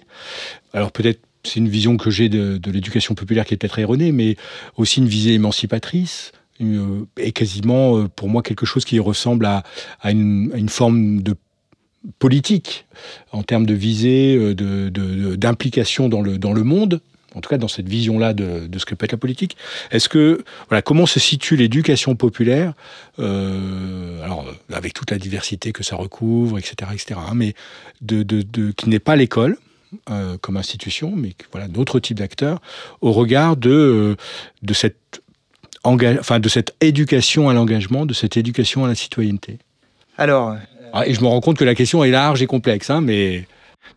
Alors 0.74 0.94
peut-être 0.94 1.20
c'est 1.44 1.60
une 1.60 1.68
vision 1.68 1.98
que 1.98 2.10
j'ai 2.10 2.30
de, 2.30 2.58
l'éducation 2.72 3.14
populaire 3.14 3.44
qui 3.44 3.54
est 3.54 3.58
peut-être 3.58 3.78
erronée, 3.78 4.14
mais 4.14 4.38
aussi 4.78 5.02
une 5.02 5.08
visée 5.08 5.34
émancipatrice. 5.34 6.32
Euh, 6.62 7.06
et 7.18 7.34
quasiment 7.34 7.98
euh, 7.98 8.08
pour 8.08 8.30
moi 8.30 8.42
quelque 8.42 8.66
chose 8.66 8.86
qui 8.86 8.98
ressemble 9.00 9.48
à, 9.48 9.64
une, 10.10 10.70
forme 10.70 11.22
de 11.22 11.36
politique 12.20 12.86
en 13.34 13.44
termes 13.44 13.66
de 13.66 13.74
visée, 13.74 14.56
d'implication 14.56 16.08
dans, 16.08 16.22
le, 16.22 16.38
dans 16.38 16.54
le 16.54 16.64
monde, 16.64 17.02
en 17.36 17.42
tout 17.42 17.50
cas 17.50 17.58
dans 17.58 17.68
cette 17.68 17.88
vision-là 17.88 18.34
de, 18.34 18.70
ce 18.78 18.86
que 18.86 18.96
peut 18.96 19.06
être 19.06 19.12
la 19.14 19.18
politique. 19.18 19.58
Est-ce 19.92 20.10
que, 20.10 20.44
voilà, 20.70 20.82
comment 20.82 21.06
se 21.06 21.20
situe 21.20 21.56
l'éducation 21.56 22.16
populaire, 22.16 22.74
euh, 23.20 24.24
alors 24.24 24.46
avec 24.72 24.94
toute 24.94 25.12
la 25.12 25.18
diversité 25.18 25.72
que 25.72 25.84
ça 25.84 25.96
recouvre, 25.96 26.58
etc., 26.58 26.92
etc., 26.94 27.20
hein, 27.20 27.34
mais 27.36 27.54
de, 28.02 28.24
de, 28.24 28.72
qui 28.72 28.90
n'est 28.90 29.00
pas 29.00 29.16
l'école 29.16 29.58
euh, 30.10 30.38
comme 30.40 30.58
institution, 30.58 31.14
mais 31.16 31.34
voilà, 31.52 31.68
d'autres 31.68 32.00
types 32.00 32.18
d'acteurs, 32.18 32.62
au 33.02 33.12
regard 33.12 33.58
de, 33.58 33.70
euh, 33.70 34.16
de 34.62 34.74
cette 34.74 35.22
enfin, 35.84 36.40
de 36.40 36.50
cette 36.50 36.76
éducation 36.82 37.50
à 37.50 37.54
l'engagement, 37.54 38.06
de 38.06 38.14
cette 38.14 38.38
éducation 38.38 38.86
à 38.86 38.88
la 38.88 38.96
citoyenneté? 38.96 39.60
Alors. 40.18 40.56
Ah, 40.96 41.08
et 41.08 41.14
je 41.16 41.22
me 41.22 41.26
rends 41.26 41.42
compte 41.42 41.58
que 41.58 41.64
la 41.64 41.74
question 41.74 42.04
est 42.04 42.12
large 42.12 42.44
et 42.44 42.46
complexe, 42.46 42.92
hein, 42.92 43.02
mais. 43.02 43.48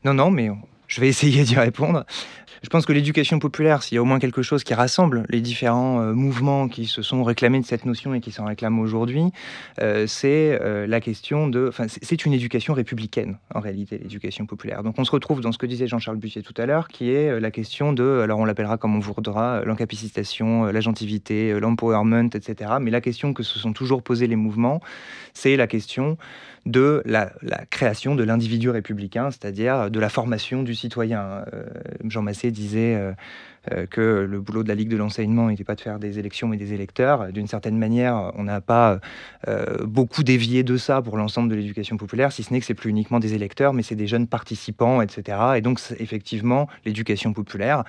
Non, 0.03 0.15
non, 0.15 0.31
mais 0.31 0.51
je 0.89 1.01
vais 1.01 1.09
essayer 1.09 1.45
d'y 1.45 1.57
répondre. 1.57 2.05
Je 2.67 2.69
pense 2.69 2.85
que 2.85 2.93
l'éducation 2.93 3.39
populaire, 3.39 3.85
s'il 3.85 3.95
y 3.95 3.99
a 3.99 4.03
au 4.03 4.05
moins 4.05 4.19
quelque 4.19 4.43
chose 4.43 4.65
qui 4.65 4.75
rassemble 4.75 5.25
les 5.29 5.41
différents 5.41 6.01
euh, 6.01 6.15
mouvements 6.15 6.67
qui 6.67 6.87
se 6.87 7.01
sont 7.01 7.23
réclamés 7.23 7.61
de 7.61 7.65
cette 7.65 7.85
notion 7.85 8.13
et 8.13 8.21
qui 8.21 8.33
s'en 8.33 8.45
réclament 8.45 8.81
aujourd'hui, 8.81 9.27
euh, 9.81 10.09
c'est 10.09 10.59
euh, 10.61 10.85
la 10.89 11.01
question 11.01 11.47
de. 11.47 11.69
Enfin, 11.69 11.87
c'est 11.89 12.27
une 12.27 12.33
éducation 12.33 12.75
républicaine, 12.75 13.39
en 13.55 13.61
réalité, 13.61 13.99
l'éducation 13.99 14.47
populaire. 14.47 14.83
Donc 14.83 14.97
on 14.99 15.05
se 15.05 15.13
retrouve 15.13 15.43
dans 15.43 15.53
ce 15.53 15.59
que 15.59 15.67
disait 15.67 15.87
Jean-Charles 15.87 16.17
Bussier 16.17 16.43
tout 16.43 16.55
à 16.57 16.67
l'heure, 16.67 16.89
qui 16.89 17.13
est 17.13 17.39
la 17.39 17.53
question 17.53 17.93
de. 17.93 18.19
Alors 18.25 18.41
on 18.41 18.45
l'appellera 18.45 18.79
comme 18.79 18.97
on 18.97 18.99
voudra, 18.99 19.65
l'encapacitation, 19.65 20.65
l'agentivité, 20.65 21.61
l'empowerment, 21.61 22.31
etc. 22.35 22.73
Mais 22.81 22.91
la 22.91 23.01
question 23.01 23.33
que 23.33 23.45
se 23.45 23.61
sont 23.61 23.75
toujours 23.75 24.03
posées 24.03 24.27
les 24.27 24.35
mouvements, 24.35 24.81
c'est 25.35 25.55
la 25.55 25.69
question 25.69 26.19
de 26.65 27.01
la, 27.05 27.31
création 27.71 28.17
de 28.17 28.25
l'individu 28.25 28.71
républicain, 28.71 29.31
c'est-à-dire 29.31 29.89
de 29.89 30.01
la 30.01 30.09
formation 30.09 30.65
du 30.65 30.75
citoyen. 30.75 31.45
Jean 32.09 32.23
Massé 32.23 32.51
disait 32.57 32.95
euh, 32.95 33.13
euh, 33.73 33.87
que 33.87 34.27
le 34.29 34.41
boulot 34.41 34.63
de 34.63 34.69
la 34.69 34.75
Ligue 34.75 34.89
de 34.89 34.97
l'enseignement 34.97 35.49
n'était 35.49 35.65
pas 35.65 35.75
de 35.75 35.81
faire 35.81 35.99
des 35.99 36.19
élections 36.19 36.49
mais 36.49 36.57
des 36.57 36.73
électeurs. 36.73 37.33
D'une 37.33 37.47
certaine 37.47 37.79
manière, 37.79 38.33
on 38.37 38.45
n'a 38.45 38.61
pas 38.61 39.01
beaucoup 39.85 40.23
dévié 40.23 40.63
de 40.63 40.77
ça 40.77 41.03
pour 41.03 41.17
l'ensemble 41.17 41.49
de 41.49 41.55
l'éducation 41.55 41.97
populaire, 41.97 42.33
si 42.33 42.43
ce 42.43 42.53
n'est 42.53 42.61
que 42.61 42.67
c'est 42.67 42.75
plus 42.75 42.91
uniquement 42.91 43.21
des 43.21 43.35
électeurs, 43.35 43.73
mais 43.73 43.83
c'est 43.83 43.95
des 43.95 44.07
jeunes 44.07 44.27
participants, 44.27 45.01
etc. 45.01 45.39
Et 45.57 45.61
donc, 45.61 45.81
effectivement, 45.99 46.69
l'éducation 46.85 47.33
populaire, 47.33 47.85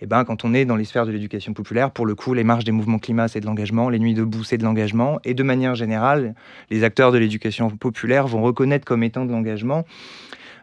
eh 0.00 0.06
ben, 0.06 0.24
quand 0.24 0.44
on 0.44 0.54
est 0.54 0.64
dans 0.64 0.76
les 0.76 0.84
sphères 0.84 1.06
de 1.06 1.10
l'éducation 1.10 1.52
populaire, 1.52 1.90
pour 1.90 2.06
le 2.06 2.14
coup, 2.14 2.32
les 2.34 2.44
marches 2.44 2.64
des 2.64 2.72
mouvements 2.72 2.98
climat, 2.98 3.28
c'est 3.28 3.40
de 3.40 3.46
l'engagement, 3.46 3.88
les 3.88 3.98
nuits 3.98 4.14
debout, 4.14 4.44
c'est 4.44 4.58
de 4.58 4.64
l'engagement, 4.64 5.18
et 5.24 5.34
de 5.34 5.42
manière 5.42 5.74
générale, 5.74 6.34
les 6.70 6.84
acteurs 6.84 7.10
de 7.10 7.18
l'éducation 7.18 7.68
populaire 7.70 8.26
vont 8.26 8.42
reconnaître 8.42 8.84
comme 8.84 9.02
étant 9.02 9.24
de 9.24 9.32
l'engagement 9.32 9.84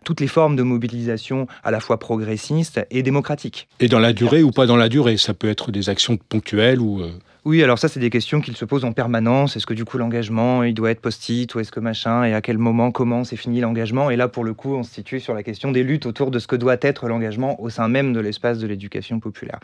toutes 0.06 0.22
les 0.22 0.28
formes 0.28 0.56
de 0.56 0.64
mobilisation 0.64 1.48
à 1.66 1.72
la 1.72 1.82
fois 1.82 2.00
progressistes 2.00 2.80
et 2.92 3.04
démocratiques. 3.04 3.68
Et 3.82 3.90
dans 3.90 4.00
la 4.00 4.14
durée 4.14 4.44
ou 4.44 4.52
pas 4.52 4.66
dans 4.66 4.78
la 4.78 4.88
durée 4.88 5.18
Ça 5.18 5.34
peut 5.34 5.50
être 5.50 5.72
des 5.72 5.90
actions 5.90 6.16
ponctuelles 6.16 6.80
ou... 6.80 7.02
Euh, 7.02 7.12
oui, 7.46 7.62
alors 7.62 7.78
ça, 7.78 7.88
c'est 7.88 8.00
des 8.00 8.10
questions 8.10 8.42
qu'il 8.42 8.58
se 8.58 8.66
posent 8.66 8.86
en 8.86 8.92
permanence. 8.92 9.56
Est-ce 9.56 9.68
que 9.68 9.76
du 9.76 9.86
coup, 9.86 10.00
l'engagement, 10.00 10.64
il 10.64 10.74
doit 10.74 10.90
être 10.90 11.00
post-it 11.00 11.54
ou 11.54 11.60
est-ce 11.60 11.72
que 11.72 11.80
machin 11.80 12.24
Et 12.24 12.34
à 12.34 12.42
quel 12.42 12.58
moment, 12.58 12.92
comment 12.92 13.24
c'est 13.24 13.36
fini 13.36 13.62
l'engagement? 13.62 14.10
Et 14.10 14.16
là, 14.16 14.28
pour 14.28 14.44
le 14.44 14.56
coup, 14.56 14.74
on 14.74 14.82
se 14.82 14.92
situe 14.92 15.20
sur 15.20 15.36
la 15.36 15.44
question 15.44 15.72
des 15.72 15.84
luttes 15.84 16.08
autour 16.08 16.32
de 16.32 16.40
ce 16.40 16.48
que 16.48 16.56
doit 16.56 16.78
être 16.82 17.08
l'engagement 17.08 17.62
au 17.62 17.70
sein 17.70 17.88
même 17.88 18.14
de 18.14 18.20
l'espace 18.20 18.58
de 18.58 18.66
l'éducation 18.66 19.20
populaire. 19.20 19.60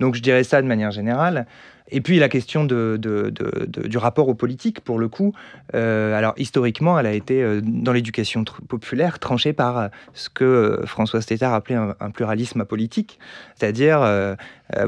Donc, 0.00 0.14
je 0.14 0.22
dirais 0.22 0.44
ça 0.44 0.62
de 0.62 0.66
manière 0.66 0.90
générale. 0.90 1.46
Et 1.90 2.00
puis 2.00 2.18
la 2.18 2.28
question 2.28 2.64
du 2.64 3.98
rapport 3.98 4.28
aux 4.28 4.34
politiques, 4.34 4.80
pour 4.80 4.98
le 4.98 5.08
coup, 5.08 5.32
euh, 5.74 6.16
alors 6.16 6.34
historiquement, 6.36 6.98
elle 6.98 7.06
a 7.06 7.12
été 7.12 7.42
euh, 7.42 7.60
dans 7.62 7.92
l'éducation 7.92 8.44
populaire 8.68 9.18
tranchée 9.18 9.52
par 9.52 9.78
euh, 9.78 9.88
ce 10.14 10.28
que 10.28 10.80
François 10.84 11.20
Stétard 11.20 11.54
appelait 11.54 11.76
un, 11.76 12.10
pluralisme 12.10 12.60
apolitique, 12.60 13.18
c'est-à-dire, 13.56 13.98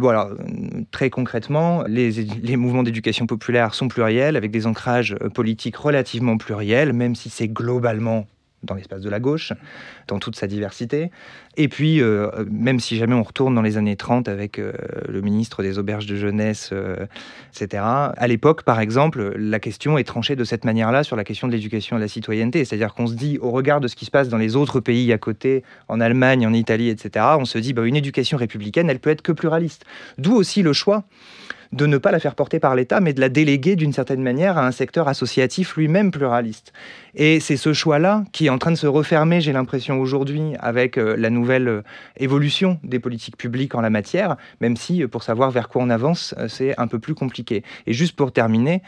bon 0.01 0.09
alors 0.09 0.31
très 0.91 1.11
concrètement, 1.11 1.85
les 1.87 2.57
mouvements 2.57 2.83
d'éducation 2.83 3.27
populaire 3.27 3.75
sont 3.75 3.89
pluriels 3.89 4.37
avec 4.37 4.51
des 4.51 4.67
ancrages 4.67 5.15
politiques 5.35 5.77
relativement 5.77 6.39
pluriels, 6.39 6.93
même 6.93 7.15
si 7.15 7.29
c'est 7.29 7.49
globalement 7.49 8.27
dans 8.63 8.75
l'espace 8.75 9.03
de 9.03 9.11
la 9.11 9.21
gauche, 9.21 9.53
dans 10.09 10.19
toute 10.19 10.37
sa 10.37 10.47
diversité. 10.47 11.11
Et 11.57 11.69
puis, 11.69 12.01
euh, 12.01 12.31
même 12.51 12.81
si 12.81 12.97
jamais 12.97 13.15
on 13.15 13.23
retourne 13.23 13.55
dans 13.55 13.63
les 13.63 13.77
années 13.77 13.97
30 13.97 14.29
avec 14.29 14.59
euh, 14.59 14.73
le 15.09 15.21
ministre 15.21 15.63
des 15.63 15.79
Auberges 15.79 16.07
de 16.07 16.17
Jeunesse, 16.17 16.71
euh, 16.73 17.07
etc., 17.55 17.83
à 17.85 18.27
l'époque, 18.27 18.63
par 18.63 18.81
exemple, 18.81 19.35
la 19.37 19.61
question 19.61 19.99
est 19.99 20.05
tranchée 20.05 20.37
de 20.37 20.45
cette 20.45 20.65
manière-là 20.65 21.05
sur 21.05 21.17
la 21.17 21.25
question 21.25 21.47
de 21.47 21.53
l'éducation 21.53 21.97
à 21.97 22.01
la 22.01 22.09
citoyenneté. 22.09 22.65
C'est-à-dire 22.65 22.95
qu'on 22.95 23.07
se 23.07 23.15
dit, 23.15 23.39
au 23.41 23.51
regard 23.51 23.81
de 23.81 23.89
ce 23.89 23.97
qui 23.97 24.05
se 24.05 24.11
passe 24.11 24.29
dans 24.29 24.39
les 24.39 24.57
autres 24.57 24.81
pays 24.81 25.13
à 25.13 25.19
côté, 25.19 25.63
en 25.89 26.01
Allemagne, 26.01 26.47
en 26.47 26.53
Italie, 26.53 26.89
etc., 26.89 27.27
on 27.39 27.45
se 27.45 27.59
dit, 27.59 27.73
bah, 27.73 27.87
une 27.87 27.97
éducation 27.97 28.39
républicaine, 28.39 28.91
elle 28.91 29.01
peut 29.01 29.11
être 29.11 29.23
que 29.23 29.33
pluraliste. 29.33 29.85
D'où 30.19 30.35
aussi 30.35 30.63
le 30.63 30.73
choix 30.73 31.05
de 31.73 31.87
ne 31.87 31.99
pas 31.99 32.11
la 32.11 32.19
faire 32.19 32.35
porter 32.35 32.61
par 32.61 32.75
l'État, 32.75 33.01
mais 33.01 33.13
de 33.13 33.21
la 33.21 33.29
déléguer 33.29 33.77
d'une 33.77 33.93
certaine 33.93 34.23
manière 34.23 34.59
à 34.59 34.67
un 34.67 34.73
secteur 34.73 35.09
associatif 35.09 35.77
lui-même 35.77 36.11
pluraliste. 36.11 36.73
Et 37.15 37.41
c'est 37.41 37.57
ce 37.57 37.73
choix-là 37.73 38.25
qui 38.33 38.47
est 38.47 38.51
en 38.51 38.59
train 38.59 38.71
de 38.71 38.77
se 38.77 38.87
refermer, 38.87 39.41
j'ai 39.41 39.53
l'impression, 39.53 40.01
aujourd'hui, 40.01 40.53
avec 40.61 40.99
euh, 40.99 41.17
la 41.17 41.31
nouvelle 41.31 41.69
euh, 41.69 41.83
évolution 42.17 42.79
des 42.85 42.99
politiques 42.99 43.37
publiques 43.37 43.75
en 43.75 43.81
la 43.81 43.91
matière, 43.91 44.37
même 44.61 44.77
si, 44.77 45.07
pour 45.07 45.23
savoir 45.23 45.51
vers 45.51 45.69
quoi 45.69 45.83
on 45.83 45.91
avance, 45.91 46.35
c'est 46.49 46.79
un 46.79 46.87
peu 46.87 46.99
plus 46.99 47.15
compliqué. 47.15 47.63
Et 47.87 47.93
juste 47.93 48.17
pour 48.17 48.33
terminer, 48.33 48.83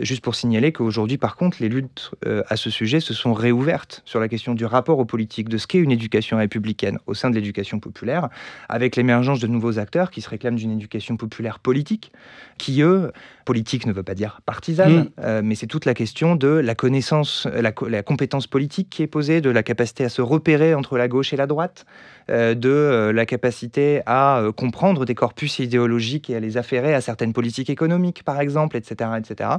juste 0.00 0.22
pour 0.22 0.34
signaler 0.34 0.72
qu'aujourd'hui, 0.72 1.18
par 1.18 1.36
contre, 1.36 1.58
les 1.60 1.68
luttes 1.68 2.12
à 2.24 2.56
ce 2.56 2.70
sujet 2.70 3.00
se 3.00 3.14
sont 3.14 3.32
réouvertes 3.32 4.02
sur 4.04 4.20
la 4.20 4.28
question 4.28 4.54
du 4.54 4.64
rapport 4.64 4.98
aux 4.98 5.04
politiques, 5.04 5.48
de 5.48 5.58
ce 5.58 5.66
qu'est 5.66 5.78
une 5.78 5.92
éducation 5.92 6.36
républicaine 6.38 6.98
au 7.06 7.14
sein 7.14 7.30
de 7.30 7.34
l'éducation 7.34 7.80
populaire, 7.80 8.28
avec 8.68 8.96
l'émergence 8.96 9.40
de 9.40 9.46
nouveaux 9.46 9.78
acteurs 9.78 10.10
qui 10.10 10.20
se 10.20 10.28
réclament 10.28 10.56
d'une 10.56 10.72
éducation 10.72 11.16
populaire 11.16 11.58
politique, 11.58 12.05
qui, 12.58 12.82
eux, 12.82 13.12
politique 13.44 13.86
ne 13.86 13.92
veut 13.92 14.02
pas 14.02 14.14
dire 14.14 14.40
partisane, 14.44 14.96
mm. 14.96 15.10
euh, 15.20 15.40
mais 15.44 15.54
c'est 15.54 15.66
toute 15.66 15.84
la 15.84 15.94
question 15.94 16.36
de 16.36 16.48
la 16.48 16.74
connaissance, 16.74 17.46
la, 17.46 17.72
la, 17.88 18.02
compétence 18.02 18.46
politique 18.46 18.90
qui 18.90 19.02
est 19.02 19.06
posée, 19.06 19.40
de 19.40 19.50
la 19.50 19.62
capacité 19.62 20.04
à 20.04 20.08
se 20.08 20.22
repérer 20.22 20.74
entre 20.74 20.98
la 20.98 21.08
gauche 21.08 21.32
et 21.32 21.36
la 21.36 21.46
droite, 21.46 21.86
euh, 22.30 22.54
de 22.54 22.68
euh, 22.68 23.12
la 23.12 23.26
capacité 23.26 24.00
à 24.06 24.42
comprendre 24.56 25.04
des 25.04 25.14
corpus 25.14 25.58
idéologiques 25.58 26.28
et 26.30 26.36
à 26.36 26.40
les 26.40 26.56
affairer 26.56 26.94
à 26.94 27.00
certaines 27.00 27.32
politiques 27.32 27.70
économiques, 27.70 28.24
par 28.24 28.40
exemple, 28.40 28.76
etc., 28.76 29.10
etc., 29.18 29.50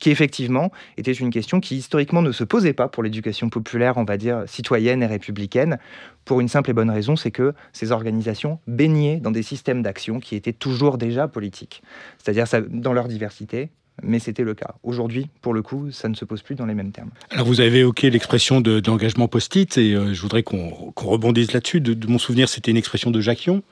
qui 0.00 0.10
effectivement 0.10 0.70
était 0.96 1.12
une 1.12 1.30
question 1.30 1.60
qui 1.60 1.76
historiquement 1.76 2.22
ne 2.22 2.32
se 2.32 2.44
posait 2.44 2.72
pas 2.72 2.88
pour 2.88 3.02
l'éducation 3.02 3.48
populaire, 3.48 3.96
on 3.96 4.04
va 4.04 4.16
dire, 4.16 4.44
citoyenne 4.46 5.02
et 5.02 5.06
républicaine, 5.06 5.78
pour 6.24 6.40
une 6.40 6.48
simple 6.48 6.70
et 6.70 6.74
bonne 6.74 6.90
raison, 6.90 7.16
c'est 7.16 7.30
que 7.30 7.54
ces 7.72 7.92
organisations 7.92 8.58
baignaient 8.66 9.16
dans 9.16 9.30
des 9.30 9.42
systèmes 9.42 9.82
d'action 9.82 10.20
qui 10.20 10.36
étaient 10.36 10.52
toujours 10.52 10.98
déjà 10.98 11.26
politiques, 11.28 11.82
c'est-à-dire 12.18 12.46
dans 12.70 12.92
leur 12.92 13.08
diversité, 13.08 13.70
mais 14.02 14.18
c'était 14.18 14.44
le 14.44 14.54
cas. 14.54 14.74
Aujourd'hui, 14.82 15.26
pour 15.42 15.54
le 15.54 15.62
coup, 15.62 15.90
ça 15.90 16.08
ne 16.08 16.14
se 16.14 16.24
pose 16.24 16.42
plus 16.42 16.54
dans 16.54 16.66
les 16.66 16.74
mêmes 16.74 16.92
termes. 16.92 17.10
Alors 17.30 17.46
vous 17.46 17.60
avez 17.60 17.80
évoqué 17.80 18.10
l'expression 18.10 18.60
de, 18.60 18.80
d'engagement 18.80 19.28
post-it, 19.28 19.76
et 19.78 19.94
euh, 19.94 20.14
je 20.14 20.20
voudrais 20.22 20.42
qu'on, 20.42 20.92
rebondisse 20.96 21.52
là-dessus. 21.52 21.80
De, 21.80 22.06
mon 22.06 22.18
souvenir, 22.18 22.48
c'était 22.48 22.70
une 22.70 22.76
expression 22.76 23.10
de 23.10 23.20
Jacquion, 23.20 23.62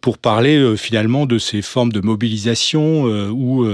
pour 0.00 0.18
parler 0.18 0.56
euh, 0.56 0.76
finalement 0.76 1.26
de 1.26 1.38
ces 1.38 1.62
formes 1.62 1.92
de 1.92 2.00
mobilisation 2.00 3.08
euh, 3.08 3.28
où 3.30 3.66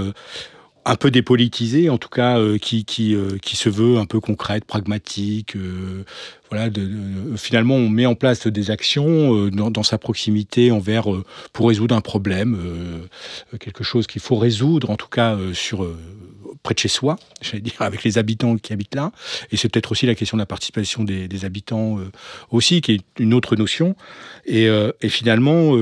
un 0.85 0.97
peu 0.97 1.11
dépolitisée, 1.11 1.91
en 1.91 1.99
tout 1.99 2.09
cas 2.09 2.39
qui, 2.61 2.85
qui, 2.85 3.17
qui 3.43 3.57
se 3.57 3.69
veut 3.69 3.99
un 3.99 4.07
peu 4.07 4.21
concrète, 4.21 4.65
pragmatique, 4.65 5.57
voilà, 6.53 6.69
de, 6.69 6.87
finalement, 7.37 7.77
on 7.77 7.89
met 7.89 8.05
en 8.05 8.15
place 8.15 8.47
des 8.47 8.71
actions 8.71 9.35
euh, 9.35 9.51
dans, 9.51 9.83
sa 9.83 9.97
proximité 9.97 10.71
envers 10.71 11.11
euh, 11.11 11.25
pour 11.55 11.69
résoudre 11.69 11.97
un 11.97 12.03
problème, 12.03 12.59
euh, 12.63 13.57
quelque 13.57 13.83
chose 13.83 14.07
qu'il 14.07 14.21
faut 14.21 14.37
résoudre, 14.37 14.91
en 14.91 14.97
tout 14.97 15.09
cas 15.09 15.39
sur 15.55 15.89
près 16.63 16.75
de 16.75 16.79
chez 16.79 16.89
soi, 16.89 17.17
j'allais 17.41 17.61
dire, 17.61 17.75
avec 17.81 18.05
les 18.05 18.19
habitants 18.19 18.57
qui 18.57 18.73
habitent 18.73 18.95
là. 18.95 19.13
Et 19.51 19.57
c'est 19.57 19.69
peut-être 19.69 19.93
aussi 19.93 20.07
la 20.07 20.15
question 20.15 20.37
de 20.37 20.43
la 20.43 20.47
participation 20.47 21.05
des, 21.05 21.45
habitants 21.45 21.99
aussi, 22.51 22.81
qui 22.81 22.93
est 22.93 23.01
une 23.19 23.35
autre 23.35 23.57
notion. 23.57 23.97
Et, 24.47 24.69
finalement, 25.09 25.75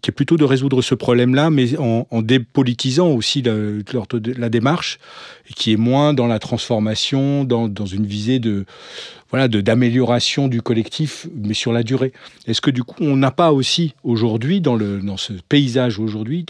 qui 0.00 0.10
est 0.10 0.14
plutôt 0.14 0.36
de 0.36 0.44
résoudre 0.44 0.80
ce 0.82 0.94
problème-là, 0.94 1.50
mais 1.50 1.76
en, 1.78 2.06
dépolitisant 2.22 3.08
aussi 3.08 3.42
la, 3.42 4.48
démarche, 4.48 4.98
et 5.50 5.54
qui 5.54 5.72
est 5.72 5.76
moins 5.76 6.14
dans 6.14 6.26
la 6.26 6.38
transformation, 6.38 7.44
dans, 7.44 7.68
dans 7.68 7.86
une 7.86 8.06
visée 8.06 8.38
de 8.38 8.64
voilà, 9.30 9.48
d'amélioration 9.48 10.48
du 10.48 10.62
collectif, 10.62 11.26
mais 11.34 11.54
sur 11.54 11.72
la 11.72 11.82
durée. 11.82 12.12
Est-ce 12.46 12.60
que 12.60 12.70
du 12.70 12.84
coup, 12.84 12.96
on 13.00 13.16
n'a 13.16 13.30
pas 13.30 13.52
aussi 13.52 13.94
aujourd'hui, 14.04 14.60
dans, 14.60 14.76
le, 14.76 15.00
dans 15.00 15.16
ce 15.16 15.32
paysage 15.48 15.98
aujourd'hui, 15.98 16.44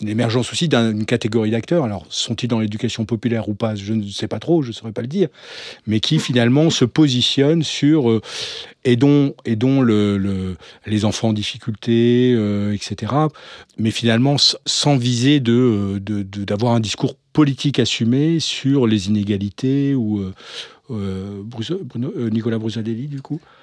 l'émergence 0.00 0.52
aussi 0.52 0.68
d'une 0.68 1.06
catégorie 1.06 1.50
d'acteurs, 1.50 1.84
alors 1.84 2.06
sont-ils 2.10 2.48
dans 2.48 2.60
l'éducation 2.60 3.04
populaire 3.04 3.48
ou 3.48 3.54
pas, 3.54 3.74
je 3.74 3.92
ne 3.92 4.06
sais 4.08 4.28
pas 4.28 4.38
trop, 4.38 4.62
je 4.62 4.68
ne 4.68 4.72
saurais 4.72 4.92
pas 4.92 5.02
le 5.02 5.08
dire, 5.08 5.28
mais 5.86 6.00
qui 6.00 6.18
finalement 6.18 6.70
se 6.70 6.84
positionnent 6.84 7.62
sur 7.62 8.10
euh, 8.10 8.20
dont 8.96 9.34
le, 9.80 10.56
les 10.86 11.04
enfants 11.04 11.28
en 11.28 11.32
difficulté, 11.32 12.32
euh, 12.34 12.72
etc. 12.74 13.12
Mais 13.78 13.90
finalement 13.90 14.36
sans 14.38 14.96
viser 14.96 15.40
de, 15.40 15.98
d'avoir 15.98 16.74
un 16.74 16.80
discours 16.80 17.16
politique 17.32 17.78
assumé 17.78 18.40
sur 18.40 18.86
les 18.86 19.08
inégalités 19.08 19.94
ou, 19.94 20.20
euh, 20.20 20.32
euh, 20.90 21.42
euh, 22.16 22.30
Nicolas 22.30 22.58
Brusadelli, 22.58 23.08
du 23.08 23.20
coup. 23.20 23.40
euh, 23.42 23.55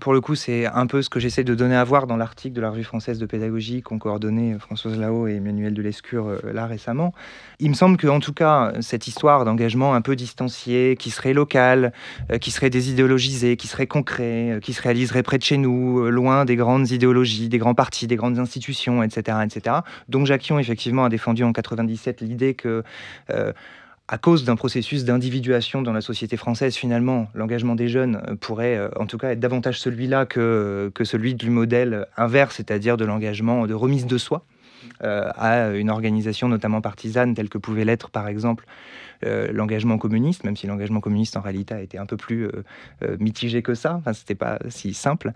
pour 0.00 0.12
le 0.12 0.20
coup, 0.20 0.34
c'est 0.34 0.66
un 0.66 0.86
peu 0.86 1.02
ce 1.02 1.08
que 1.08 1.20
j'essaie 1.20 1.44
de 1.44 1.54
donner 1.54 1.76
à 1.76 1.84
voir 1.84 2.06
dans 2.06 2.16
l'article 2.16 2.54
de 2.54 2.60
la 2.60 2.70
Revue 2.70 2.84
française 2.84 3.18
de 3.18 3.26
pédagogie 3.26 3.82
qu'ont 3.82 3.98
coordonné 3.98 4.58
Françoise 4.58 4.98
Lao 4.98 5.26
et 5.26 5.34
Emmanuel 5.34 5.74
Delescure 5.74 6.38
là 6.52 6.66
récemment. 6.66 7.12
Il 7.58 7.70
me 7.70 7.74
semble 7.74 7.96
qu'en 7.96 8.20
tout 8.20 8.32
cas, 8.32 8.72
cette 8.80 9.06
histoire 9.06 9.44
d'engagement 9.44 9.94
un 9.94 10.00
peu 10.00 10.16
distancié, 10.16 10.96
qui 10.98 11.10
serait 11.10 11.32
local, 11.32 11.92
qui 12.40 12.50
serait 12.50 12.70
désidéologisé, 12.70 13.56
qui 13.56 13.66
serait 13.66 13.86
concret, 13.86 14.58
qui 14.62 14.72
se 14.72 14.82
réaliserait 14.82 15.22
près 15.22 15.38
de 15.38 15.44
chez 15.44 15.56
nous, 15.56 16.08
loin 16.10 16.44
des 16.44 16.56
grandes 16.56 16.90
idéologies, 16.90 17.48
des 17.48 17.58
grands 17.58 17.74
partis, 17.74 18.06
des 18.06 18.16
grandes 18.16 18.38
institutions, 18.38 19.02
etc., 19.02 19.38
etc. 19.44 19.76
Donc 20.08 20.26
Jacquion, 20.26 20.58
effectivement, 20.58 21.04
a 21.04 21.08
défendu 21.08 21.44
en 21.44 21.52
97 21.52 22.20
l'idée 22.20 22.54
que 22.54 22.82
à 24.08 24.18
cause 24.18 24.44
d'un 24.44 24.56
processus 24.56 25.04
d'individuation 25.04 25.80
dans 25.80 25.92
la 25.92 26.02
société 26.02 26.36
française, 26.36 26.76
finalement, 26.76 27.28
l'engagement 27.34 27.74
des 27.74 27.88
jeunes 27.88 28.20
euh, 28.28 28.36
pourrait 28.36 28.76
euh, 28.76 28.88
en 28.96 29.06
tout 29.06 29.16
cas 29.16 29.30
être 29.30 29.40
davantage 29.40 29.80
celui-là 29.80 30.26
que, 30.26 30.90
que 30.94 31.04
celui 31.04 31.34
du 31.34 31.48
modèle 31.48 32.06
inverse, 32.16 32.56
c'est-à-dire 32.56 32.96
de 32.96 33.04
l'engagement 33.04 33.66
de 33.66 33.74
remise 33.74 34.06
de 34.06 34.18
soi 34.18 34.44
euh, 35.02 35.30
à 35.36 35.70
une 35.70 35.88
organisation 35.88 36.48
notamment 36.48 36.82
partisane 36.82 37.34
telle 37.34 37.48
que 37.48 37.56
pouvait 37.58 37.84
l'être 37.84 38.10
par 38.10 38.28
exemple 38.28 38.66
l'engagement 39.22 39.96
communiste, 39.96 40.44
même 40.44 40.54
si 40.54 40.66
l'engagement 40.66 41.00
communiste 41.00 41.38
en 41.38 41.40
réalité 41.40 41.72
a 41.72 41.80
été 41.80 41.96
un 41.96 42.04
peu 42.04 42.18
plus 42.18 42.50
mitigé 43.18 43.62
que 43.62 43.74
ça, 43.74 43.94
enfin 43.94 44.12
c'était 44.12 44.34
pas 44.34 44.58
si 44.68 44.92
simple 44.92 45.32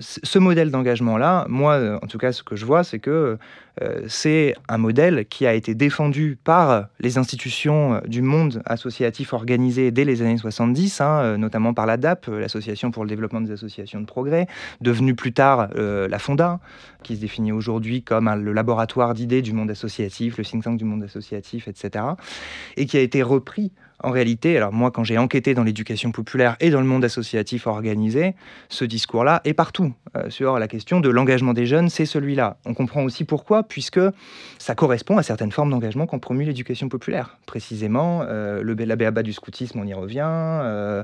ce 0.00 0.38
modèle 0.38 0.70
d'engagement-là, 0.70 1.46
moi, 1.48 1.74
euh, 1.74 1.98
en 2.02 2.06
tout 2.06 2.18
cas, 2.18 2.32
ce 2.32 2.42
que 2.42 2.56
je 2.56 2.64
vois, 2.64 2.84
c'est 2.84 2.98
que 2.98 3.38
euh, 3.82 4.02
c'est 4.08 4.54
un 4.68 4.78
modèle 4.78 5.26
qui 5.26 5.46
a 5.46 5.54
été 5.54 5.74
défendu 5.74 6.38
par 6.42 6.88
les 7.00 7.18
institutions 7.18 7.94
euh, 7.94 8.00
du 8.06 8.22
monde 8.22 8.62
associatif 8.64 9.32
organisé 9.32 9.90
dès 9.90 10.04
les 10.04 10.22
années 10.22 10.38
70, 10.38 11.00
hein, 11.00 11.36
notamment 11.38 11.74
par 11.74 11.86
l'ADAP, 11.86 12.26
l'Association 12.26 12.90
pour 12.90 13.04
le 13.04 13.08
développement 13.08 13.40
des 13.40 13.52
associations 13.52 14.00
de 14.00 14.06
progrès, 14.06 14.46
devenue 14.80 15.14
plus 15.14 15.32
tard 15.32 15.68
la 15.76 16.18
FONDA, 16.18 16.60
qui 17.02 17.16
se 17.16 17.20
définit 17.20 17.52
aujourd'hui 17.52 18.02
comme 18.02 18.32
le 18.42 18.52
laboratoire 18.52 19.14
d'idées 19.14 19.42
du 19.42 19.52
monde 19.52 19.70
associatif, 19.70 20.38
le 20.38 20.44
think 20.44 20.64
tank 20.64 20.78
du 20.78 20.84
monde 20.84 21.02
associatif, 21.02 21.68
etc., 21.68 22.04
et 22.76 22.86
qui 22.86 22.96
a 22.96 23.00
été 23.00 23.22
repris 23.22 23.72
en 24.02 24.10
réalité, 24.10 24.56
alors 24.56 24.72
moi, 24.72 24.90
quand 24.90 25.02
j'ai 25.02 25.18
enquêté 25.18 25.54
dans 25.54 25.64
l'éducation 25.64 26.12
populaire 26.12 26.56
et 26.60 26.70
dans 26.70 26.80
le 26.80 26.86
monde 26.86 27.04
associatif 27.04 27.66
organisé, 27.66 28.34
ce 28.68 28.84
discours-là 28.84 29.40
est 29.44 29.54
partout 29.54 29.92
euh, 30.16 30.30
sur 30.30 30.58
la 30.58 30.68
question 30.68 31.00
de 31.00 31.08
l'engagement 31.08 31.52
des 31.52 31.66
jeunes, 31.66 31.88
c'est 31.88 32.06
celui-là. 32.06 32.58
On 32.64 32.74
comprend 32.74 33.02
aussi 33.02 33.24
pourquoi, 33.24 33.64
puisque 33.64 34.00
ça 34.58 34.74
correspond 34.76 35.18
à 35.18 35.22
certaines 35.24 35.50
formes 35.50 35.70
d'engagement 35.70 36.06
qu'ont 36.06 36.20
promu 36.20 36.44
l'éducation 36.44 36.88
populaire. 36.88 37.38
Précisément, 37.46 38.22
euh, 38.22 38.62
le, 38.62 38.74
la 38.74 38.94
BABA 38.94 39.24
du 39.24 39.32
scoutisme, 39.32 39.80
on 39.80 39.86
y 39.86 39.94
revient, 39.94 40.22
euh, 40.24 41.02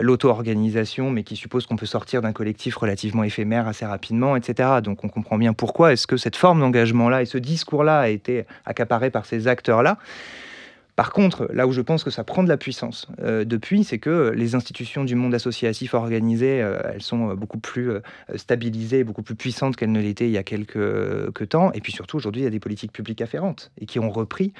l'auto-organisation, 0.00 1.10
mais 1.10 1.22
qui 1.22 1.36
suppose 1.36 1.66
qu'on 1.66 1.76
peut 1.76 1.86
sortir 1.86 2.20
d'un 2.20 2.32
collectif 2.32 2.76
relativement 2.76 3.24
éphémère 3.24 3.66
assez 3.66 3.86
rapidement, 3.86 4.36
etc. 4.36 4.80
Donc 4.82 5.04
on 5.04 5.08
comprend 5.08 5.38
bien 5.38 5.54
pourquoi 5.54 5.94
est-ce 5.94 6.06
que 6.06 6.16
cette 6.16 6.36
forme 6.36 6.60
d'engagement-là 6.60 7.22
et 7.22 7.26
ce 7.26 7.38
discours-là 7.38 8.00
a 8.00 8.08
été 8.08 8.44
accaparé 8.66 9.10
par 9.10 9.24
ces 9.24 9.48
acteurs-là. 9.48 9.96
Par 10.96 11.12
contre, 11.12 11.50
là 11.52 11.66
où 11.66 11.72
je 11.72 11.82
pense 11.82 12.04
que 12.04 12.10
ça 12.10 12.24
prend 12.24 12.42
de 12.42 12.48
la 12.48 12.56
puissance 12.56 13.06
euh, 13.22 13.44
depuis, 13.44 13.84
c'est 13.84 13.98
que 13.98 14.32
les 14.34 14.54
institutions 14.54 15.04
du 15.04 15.14
monde 15.14 15.34
associatif 15.34 15.92
organisé, 15.92 16.62
euh, 16.62 16.78
elles 16.90 17.02
sont 17.02 17.34
beaucoup 17.34 17.58
plus 17.58 17.90
euh, 17.90 18.00
stabilisées, 18.34 19.04
beaucoup 19.04 19.22
plus 19.22 19.34
puissantes 19.34 19.76
qu'elles 19.76 19.92
ne 19.92 20.00
l'étaient 20.00 20.26
il 20.26 20.32
y 20.32 20.38
a 20.38 20.42
quelques 20.42 21.48
temps. 21.50 21.70
Et 21.74 21.82
puis 21.82 21.92
surtout, 21.92 22.16
aujourd'hui, 22.16 22.40
il 22.40 22.44
y 22.44 22.48
a 22.48 22.50
des 22.50 22.60
politiques 22.60 22.92
publiques 22.92 23.20
afférentes 23.20 23.70
et 23.78 23.84
qui 23.84 23.98
ont 23.98 24.10
repris, 24.10 24.54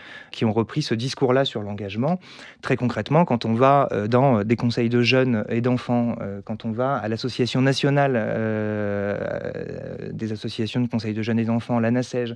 ce 0.83 0.95
discours-là 0.95 1.47
sur 1.47 1.63
l'engagement. 1.63 2.21
Très 2.61 2.77
concrètement, 2.77 3.25
quand 3.25 3.47
on 3.47 3.55
va 3.55 3.89
dans 4.09 4.45
des 4.45 4.57
conseils 4.57 4.91
de 4.91 5.01
jeunes 5.01 5.45
et 5.49 5.63
d'enfants, 5.63 6.17
quand 6.45 6.67
on 6.67 6.71
va 6.71 6.97
à 6.97 7.09
l'association 7.09 7.63
nationale 7.63 8.13
des 10.13 10.33
associations 10.33 10.83
de 10.83 10.89
conseils 10.89 11.15
de 11.15 11.23
jeunes 11.23 11.39
et 11.39 11.45
d'enfants, 11.45 11.81
la 11.81 11.91
NACEJ, 11.91 12.35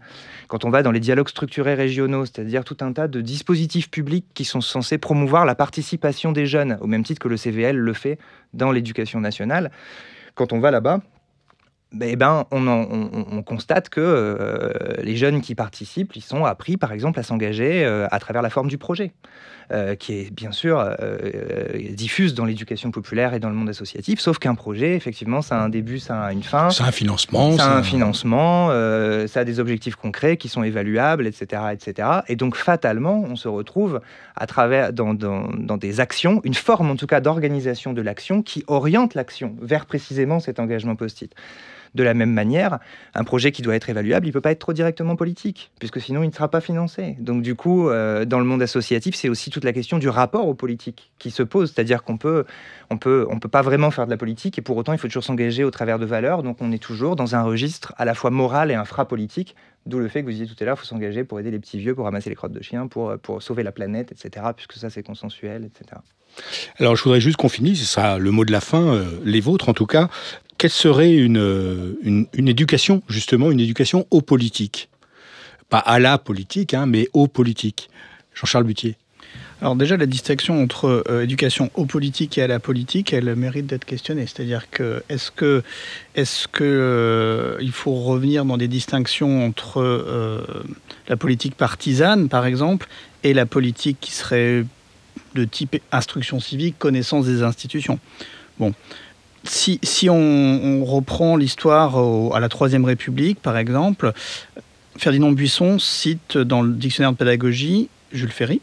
quand 0.48 0.64
on 0.64 0.70
va 0.70 0.82
dans 0.82 0.90
les 0.90 1.00
dialogues 1.00 1.28
structurés 1.28 1.74
régionaux, 1.74 2.24
c'est-à-dire 2.24 2.64
tout 2.64 2.78
un 2.80 2.92
tas 2.92 3.08
de 3.08 3.20
dispositifs 3.20 3.89
publics 3.90 4.26
qui 4.34 4.44
sont 4.44 4.60
censés 4.60 4.98
promouvoir 4.98 5.44
la 5.44 5.54
participation 5.54 6.32
des 6.32 6.46
jeunes, 6.46 6.78
au 6.80 6.86
même 6.86 7.04
titre 7.04 7.20
que 7.20 7.28
le 7.28 7.36
CVL 7.36 7.76
le 7.76 7.92
fait 7.92 8.18
dans 8.54 8.72
l'éducation 8.72 9.20
nationale. 9.20 9.70
Quand 10.34 10.52
on 10.52 10.60
va 10.60 10.70
là-bas, 10.70 11.00
eh 12.00 12.16
ben, 12.16 12.46
on, 12.52 13.42
constate 13.42 13.88
que 13.88 14.00
euh, 14.00 14.72
les 15.02 15.16
jeunes 15.16 15.40
qui 15.40 15.54
participent, 15.54 16.14
ils 16.14 16.22
sont 16.22 16.44
appris, 16.44 16.76
par 16.76 16.92
exemple, 16.92 17.18
à 17.18 17.22
s'engager 17.22 17.84
euh, 17.84 18.06
à 18.10 18.18
travers 18.20 18.42
la 18.42 18.50
forme 18.50 18.68
du 18.68 18.78
projet. 18.78 19.12
Euh, 19.72 19.94
qui 19.94 20.14
est 20.14 20.34
bien 20.34 20.50
sûr 20.50 20.84
diffuse 21.92 22.34
dans 22.34 22.44
l'éducation 22.44 22.90
populaire 22.90 23.34
et 23.34 23.40
dans 23.40 23.48
le 23.48 23.54
monde 23.54 23.68
associatif, 23.68 24.18
sauf 24.18 24.38
qu'un 24.38 24.54
projet, 24.56 24.96
effectivement, 24.96 25.42
ça 25.42 25.60
a 25.60 25.62
un 25.62 25.68
début, 25.68 26.00
ça 26.00 26.22
a 26.22 26.32
une 26.32 26.42
fin. 26.42 26.70
Ça 26.70 26.84
a 26.84 26.88
un 26.88 26.92
financement. 26.92 27.56
Ça 27.56 27.72
a 27.72 27.76
un 27.76 27.82
financement, 27.82 28.68
ça 29.26 29.40
a 29.40 29.44
des 29.44 29.60
objectifs 29.60 29.94
concrets 29.94 30.36
qui 30.36 30.48
sont 30.48 30.62
évaluables, 30.62 31.26
etc., 31.26 31.62
etc. 31.72 32.08
Et 32.28 32.36
donc, 32.36 32.56
fatalement, 32.56 33.24
on 33.28 33.36
se 33.36 33.48
retrouve 33.48 34.00
à 34.34 34.46
travers, 34.46 34.92
dans, 34.92 35.14
dans 35.14 35.76
des 35.76 36.00
actions, 36.00 36.40
une 36.44 36.54
forme 36.54 36.90
en 36.90 36.96
tout 36.96 37.06
cas 37.06 37.20
d'organisation 37.20 37.92
de 37.92 38.02
l'action 38.02 38.42
qui 38.42 38.64
oriente 38.66 39.14
l'action 39.14 39.54
vers 39.60 39.86
précisément 39.86 40.40
cet 40.40 40.58
engagement 40.58 40.96
post-it. 40.96 41.34
De 41.94 42.02
la 42.02 42.14
même 42.14 42.32
manière, 42.32 42.78
un 43.14 43.24
projet 43.24 43.50
qui 43.52 43.62
doit 43.62 43.74
être 43.74 43.88
évaluable, 43.90 44.26
il 44.26 44.30
ne 44.30 44.32
peut 44.32 44.40
pas 44.40 44.52
être 44.52 44.60
trop 44.60 44.72
directement 44.72 45.16
politique, 45.16 45.72
puisque 45.78 46.00
sinon 46.00 46.22
il 46.22 46.28
ne 46.28 46.32
sera 46.32 46.48
pas 46.48 46.60
financé. 46.60 47.16
Donc 47.18 47.42
du 47.42 47.54
coup, 47.54 47.88
euh, 47.88 48.24
dans 48.24 48.38
le 48.38 48.44
monde 48.44 48.62
associatif, 48.62 49.14
c'est 49.14 49.28
aussi 49.28 49.50
toute 49.50 49.64
la 49.64 49.72
question 49.72 49.98
du 49.98 50.08
rapport 50.08 50.46
aux 50.46 50.54
politiques 50.54 51.10
qui 51.18 51.30
se 51.30 51.42
pose, 51.42 51.72
c'est-à-dire 51.72 52.02
qu'on 52.04 52.16
peut, 52.16 52.44
on 52.90 52.98
peut, 52.98 53.26
on 53.30 53.38
peut 53.38 53.48
pas 53.48 53.62
vraiment 53.62 53.90
faire 53.90 54.06
de 54.06 54.10
la 54.10 54.16
politique, 54.16 54.58
et 54.58 54.62
pour 54.62 54.76
autant 54.76 54.92
il 54.92 54.98
faut 54.98 55.08
toujours 55.08 55.24
s'engager 55.24 55.64
au 55.64 55.70
travers 55.70 55.98
de 55.98 56.06
valeurs, 56.06 56.42
donc 56.42 56.58
on 56.60 56.70
est 56.70 56.82
toujours 56.82 57.16
dans 57.16 57.34
un 57.34 57.42
registre 57.42 57.92
à 57.96 58.04
la 58.04 58.14
fois 58.14 58.30
moral 58.30 58.70
et 58.70 58.74
infra-politique, 58.74 59.56
D'où 59.86 59.98
le 59.98 60.08
fait 60.08 60.20
que 60.20 60.26
vous 60.26 60.32
disiez 60.32 60.46
tout 60.46 60.56
à 60.60 60.64
l'heure, 60.64 60.76
il 60.76 60.80
faut 60.80 60.86
s'engager 60.86 61.24
pour 61.24 61.40
aider 61.40 61.50
les 61.50 61.58
petits 61.58 61.78
vieux, 61.78 61.94
pour 61.94 62.04
ramasser 62.04 62.28
les 62.28 62.36
crottes 62.36 62.52
de 62.52 62.62
chiens, 62.62 62.86
pour, 62.86 63.16
pour 63.18 63.42
sauver 63.42 63.62
la 63.62 63.72
planète, 63.72 64.12
etc., 64.12 64.46
puisque 64.54 64.74
ça 64.74 64.90
c'est 64.90 65.02
consensuel, 65.02 65.64
etc. 65.64 66.00
Alors 66.78 66.96
je 66.96 67.02
voudrais 67.02 67.20
juste 67.20 67.38
qu'on 67.38 67.48
finisse, 67.48 67.80
ce 67.80 67.86
sera 67.86 68.18
le 68.18 68.30
mot 68.30 68.44
de 68.44 68.52
la 68.52 68.60
fin, 68.60 68.94
euh, 68.94 69.20
les 69.24 69.40
vôtres 69.40 69.68
en 69.68 69.74
tout 69.74 69.86
cas, 69.86 70.10
quelle 70.60 70.70
serait 70.70 71.14
une, 71.14 71.96
une, 72.02 72.48
éducation, 72.48 73.02
justement, 73.08 73.50
une 73.50 73.60
éducation 73.60 74.06
aux 74.10 74.20
politiques? 74.20 74.90
Pas 75.70 75.78
à 75.78 75.98
la 75.98 76.18
politique, 76.18 76.74
hein, 76.74 76.84
mais 76.84 77.08
aux 77.14 77.28
politiques. 77.28 77.88
Jean-Charles 78.34 78.64
Butier. 78.64 78.96
Alors 79.62 79.74
déjà, 79.74 79.96
la 79.96 80.04
distinction 80.04 80.62
entre 80.62 81.02
euh, 81.08 81.22
éducation 81.22 81.70
aux 81.76 81.86
politiques 81.86 82.36
et 82.36 82.42
à 82.42 82.46
la 82.46 82.58
politique, 82.58 83.14
elle 83.14 83.34
mérite 83.36 83.68
d'être 83.68 83.86
questionnée. 83.86 84.26
C'est-à-dire 84.26 84.68
que 84.70 85.02
est-ce 85.08 85.30
que, 85.30 85.62
est-ce 86.14 86.46
que 86.46 86.62
euh, 86.62 87.56
il 87.62 87.72
faut 87.72 87.94
revenir 87.94 88.44
dans 88.44 88.58
des 88.58 88.68
distinctions 88.68 89.46
entre 89.46 89.80
euh, 89.80 90.42
la 91.08 91.16
politique 91.16 91.54
partisane, 91.54 92.28
par 92.28 92.44
exemple, 92.44 92.86
et 93.22 93.32
la 93.32 93.46
politique 93.46 93.96
qui 93.98 94.12
serait 94.12 94.66
de 95.34 95.44
type 95.46 95.80
instruction 95.90 96.38
civique, 96.38 96.78
connaissance 96.78 97.24
des 97.24 97.42
institutions? 97.42 97.98
Bon, 98.58 98.74
si, 99.44 100.08
on, 100.10 100.84
reprend 100.84 101.36
l'histoire 101.36 101.96
à 102.34 102.40
la 102.40 102.48
Troisième 102.48 102.84
République, 102.84 103.40
par 103.40 103.56
exemple, 103.56 104.12
Ferdinand 104.96 105.32
Buisson 105.32 105.78
cite 105.78 106.36
dans 106.36 106.62
le 106.62 106.72
dictionnaire 106.72 107.12
de 107.12 107.16
pédagogie 107.16 107.88
Jules 108.12 108.32
Ferry, 108.32 108.60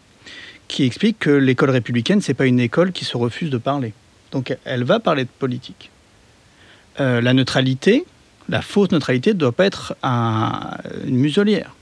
qui 0.67 0.83
explique 0.83 1.19
que 1.19 1.29
l'école 1.29 1.69
républicaine, 1.71 2.21
c'est 2.21 2.33
pas 2.33 2.45
une 2.45 2.59
école 2.59 2.91
qui 2.91 3.05
se 3.05 3.17
refuse 3.17 3.49
de 3.49 3.57
parler. 3.57 3.93
Donc 4.31 4.55
elle 4.65 4.83
va 4.83 4.99
parler 4.99 5.23
de 5.23 5.29
politique. 5.39 5.89
Euh, 6.99 7.21
la 7.21 7.33
neutralité, 7.33 8.05
la 8.49 8.61
fausse 8.61 8.91
neutralité, 8.91 9.31
ne 9.31 9.39
doit 9.39 9.51
pas 9.51 9.65
être 9.65 9.95
une 11.05 11.17
muselière. 11.17 11.73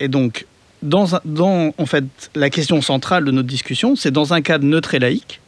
Et 0.00 0.08
donc, 0.08 0.46
dans, 0.82 1.20
en 1.78 1.86
fait, 1.86 2.04
la 2.34 2.50
question 2.50 2.82
centrale 2.82 3.24
de 3.24 3.30
notre 3.30 3.48
discussion, 3.48 3.94
c'est 3.94 4.10
dans 4.10 4.34
un 4.34 4.42
cadre 4.42 4.64
neutre 4.64 4.94
et 4.94 4.98
laïque, 4.98 5.40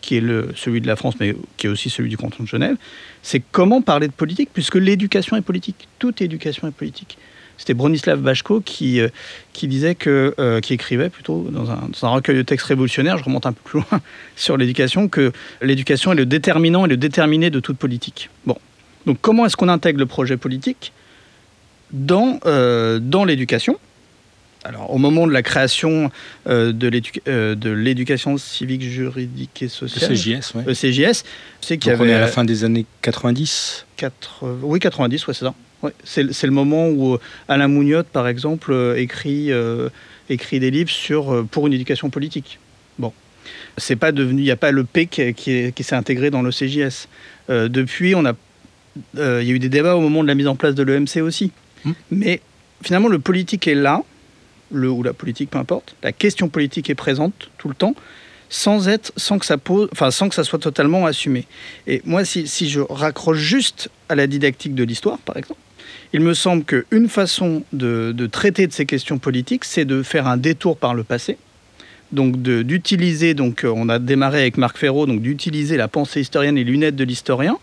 qui 0.00 0.16
est 0.16 0.22
celui 0.56 0.80
de 0.80 0.86
la 0.86 0.96
France, 0.96 1.14
mais 1.20 1.34
qui 1.56 1.66
est 1.66 1.70
aussi 1.70 1.90
celui 1.90 2.08
du 2.08 2.16
canton 2.16 2.42
de 2.42 2.48
Genève, 2.48 2.76
c'est 3.22 3.42
comment 3.52 3.82
parler 3.82 4.08
de 4.08 4.12
politique, 4.12 4.50
puisque 4.52 4.76
l'éducation 4.76 5.36
est 5.36 5.42
politique. 5.42 5.88
Toute 5.98 6.22
éducation 6.22 6.68
est 6.68 6.72
politique. 6.72 7.18
C'était 7.58 7.74
Bronislav 7.74 8.20
Bachko 8.20 8.60
qui, 8.60 9.00
euh, 9.00 9.08
qui 9.52 9.66
disait 9.66 9.96
que, 9.96 10.34
euh, 10.38 10.60
qui 10.60 10.74
écrivait 10.74 11.10
plutôt 11.10 11.48
dans 11.50 11.70
un, 11.70 12.08
recueil 12.08 12.36
de 12.36 12.42
textes 12.42 12.66
révolutionnaires, 12.66 13.18
je 13.18 13.24
remonte 13.24 13.46
un 13.46 13.52
peu 13.52 13.60
plus 13.64 13.80
loin, 13.80 14.00
sur 14.36 14.56
l'éducation, 14.56 15.08
que 15.08 15.32
l'éducation 15.60 16.12
est 16.12 16.16
le 16.16 16.24
déterminant 16.26 16.86
et 16.86 16.88
le 16.88 16.96
déterminé 16.96 17.50
de 17.50 17.58
toute 17.58 17.76
politique. 17.76 18.30
Bon. 18.46 18.56
Donc 19.06 19.18
comment 19.20 19.44
est-ce 19.44 19.56
qu'on 19.56 19.68
intègre 19.68 19.98
le 19.98 20.06
projet 20.06 20.36
politique 20.36 20.92
dans, 21.90 22.38
euh, 22.46 23.00
dans 23.00 23.24
l'éducation? 23.24 23.78
Alors, 24.64 24.92
au 24.92 24.98
moment 24.98 25.26
de 25.26 25.32
la 25.32 25.42
création 25.42 26.10
euh, 26.48 26.72
euh, 27.28 27.54
de 27.54 27.70
l'éducation 27.70 28.36
civique, 28.38 28.82
juridique 28.82 29.62
et 29.62 29.68
sociale, 29.68 30.14
CJS, 30.14 30.54
ouais. 30.54 30.74
CJS, 30.74 31.24
c'est 31.60 31.78
qu'il 31.78 31.90
y 31.90 31.94
avait. 31.94 32.04
On 32.04 32.08
est 32.08 32.14
à 32.14 32.20
la 32.20 32.26
fin 32.26 32.44
des 32.44 32.64
années 32.64 32.84
90 33.02 33.86
Oui, 34.62 34.80
90, 34.80 35.26
ouais, 35.26 35.34
c'est 35.34 35.44
ça. 35.44 35.54
C'est 36.02 36.46
le 36.46 36.52
moment 36.52 36.88
où 36.88 37.14
euh, 37.14 37.20
Alain 37.46 37.68
Mougnotte, 37.68 38.08
par 38.08 38.26
exemple, 38.26 38.94
écrit, 38.96 39.50
écrit 40.28 40.60
des 40.60 40.70
livres 40.70 40.90
sur, 40.90 41.46
pour 41.50 41.66
une 41.66 41.72
éducation 41.72 42.10
politique. 42.10 42.58
Bon. 42.98 43.12
C'est 43.76 43.96
pas 43.96 44.10
devenu, 44.10 44.42
il 44.42 44.44
n'y 44.44 44.50
a 44.50 44.56
pas 44.56 44.72
le 44.72 44.82
P 44.82 45.06
qui, 45.06 45.32
qui, 45.34 45.84
s'est 45.84 45.94
intégré 45.94 46.30
dans 46.30 46.42
le 46.42 46.50
CJS. 46.50 47.06
depuis, 47.48 48.16
on 48.16 48.26
a, 48.26 48.32
il 49.14 49.46
y 49.46 49.52
a 49.52 49.54
eu 49.54 49.60
des 49.60 49.68
débats 49.68 49.94
au 49.94 50.00
moment 50.00 50.22
de 50.22 50.28
la 50.28 50.34
mise 50.34 50.48
en 50.48 50.56
place 50.56 50.74
de 50.74 50.82
l'EMC 50.82 51.22
aussi. 51.22 51.52
Hum. 51.86 51.94
Mais 52.10 52.40
finalement, 52.82 53.08
le 53.08 53.20
politique 53.20 53.68
est 53.68 53.76
là 53.76 54.02
le 54.70 54.90
ou 54.90 55.02
la 55.02 55.12
politique, 55.12 55.50
peu 55.50 55.58
importe, 55.58 55.94
la 56.02 56.12
question 56.12 56.48
politique 56.48 56.90
est 56.90 56.94
présente 56.94 57.50
tout 57.58 57.68
le 57.68 57.74
temps, 57.74 57.94
sans 58.50 58.88
être, 58.88 59.12
sans 59.16 59.38
que 59.38 59.46
ça 59.46 59.58
pose, 59.58 59.88
enfin, 59.92 60.10
sans 60.10 60.28
que 60.28 60.34
ça 60.34 60.44
soit 60.44 60.58
totalement 60.58 61.06
assumé. 61.06 61.46
Et 61.86 62.02
moi, 62.04 62.24
si, 62.24 62.46
je 62.68 62.80
raccroche 62.80 63.38
juste 63.38 63.90
à 64.08 64.14
la 64.14 64.26
didactique 64.26 64.74
de 64.74 64.84
l'histoire, 64.84 65.18
par 65.18 65.36
exemple, 65.36 65.60
il 66.12 66.20
me 66.20 66.32
semble 66.32 66.64
qu'une 66.64 67.08
façon 67.08 67.62
de, 67.72 68.12
de, 68.16 68.26
traiter 68.26 68.66
de 68.66 68.72
ces 68.72 68.86
questions 68.86 69.18
politiques, 69.18 69.64
c'est 69.64 69.84
de 69.84 70.02
faire 70.02 70.26
un 70.26 70.38
détour 70.38 70.78
par 70.78 70.94
le 70.94 71.04
passé. 71.04 71.36
Donc 72.10 72.40
d'utiliser, 72.40 73.34
donc 73.34 73.64
euh, 73.64 73.72
on 73.74 73.90
a 73.90 73.98
démarré 73.98 74.40
avec 74.40 74.56
Marc 74.56 74.78
Ferraud, 74.78 75.04
donc 75.04 75.20
d'utiliser 75.20 75.76
la 75.76 75.88
pensée 75.88 76.22
historienne 76.22 76.56
et 76.56 76.64
les 76.64 76.70
lunettes 76.70 76.96
de 76.96 77.04
l'historien 77.04 77.58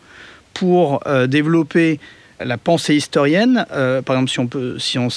pour 0.53 1.01
euh, 1.07 1.25
développer 1.25 1.99
la 2.39 2.59
pensée 2.59 2.95
historienne. 2.95 3.65
Euh, 3.71 4.03
par 4.03 4.15
exemple, 4.15 4.29
si 4.29 4.39
on 4.39 4.47
peut, 4.47 4.77
si 4.77 4.99
on 4.99 5.09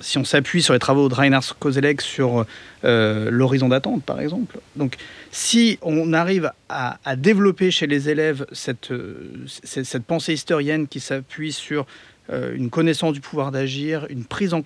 si 0.00 0.18
on 0.18 0.24
s'appuie 0.24 0.62
sur 0.62 0.72
les 0.72 0.78
travaux 0.78 1.08
de 1.08 1.14
Reinhard 1.14 1.58
Kozelek 1.58 2.00
sur 2.00 2.44
euh, 2.84 3.30
l'horizon 3.30 3.68
d'attente, 3.68 4.02
par 4.02 4.20
exemple. 4.20 4.58
Donc, 4.76 4.96
si 5.30 5.78
on 5.82 6.12
arrive 6.12 6.50
à, 6.68 6.98
développer 7.16 7.70
chez 7.70 7.86
les 7.86 8.08
élèves 8.08 8.46
cette, 8.52 8.90
euh, 8.90 9.30
cette, 9.46 10.04
pensée 10.04 10.32
historienne 10.32 10.88
qui 10.88 11.00
s'appuie 11.00 11.52
sur 11.52 11.86
euh, 12.30 12.54
une 12.54 12.70
connaissance 12.70 13.12
du 13.12 13.20
pouvoir 13.20 13.50
d'agir, 13.50 14.06
une 14.10 14.24
prise 14.24 14.54
en 14.54 14.62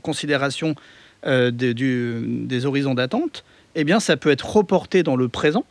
considération 0.00 0.74
des 1.24 2.66
horizons 2.66 2.94
d'attente, 2.94 3.44
eh 3.74 3.84
bien, 3.84 4.00
ça 4.00 4.16
peut 4.16 4.30
être 4.30 4.48
reporté 4.48 5.02
dans 5.02 5.16
le 5.16 5.28
présent 5.28 5.64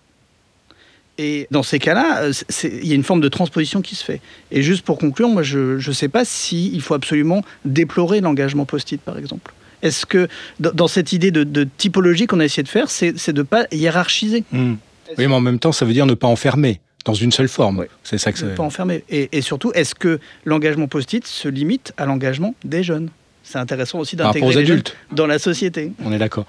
et 1.18 1.48
dans 1.52 1.64
ces 1.64 1.80
cas-là, 1.80 2.24
euh, 2.24 2.34
il 2.64 2.88
y 2.88 2.92
a 2.92 2.96
une 2.96 3.04
forme 3.04 3.22
de 3.22 3.30
transposition 3.30 3.82
qui 3.82 3.96
se 3.96 4.04
fait. 4.04 4.22
Et 4.52 4.62
juste 4.62 4.84
pour 4.84 4.98
conclure, 4.98 5.30
moi, 5.30 5.44
je 5.44 5.76
ne 5.76 5.94
sais 5.94 6.10
pas 6.10 6.26
s'il 6.26 6.82
faut 6.82 6.94
absolument 6.94 7.44
déplorer 7.66 8.22
l'engagement 8.22 8.66
post-it, 8.66 9.02
par 9.02 9.18
exemple. 9.18 9.54
Est-ce 9.82 10.06
que 10.06 10.28
dans 10.60 10.88
cette 10.88 11.14
idée 11.14 11.32
de, 11.32 11.68
typologie 11.78 12.26
qu'on 12.26 12.40
a 12.40 12.46
essayé 12.46 12.64
de 12.64 12.68
faire, 12.68 12.90
c'est 12.90 13.30
de 13.30 13.38
ne 13.38 13.44
pas 13.44 13.68
hiérarchiser? 13.72 14.44
Hmm. 14.52 14.76
Oui, 15.18 15.28
mais 15.28 15.34
en 15.34 15.40
même 15.40 15.60
temps, 15.60 15.72
ça 15.72 15.86
veut 15.86 15.94
dire 15.94 16.06
ne 16.06 16.16
pas 16.16 16.28
enfermer 16.28 16.82
dans 17.06 17.14
une 17.14 17.32
seule 17.32 17.48
forme. 17.48 17.86
C'est 18.04 18.18
ça 18.18 18.34
que 18.34 18.44
Ne 18.44 18.56
pas 18.56 18.64
enfermer. 18.64 19.04
Et, 19.10 19.30
et 19.32 19.42
surtout, 19.42 19.72
est-ce 19.74 19.96
que 19.96 20.20
l'engagement 20.46 20.88
post-it 20.88 21.26
se 21.26 21.48
limite 21.48 21.94
à 21.98 22.06
l'engagement 22.06 22.56
des 22.66 22.84
jeunes? 22.84 23.10
C'est 23.44 23.60
intéressant 23.60 24.00
aussi 24.00 24.18
d'intégrer 24.18 24.50
les 24.50 24.58
adultes 24.58 24.98
dans 25.12 25.26
la 25.26 25.40
société. 25.40 25.94
On 26.04 26.12
est 26.12 26.18
d'accord. 26.18 26.46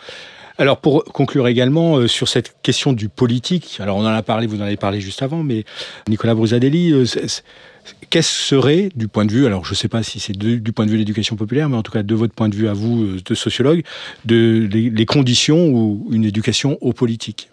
Alors 0.60 0.80
pour 0.80 1.04
conclure 1.04 1.46
également 1.46 1.98
euh, 1.98 2.08
sur 2.08 2.28
cette 2.28 2.56
question 2.62 2.92
du 2.92 3.08
politique, 3.08 3.78
alors 3.78 3.96
on 3.96 4.00
en 4.00 4.06
a 4.06 4.22
parlé, 4.24 4.48
vous 4.48 4.58
en 4.60 4.64
avez 4.64 4.76
parlé 4.76 5.00
juste 5.00 5.22
avant, 5.22 5.44
mais 5.44 5.64
Nicolas 6.08 6.34
Brusadelli, 6.34 6.92
euh, 6.92 7.04
qu'est-ce 8.10 8.28
serait 8.28 8.88
du 8.96 9.06
point 9.06 9.24
de 9.24 9.30
vue, 9.30 9.46
alors 9.46 9.64
je 9.64 9.70
ne 9.70 9.76
sais 9.76 9.86
pas 9.86 10.02
si 10.02 10.18
c'est 10.18 10.36
du 10.36 10.72
point 10.72 10.84
de 10.84 10.90
vue 10.90 10.96
de 10.96 11.02
l'éducation 11.02 11.36
populaire, 11.36 11.68
mais 11.68 11.76
en 11.76 11.84
tout 11.84 11.92
cas 11.92 12.02
de 12.02 12.14
votre 12.16 12.34
point 12.34 12.48
de 12.48 12.56
vue 12.56 12.66
à 12.66 12.72
vous, 12.72 13.04
euh, 13.04 13.20
de 13.24 13.34
sociologue, 13.36 13.84
de 14.24 14.68
les 14.72 15.06
conditions 15.06 15.68
ou 15.68 16.08
une 16.10 16.24
éducation 16.24 16.76
aux 16.80 16.92
politiques? 16.92 17.50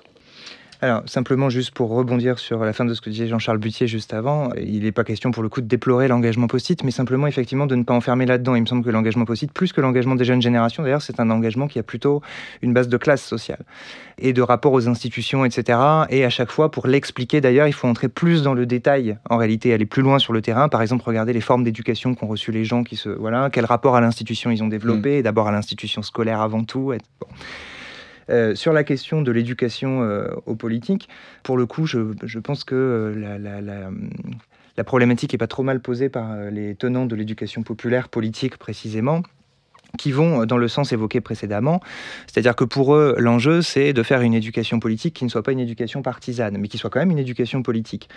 Alors, 0.82 1.04
simplement, 1.06 1.50
juste 1.50 1.72
pour 1.72 1.90
rebondir 1.90 2.38
sur 2.38 2.60
la 2.60 2.74
fin 2.74 2.86
de 2.86 2.94
ce 2.94 3.02
que 3.02 3.10
disait 3.10 3.28
Jean-Charles 3.28 3.58
Butier 3.58 3.88
juste 3.88 4.14
avant, 4.14 4.52
il 4.56 4.84
n'est 4.84 4.92
pas 4.92 5.04
question 5.04 5.32
pour 5.32 5.42
le 5.42 5.50
coup 5.50 5.62
de 5.62 5.68
déplorer 5.68 6.08
l'engagement 6.08 6.48
post-it, 6.48 6.84
mais 6.84 6.92
simplement, 6.92 7.28
effectivement, 7.28 7.66
de 7.66 7.76
ne 7.76 7.84
pas 7.84 7.94
enfermer 7.94 8.26
là-dedans. 8.26 8.56
Il 8.56 8.62
me 8.62 8.66
semble 8.66 8.84
que 8.84 8.90
l'engagement 8.90 9.26
post-it, 9.26 9.52
plus 9.52 9.72
que 9.72 9.82
l'engagement 9.82 10.16
des 10.16 10.26
jeunes 10.26 10.42
générations, 10.42 10.84
d'ailleurs, 10.84 11.02
c'est 11.02 11.20
un 11.20 11.30
engagement 11.30 11.68
qui 11.68 11.80
a 11.80 11.84
plutôt 11.84 12.22
une 12.62 12.74
base 12.74 12.90
de 12.90 12.98
classe 12.98 13.24
sociale 13.24 13.60
et 14.18 14.34
de 14.34 14.42
rapport 14.42 14.74
aux 14.74 14.88
institutions, 14.88 15.46
etc. 15.46 15.80
Et 16.10 16.26
à 16.26 16.30
chaque 16.30 16.52
fois, 16.52 16.72
pour 16.72 16.88
l'expliquer, 16.88 17.42
d'ailleurs, 17.42 17.68
il 17.68 17.74
faut 17.74 17.88
entrer 17.88 18.10
plus 18.10 18.44
dans 18.44 18.54
le 18.54 18.66
détail, 18.66 19.18
en 19.30 19.38
réalité, 19.38 19.74
aller 19.74 19.86
plus 19.86 20.02
loin 20.02 20.20
sur 20.20 20.34
le 20.34 20.42
terrain. 20.42 20.70
Par 20.70 20.82
exemple, 20.82 21.04
regarder 21.06 21.34
les 21.34 21.42
formes 21.42 21.64
d'éducation 21.64 22.16
qu'ont 22.16 22.28
reçues 22.28 22.52
les 22.52 22.66
gens 22.66 22.84
qui 22.84 22.96
se. 22.96 23.10
Voilà, 23.10 23.50
quel 23.52 23.66
rapport 23.66 23.96
à 23.96 24.02
l'institution 24.02 24.52
ils 24.52 24.64
ont 24.64 24.68
développé, 24.68 25.20
mmh. 25.20 25.24
d'abord 25.24 25.48
à 25.48 25.52
l'institution 25.52 26.02
scolaire 26.02 26.42
avant 26.42 26.64
tout. 26.64 26.94
Et, 26.94 26.98
bon. 27.20 27.28
Euh, 28.30 28.56
sur 28.56 28.74
la 28.74 28.84
question 28.84 29.22
de 29.22 29.32
l'éducation 29.32 30.02
euh, 30.02 30.28
aux 30.46 30.56
politiques, 30.56 31.10
pour 31.44 31.58
le 31.58 31.66
coup, 31.66 31.86
je, 31.86 32.40
pense 32.40 32.64
que 32.64 32.76
euh, 32.76 33.92
la 34.78 34.84
problématique 34.84 35.34
n'est 35.34 35.38
pas 35.38 35.48
trop 35.48 35.64
mal 35.64 35.80
posée 35.80 36.10
par 36.10 36.36
les 36.52 36.76
tenants 36.76 37.06
de 37.06 37.16
l'éducation 37.16 37.64
populaire 37.64 38.10
politique 38.10 38.58
précisément 38.58 39.22
qui 39.98 40.12
vont 40.12 40.46
dans 40.46 40.58
le 40.58 40.68
sens 40.68 40.92
évoqué 40.92 41.22
précédemment. 41.22 41.80
C'est-à-dire 42.28 42.56
que 42.58 42.66
pour 42.66 42.96
eux, 42.96 43.16
l'enjeu, 43.18 43.62
c'est 43.62 43.94
de 43.94 44.04
faire 44.04 44.22
une 44.22 44.34
éducation 44.34 44.80
politique 44.80 45.14
qui 45.14 45.24
ne 45.24 45.30
soit 45.30 45.42
pas 45.42 45.54
une 45.54 45.60
éducation 45.60 46.02
partisane, 46.02 46.58
mais 46.58 46.68
qui 46.68 46.78
soit 46.78 46.90
quand 46.90 47.00
même 47.00 47.12
une 47.12 47.20
éducation 47.20 47.64
politique. 47.64 48.10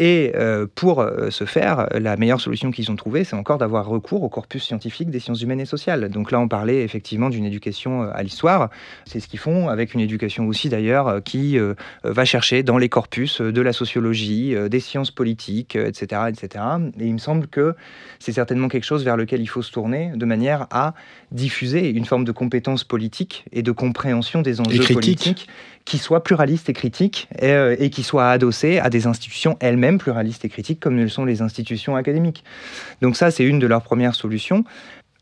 Et 0.00 0.32
euh, 0.34 0.66
pour 0.74 1.00
euh, 1.00 1.30
ce 1.30 1.44
faire, 1.44 1.86
la 1.92 2.16
meilleure 2.16 2.40
solution 2.40 2.72
qu'ils 2.72 2.90
ont 2.90 2.96
trouvée, 2.96 3.22
c'est 3.22 3.36
encore 3.36 3.58
d'avoir 3.58 3.86
recours 3.86 4.24
au 4.24 4.28
corpus 4.28 4.64
scientifique 4.64 5.08
des 5.08 5.20
sciences 5.20 5.40
humaines 5.42 5.60
et 5.60 5.66
sociales. 5.66 6.08
Donc 6.08 6.32
là, 6.32 6.40
on 6.40 6.48
parlait 6.48 6.82
effectivement 6.82 7.30
d'une 7.30 7.44
éducation 7.44 8.02
euh, 8.02 8.10
à 8.12 8.24
l'histoire. 8.24 8.70
C'est 9.06 9.20
ce 9.20 9.28
qu'ils 9.28 9.38
font 9.38 9.68
avec 9.68 9.94
une 9.94 10.00
éducation 10.00 10.48
aussi 10.48 10.68
d'ailleurs 10.68 11.22
qui 11.22 11.58
va 12.02 12.24
chercher 12.24 12.62
dans 12.62 12.78
les 12.78 12.88
corpus 12.88 13.40
de 13.40 13.60
la 13.60 13.72
sociologie, 13.72 14.54
des 14.68 14.80
sciences 14.80 15.10
politiques, 15.10 15.76
etc., 15.76 16.22
etc. 16.28 16.64
Et 16.98 17.06
il 17.06 17.12
me 17.12 17.18
semble 17.18 17.46
que 17.46 17.74
c'est 18.18 18.32
certainement 18.32 18.68
quelque 18.68 18.84
chose 18.84 19.04
vers 19.04 19.16
lequel 19.16 19.40
il 19.40 19.46
faut 19.46 19.62
se 19.62 19.70
tourner 19.70 20.12
de 20.14 20.24
manière 20.24 20.66
à 20.70 20.94
diffuser 21.32 21.88
une 21.90 22.04
forme 22.04 22.24
de 22.24 22.32
compétence 22.32 22.84
politique 22.84 23.44
et 23.52 23.62
de 23.62 23.72
compréhension 23.72 24.42
des 24.42 24.60
enjeux 24.60 24.84
politiques 24.92 25.48
qui 25.84 25.98
soit 25.98 26.22
pluraliste 26.22 26.70
et 26.70 26.72
critique 26.72 27.28
et, 27.40 27.54
et 27.78 27.90
qui 27.90 28.02
soit 28.02 28.30
adossé 28.30 28.78
à 28.78 28.88
des 28.88 29.06
institutions 29.06 29.56
elles-mêmes 29.60 29.83
pluralistes 29.92 30.44
et 30.44 30.48
critiques 30.48 30.80
comme 30.80 30.96
le 30.96 31.08
sont 31.08 31.24
les 31.24 31.42
institutions 31.42 31.96
académiques. 31.96 32.44
Donc 33.02 33.16
ça, 33.16 33.30
c'est 33.30 33.44
une 33.44 33.58
de 33.58 33.66
leurs 33.66 33.82
premières 33.82 34.14
solutions. 34.14 34.64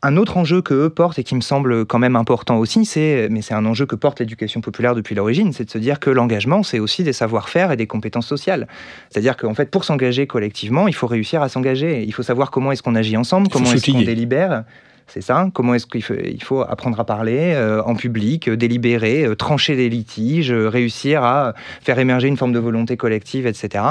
Un 0.05 0.17
autre 0.17 0.35
enjeu 0.35 0.61
que 0.61 0.73
eux 0.73 0.89
portent 0.89 1.17
et 1.17 1.23
qui 1.23 1.33
me 1.33 1.41
semble 1.41 1.85
quand 1.85 1.97
même 1.97 2.17
important 2.17 2.57
aussi, 2.57 2.83
c'est, 2.83 3.29
mais 3.31 3.41
c'est 3.41 3.53
un 3.53 3.65
enjeu 3.65 3.85
que 3.85 3.95
porte 3.95 4.19
l'éducation 4.19 4.59
populaire 4.59 4.95
depuis 4.95 5.15
l'origine, 5.15 5.53
c'est 5.53 5.63
de 5.63 5.69
se 5.69 5.77
dire 5.77 6.01
que 6.01 6.09
l'engagement, 6.09 6.61
c'est 6.61 6.79
aussi 6.79 7.03
des 7.03 7.13
savoir-faire 7.13 7.71
et 7.71 7.77
des 7.77 7.87
compétences 7.87 8.27
sociales. 8.27 8.67
C'est-à-dire 9.09 9.37
qu'en 9.37 9.53
fait, 9.53 9.71
pour 9.71 9.85
s'engager 9.85 10.27
collectivement, 10.27 10.89
il 10.89 10.93
faut 10.93 11.07
réussir 11.07 11.41
à 11.41 11.47
s'engager. 11.47 12.03
Il 12.03 12.13
faut 12.13 12.23
savoir 12.23 12.51
comment 12.51 12.73
est-ce 12.73 12.83
qu'on 12.83 12.95
agit 12.95 13.15
ensemble, 13.15 13.47
comment 13.47 13.71
est-ce 13.71 13.91
qu'on 13.91 14.01
délibère. 14.01 14.65
C'est 15.07 15.21
ça. 15.21 15.49
Comment 15.53 15.73
est-ce 15.73 15.85
qu'il 15.85 16.03
faut, 16.03 16.13
il 16.13 16.43
faut 16.43 16.61
apprendre 16.61 16.99
à 16.99 17.05
parler 17.05 17.53
euh, 17.53 17.81
en 17.83 17.95
public, 17.95 18.47
euh, 18.47 18.57
délibérer, 18.57 19.25
euh, 19.25 19.35
trancher 19.35 19.75
des 19.75 19.89
litiges, 19.89 20.51
réussir 20.51 21.23
à 21.23 21.53
faire 21.81 21.99
émerger 21.99 22.27
une 22.27 22.37
forme 22.37 22.53
de 22.53 22.59
volonté 22.59 22.97
collective, 22.97 23.45
etc. 23.45 23.83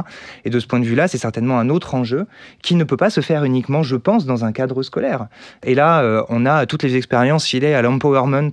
Et 0.45 0.51
de 0.51 0.59
ce 0.59 0.67
point 0.67 0.81
de 0.81 0.85
vue-là, 0.85 1.09
c'est 1.09 1.19
certainement 1.19 1.59
un 1.59 1.69
autre 1.69 1.95
enjeu 1.95 2.27
qui 2.63 2.75
ne 2.75 2.85
peut 2.85 2.97
pas 2.97 3.11
se 3.11 3.21
faire 3.21 3.45
uniquement, 3.45 3.83
je 3.83 3.97
pense, 3.97 4.27
dans 4.27 4.45
un 4.45 4.53
cadre 4.53 4.83
scolaire. 4.83 5.27
Et 5.63 5.75
là, 5.75 6.25
on 6.29 6.47
a 6.47 6.67
toutes 6.67 6.83
les 6.83 6.97
expériences 6.97 7.47
filées 7.47 7.75
à 7.75 7.83
l'empowerment, 7.83 8.51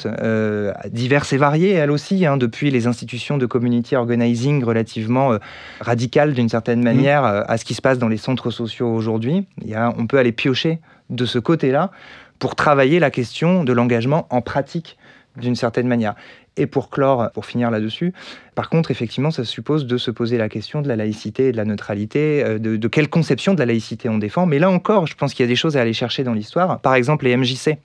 diverses 0.91 1.33
et 1.33 1.37
variées, 1.37 1.73
elles 1.73 1.91
aussi, 1.91 2.25
hein, 2.25 2.37
depuis 2.37 2.71
les 2.71 2.87
institutions 2.87 3.37
de 3.37 3.45
community 3.45 3.95
organizing 3.95 4.63
relativement 4.63 5.37
radicales 5.79 6.33
d'une 6.33 6.49
certaine 6.49 6.81
mmh. 6.81 6.83
manière 6.83 7.23
à 7.23 7.57
ce 7.57 7.65
qui 7.65 7.73
se 7.73 7.81
passe 7.81 7.99
dans 7.99 8.07
les 8.07 8.17
centres 8.17 8.51
sociaux 8.51 8.91
aujourd'hui. 8.93 9.45
On 9.97 10.07
peut 10.07 10.17
aller 10.17 10.31
piocher 10.31 10.79
de 11.09 11.25
ce 11.25 11.39
côté-là 11.39 11.91
pour 12.39 12.55
travailler 12.55 12.99
la 12.99 13.11
question 13.11 13.63
de 13.63 13.73
l'engagement 13.73 14.27
en 14.29 14.41
pratique 14.41 14.97
d'une 15.37 15.55
certaine 15.55 15.87
manière. 15.87 16.15
Et 16.57 16.65
pour 16.65 16.89
clore, 16.89 17.31
pour 17.31 17.45
finir 17.45 17.71
là-dessus, 17.71 18.13
par 18.55 18.69
contre, 18.69 18.91
effectivement, 18.91 19.31
ça 19.31 19.45
suppose 19.45 19.85
de 19.85 19.97
se 19.97 20.11
poser 20.11 20.37
la 20.37 20.49
question 20.49 20.81
de 20.81 20.87
la 20.87 20.97
laïcité 20.97 21.49
et 21.49 21.51
de 21.51 21.57
la 21.57 21.65
neutralité, 21.65 22.43
euh, 22.43 22.59
de, 22.59 22.87
quelle 22.87 23.09
conception 23.09 23.53
de 23.53 23.59
la 23.59 23.65
laïcité 23.65 24.09
on 24.09 24.17
défend. 24.17 24.45
Mais 24.45 24.59
là 24.59 24.69
encore, 24.69 25.07
je 25.07 25.15
pense 25.15 25.33
qu'il 25.33 25.45
y 25.45 25.47
a 25.47 25.49
des 25.49 25.55
choses 25.55 25.77
à 25.77 25.81
aller 25.81 25.93
chercher 25.93 26.23
dans 26.23 26.33
l'histoire. 26.33 26.79
Par 26.81 26.95
exemple, 26.95 27.25
les 27.25 27.37
MJC 27.37 27.77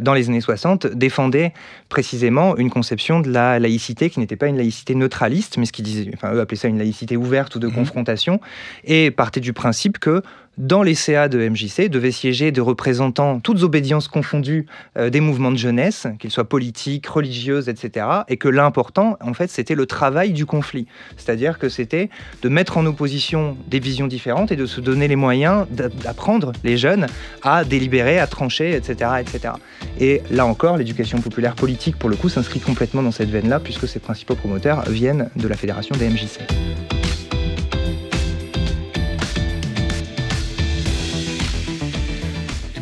dans 0.00 0.14
les 0.14 0.28
années 0.28 0.40
60, 0.40 0.86
défendaient 0.86 1.52
précisément 1.88 2.56
une 2.56 2.70
conception 2.70 3.20
de 3.20 3.30
la 3.30 3.58
laïcité 3.58 4.10
qui 4.10 4.18
n'était 4.18 4.36
pas 4.36 4.46
une 4.46 4.56
laïcité 4.56 4.94
neutraliste, 4.94 5.58
mais 5.58 5.66
ce 5.66 5.72
qu'ils 5.72 5.84
disaient, 5.84 6.10
enfin 6.14 6.32
eux 6.32 6.40
appelaient 6.40 6.56
ça 6.56 6.68
une 6.68 6.78
laïcité 6.78 7.16
ouverte 7.16 7.54
ou 7.54 7.58
de 7.58 7.68
mmh. 7.68 7.72
confrontation, 7.72 8.40
et 8.84 9.10
partaient 9.10 9.40
du 9.40 9.52
principe 9.52 9.98
que 9.98 10.22
dans 10.58 10.82
les 10.82 10.94
CA 10.94 11.28
de 11.28 11.48
MJC 11.48 11.88
devaient 11.88 12.12
siéger 12.12 12.52
des 12.52 12.60
représentants, 12.60 13.40
toutes 13.40 13.62
obédiences 13.62 14.08
confondues, 14.08 14.66
euh, 14.96 15.10
des 15.10 15.20
mouvements 15.20 15.50
de 15.50 15.56
jeunesse, 15.56 16.06
qu'ils 16.18 16.30
soient 16.30 16.48
politiques, 16.48 17.06
religieuses, 17.06 17.68
etc. 17.68 18.06
Et 18.28 18.36
que 18.36 18.48
l'important, 18.48 19.16
en 19.20 19.34
fait, 19.34 19.50
c'était 19.50 19.74
le 19.74 19.86
travail 19.86 20.32
du 20.32 20.46
conflit. 20.46 20.86
C'est-à-dire 21.16 21.58
que 21.58 21.68
c'était 21.68 22.08
de 22.42 22.48
mettre 22.48 22.76
en 22.76 22.86
opposition 22.86 23.56
des 23.68 23.80
visions 23.80 24.06
différentes 24.06 24.52
et 24.52 24.56
de 24.56 24.66
se 24.66 24.80
donner 24.80 25.08
les 25.08 25.16
moyens 25.16 25.66
d'apprendre 25.70 26.52
les 26.62 26.76
jeunes 26.76 27.06
à 27.42 27.64
délibérer, 27.64 28.18
à 28.18 28.26
trancher, 28.26 28.74
etc. 28.74 29.10
etc. 29.20 29.54
Et 29.98 30.22
là 30.30 30.46
encore, 30.46 30.76
l'éducation 30.76 31.20
populaire 31.20 31.54
politique, 31.54 31.98
pour 31.98 32.08
le 32.08 32.16
coup, 32.16 32.28
s'inscrit 32.28 32.60
complètement 32.60 33.02
dans 33.02 33.12
cette 33.12 33.30
veine-là, 33.30 33.60
puisque 33.60 33.88
ses 33.88 33.98
principaux 33.98 34.34
promoteurs 34.34 34.82
viennent 34.88 35.30
de 35.36 35.48
la 35.48 35.56
fédération 35.56 35.96
des 35.96 36.08
MJC. 36.08 37.03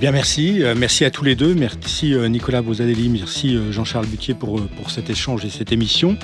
Bien, 0.02 0.10
merci. 0.10 0.64
Euh, 0.64 0.74
merci 0.76 1.04
à 1.04 1.12
tous 1.12 1.22
les 1.22 1.36
deux. 1.36 1.54
Merci 1.54 2.12
euh, 2.12 2.26
Nicolas 2.26 2.60
Bozadelli, 2.60 3.08
merci 3.08 3.54
euh, 3.54 3.70
Jean-Charles 3.70 4.06
Butier 4.06 4.34
pour, 4.34 4.60
pour 4.60 4.90
cet 4.90 5.10
échange 5.10 5.44
et 5.44 5.48
cette 5.48 5.70
émission. 5.70 6.16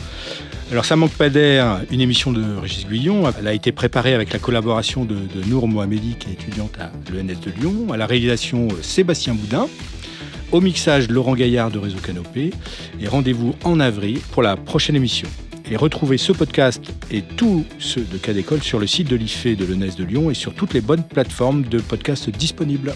Alors, 0.73 0.85
ça 0.85 0.97
manque 0.97 1.13
pas 1.13 1.29
d'air, 1.31 1.83
une 1.93 2.01
émission 2.01 2.33
de 2.33 2.43
Régis 2.61 2.89
Guyon. 2.89 3.33
Elle 3.39 3.47
a 3.47 3.53
été 3.53 3.71
préparée 3.71 4.15
avec 4.15 4.33
la 4.33 4.41
collaboration 4.41 5.05
de, 5.05 5.17
Nour 5.47 5.69
Mohamedi, 5.69 6.17
qui 6.19 6.29
est 6.29 6.33
étudiante 6.33 6.77
à 6.81 6.91
l'ENS 7.13 7.39
de 7.41 7.53
Lyon, 7.53 7.93
à 7.93 7.97
la 7.97 8.07
réalisation 8.07 8.67
Sébastien 8.83 9.35
Boudin, 9.35 9.69
au 10.51 10.61
mixage 10.61 11.09
Laurent 11.09 11.37
Gaillard 11.37 11.71
de 11.71 11.79
Réseau 11.79 11.99
Canopé. 11.99 12.51
Et 13.01 13.07
rendez-vous 13.07 13.55
en 13.63 13.79
avril 13.79 14.19
pour 14.33 14.43
la 14.43 14.57
prochaine 14.57 14.97
émission. 14.97 15.29
Et 15.71 15.77
retrouvez 15.77 16.19
ce 16.19 16.33
podcast 16.33 16.83
et 17.13 17.23
tous 17.23 17.65
ceux 17.79 18.03
de 18.03 18.19
Cas 18.19 18.33
d'école 18.33 18.61
sur 18.61 18.81
le 18.81 18.89
site 18.89 19.07
de 19.07 19.15
l'IFE 19.15 19.57
de 19.57 19.65
l'ENS 19.65 19.95
de 19.97 20.03
Lyon 20.03 20.33
et 20.33 20.35
sur 20.35 20.53
toutes 20.53 20.75
les 20.75 20.81
bonnes 20.81 21.05
plateformes 21.05 21.63
de 21.63 21.79
podcasts 21.79 22.29
disponibles. 22.29 22.93